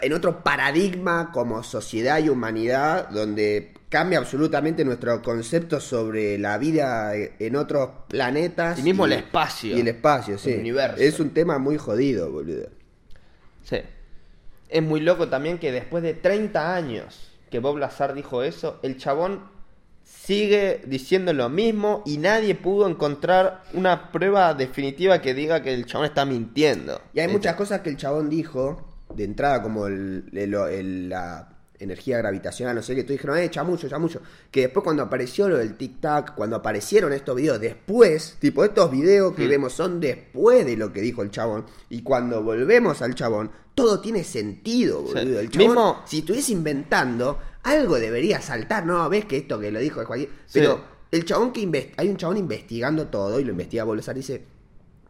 en 0.00 0.12
otro 0.12 0.42
paradigma 0.42 1.30
como 1.32 1.62
sociedad 1.62 2.18
y 2.18 2.28
humanidad 2.28 3.10
donde 3.10 3.74
cambia 3.94 4.18
absolutamente 4.18 4.84
nuestro 4.84 5.22
concepto 5.22 5.78
sobre 5.78 6.36
la 6.36 6.58
vida 6.58 7.12
en 7.14 7.54
otros 7.54 7.90
planetas 8.08 8.76
Y 8.80 8.82
mismo 8.82 9.06
el 9.06 9.12
espacio. 9.12 9.76
y 9.76 9.80
el 9.82 9.86
espacio 9.86 10.36
sí 10.36 10.50
El 10.54 10.60
universo. 10.60 10.96
es 11.00 11.20
un 11.20 11.30
tema 11.30 11.58
muy 11.58 11.78
jodido 11.78 12.28
boludo 12.32 12.70
Sí. 13.62 13.76
Es 14.68 14.82
muy 14.82 14.98
loco 15.00 15.28
también 15.28 15.58
que 15.58 15.70
después 15.70 16.02
de 16.02 16.12
30 16.14 16.74
años 16.74 17.30
que 17.52 17.60
Bob 17.60 17.76
Lazar 17.78 18.14
dijo 18.14 18.42
eso, 18.42 18.80
el 18.82 18.96
chabón 18.96 19.44
sigue 20.02 20.82
diciendo 20.86 21.32
lo 21.32 21.48
mismo 21.48 22.02
y 22.04 22.18
nadie 22.18 22.56
pudo 22.56 22.88
encontrar 22.88 23.62
una 23.74 24.10
prueba 24.10 24.54
definitiva 24.54 25.20
que 25.22 25.34
diga 25.34 25.62
que 25.62 25.72
el 25.72 25.86
chabón 25.86 26.06
está 26.06 26.24
mintiendo. 26.24 27.00
Y 27.14 27.20
hay 27.20 27.28
muchas 27.28 27.54
cosas 27.54 27.80
que 27.82 27.90
el 27.90 27.96
chabón 27.96 28.28
dijo 28.28 28.82
de 29.14 29.22
entrada, 29.22 29.62
como 29.62 29.86
el, 29.86 30.24
el- 30.32 30.54
el- 30.54 31.08
la 31.10 31.53
energía 31.84 32.18
gravitacional, 32.18 32.74
no 32.76 32.82
sé 32.82 32.94
qué, 32.94 33.04
tú 33.04 33.12
dijeron, 33.12 33.38
eh, 33.38 33.50
chamucho, 33.50 33.88
chamucho. 33.88 34.20
Que 34.50 34.62
después 34.62 34.82
cuando 34.84 35.02
apareció 35.02 35.48
lo 35.48 35.58
del 35.58 35.78
tic-tac, 35.78 36.34
cuando 36.34 36.56
aparecieron 36.56 37.12
estos 37.12 37.36
videos 37.36 37.60
después, 37.60 38.36
tipo 38.40 38.64
estos 38.64 38.90
videos 38.90 39.34
que 39.34 39.46
Hmm. 39.46 39.50
vemos 39.50 39.72
son 39.72 40.00
después 40.00 40.66
de 40.66 40.76
lo 40.76 40.92
que 40.92 41.00
dijo 41.00 41.22
el 41.22 41.30
chabón. 41.30 41.64
Y 41.90 42.02
cuando 42.02 42.42
volvemos 42.42 43.00
al 43.02 43.14
chabón, 43.14 43.50
todo 43.74 44.00
tiene 44.00 44.24
sentido, 44.24 45.04
Sí. 45.06 45.14
boludo. 45.14 45.40
El 45.40 45.50
chabón, 45.50 45.66
Mismo- 45.68 46.02
si 46.06 46.18
estuviese 46.18 46.52
inventando, 46.52 47.38
algo 47.62 47.98
debería 47.98 48.40
saltar, 48.40 48.84
¿no? 48.86 49.08
¿Ves 49.08 49.24
que 49.24 49.36
esto 49.38 49.58
que 49.58 49.70
lo 49.70 49.80
dijo. 49.80 50.02
Sí. 50.14 50.28
Pero 50.52 50.80
el 51.10 51.24
chabón 51.24 51.52
que 51.52 51.92
hay 51.96 52.08
un 52.08 52.16
chabón 52.16 52.36
investigando 52.36 53.06
todo 53.08 53.40
y 53.40 53.44
lo 53.44 53.52
investiga 53.52 53.84
Bolsar 53.84 54.14
dice, 54.14 54.44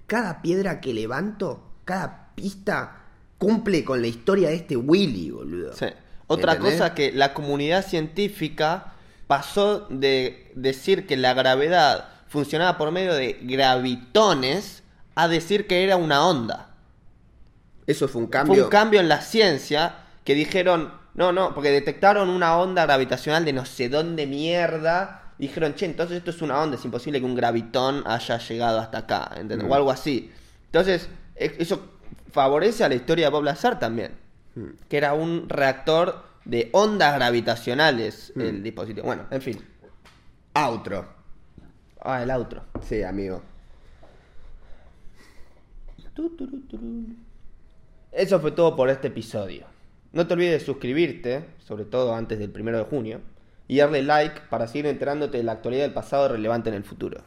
cada 0.07 0.41
piedra 0.43 0.81
que 0.81 0.93
levanto, 0.95 1.63
cada 1.85 2.33
pista 2.35 3.01
cumple 3.39 3.85
con 3.85 4.01
la 4.01 4.07
historia 4.07 4.49
de 4.49 4.55
este 4.57 4.77
Willy, 4.77 5.31
boludo. 5.31 5.73
Sí. 5.75 5.87
Otra 6.27 6.53
¿Entendés? 6.53 6.79
cosa 6.81 6.95
que 6.95 7.13
la 7.13 7.35
comunidad 7.35 7.85
científica 7.87 8.95
pasó 9.27 9.87
de 9.91 10.51
decir 10.55 11.07
que 11.07 11.17
la 11.17 11.35
gravedad 11.35 12.09
funcionaba 12.29 12.79
por 12.79 12.91
medio 12.91 13.15
de 13.15 13.39
gravitones 13.43 14.83
a 15.15 15.29
decir 15.29 15.67
que 15.67 15.85
era 15.85 15.97
una 15.97 16.27
onda. 16.27 16.71
Eso 17.87 18.09
fue 18.09 18.23
un 18.23 18.29
Fue 18.29 18.33
cambio. 18.33 18.65
un 18.65 18.71
cambio 18.71 19.01
en 19.01 19.09
la 19.09 19.21
ciencia 19.21 19.97
que 20.25 20.35
dijeron, 20.35 20.93
no, 21.15 21.33
no, 21.33 21.55
porque 21.55 21.71
detectaron 21.71 22.31
una 22.31 22.57
onda 22.57 22.85
gravitacional 22.87 23.45
de 23.45 23.53
no 23.53 23.67
sé 23.67 23.89
dónde 23.89 24.27
mierda. 24.27 25.33
Dijeron, 25.39 25.75
che, 25.75 25.85
entonces 25.85 26.19
esto 26.19 26.31
es 26.31 26.41
una 26.43 26.61
onda, 26.61 26.77
es 26.77 26.85
imposible 26.85 27.21
que 27.21 27.27
un 27.27 27.35
gravitón 27.35 28.03
haya 28.07 28.39
llegado 28.39 28.79
hasta 28.81 28.99
acá, 28.99 29.31
¿entendés? 29.37 29.67
Mm. 29.69 29.71
O 29.71 29.75
algo 29.75 29.91
así. 29.91 30.33
Entonces, 30.67 31.09
e- 31.37 31.57
eso 31.59 31.89
favorece 32.33 32.85
a 32.85 32.89
la 32.89 32.95
historia 32.95 33.27
de 33.27 33.31
Bob 33.31 33.45
Lazar 33.45 33.79
también. 33.79 34.13
Mm. 34.55 34.67
Que 34.89 34.97
era 34.97 35.15
un 35.15 35.49
reactor 35.49 36.23
de 36.45 36.69
ondas 36.73 37.15
gravitacionales 37.15 38.33
Mm. 38.35 38.41
el 38.41 38.63
dispositivo. 38.63 39.07
Bueno, 39.07 39.27
en 39.31 39.43
fin. 39.43 39.59
Outro. 40.55 41.07
Ah, 42.01 42.23
el 42.23 42.31
outro. 42.31 42.63
Sí, 42.83 43.03
amigo. 43.03 43.43
Eso 48.13 48.39
fue 48.41 48.53
todo 48.53 48.77
por 48.77 48.89
este 48.89 49.09
episodio. 49.09 49.67
No 50.13 50.27
te 50.27 50.35
olvides 50.35 50.61
de 50.61 50.65
suscribirte, 50.65 51.45
sobre 51.59 51.85
todo 51.85 52.15
antes 52.15 52.39
del 52.39 52.51
primero 52.51 52.79
de 52.79 52.85
junio, 52.85 53.21
y 53.67 53.79
darle 53.79 54.03
like 54.03 54.43
para 54.51 54.69
seguir 54.69 54.87
enterándote 54.87 55.39
de 55.39 55.43
la 55.43 55.53
actualidad 55.53 55.85
del 55.85 55.93
pasado 55.93 56.29
relevante 56.29 56.69
en 56.69 56.77
el 56.77 56.85
futuro. 56.85 57.23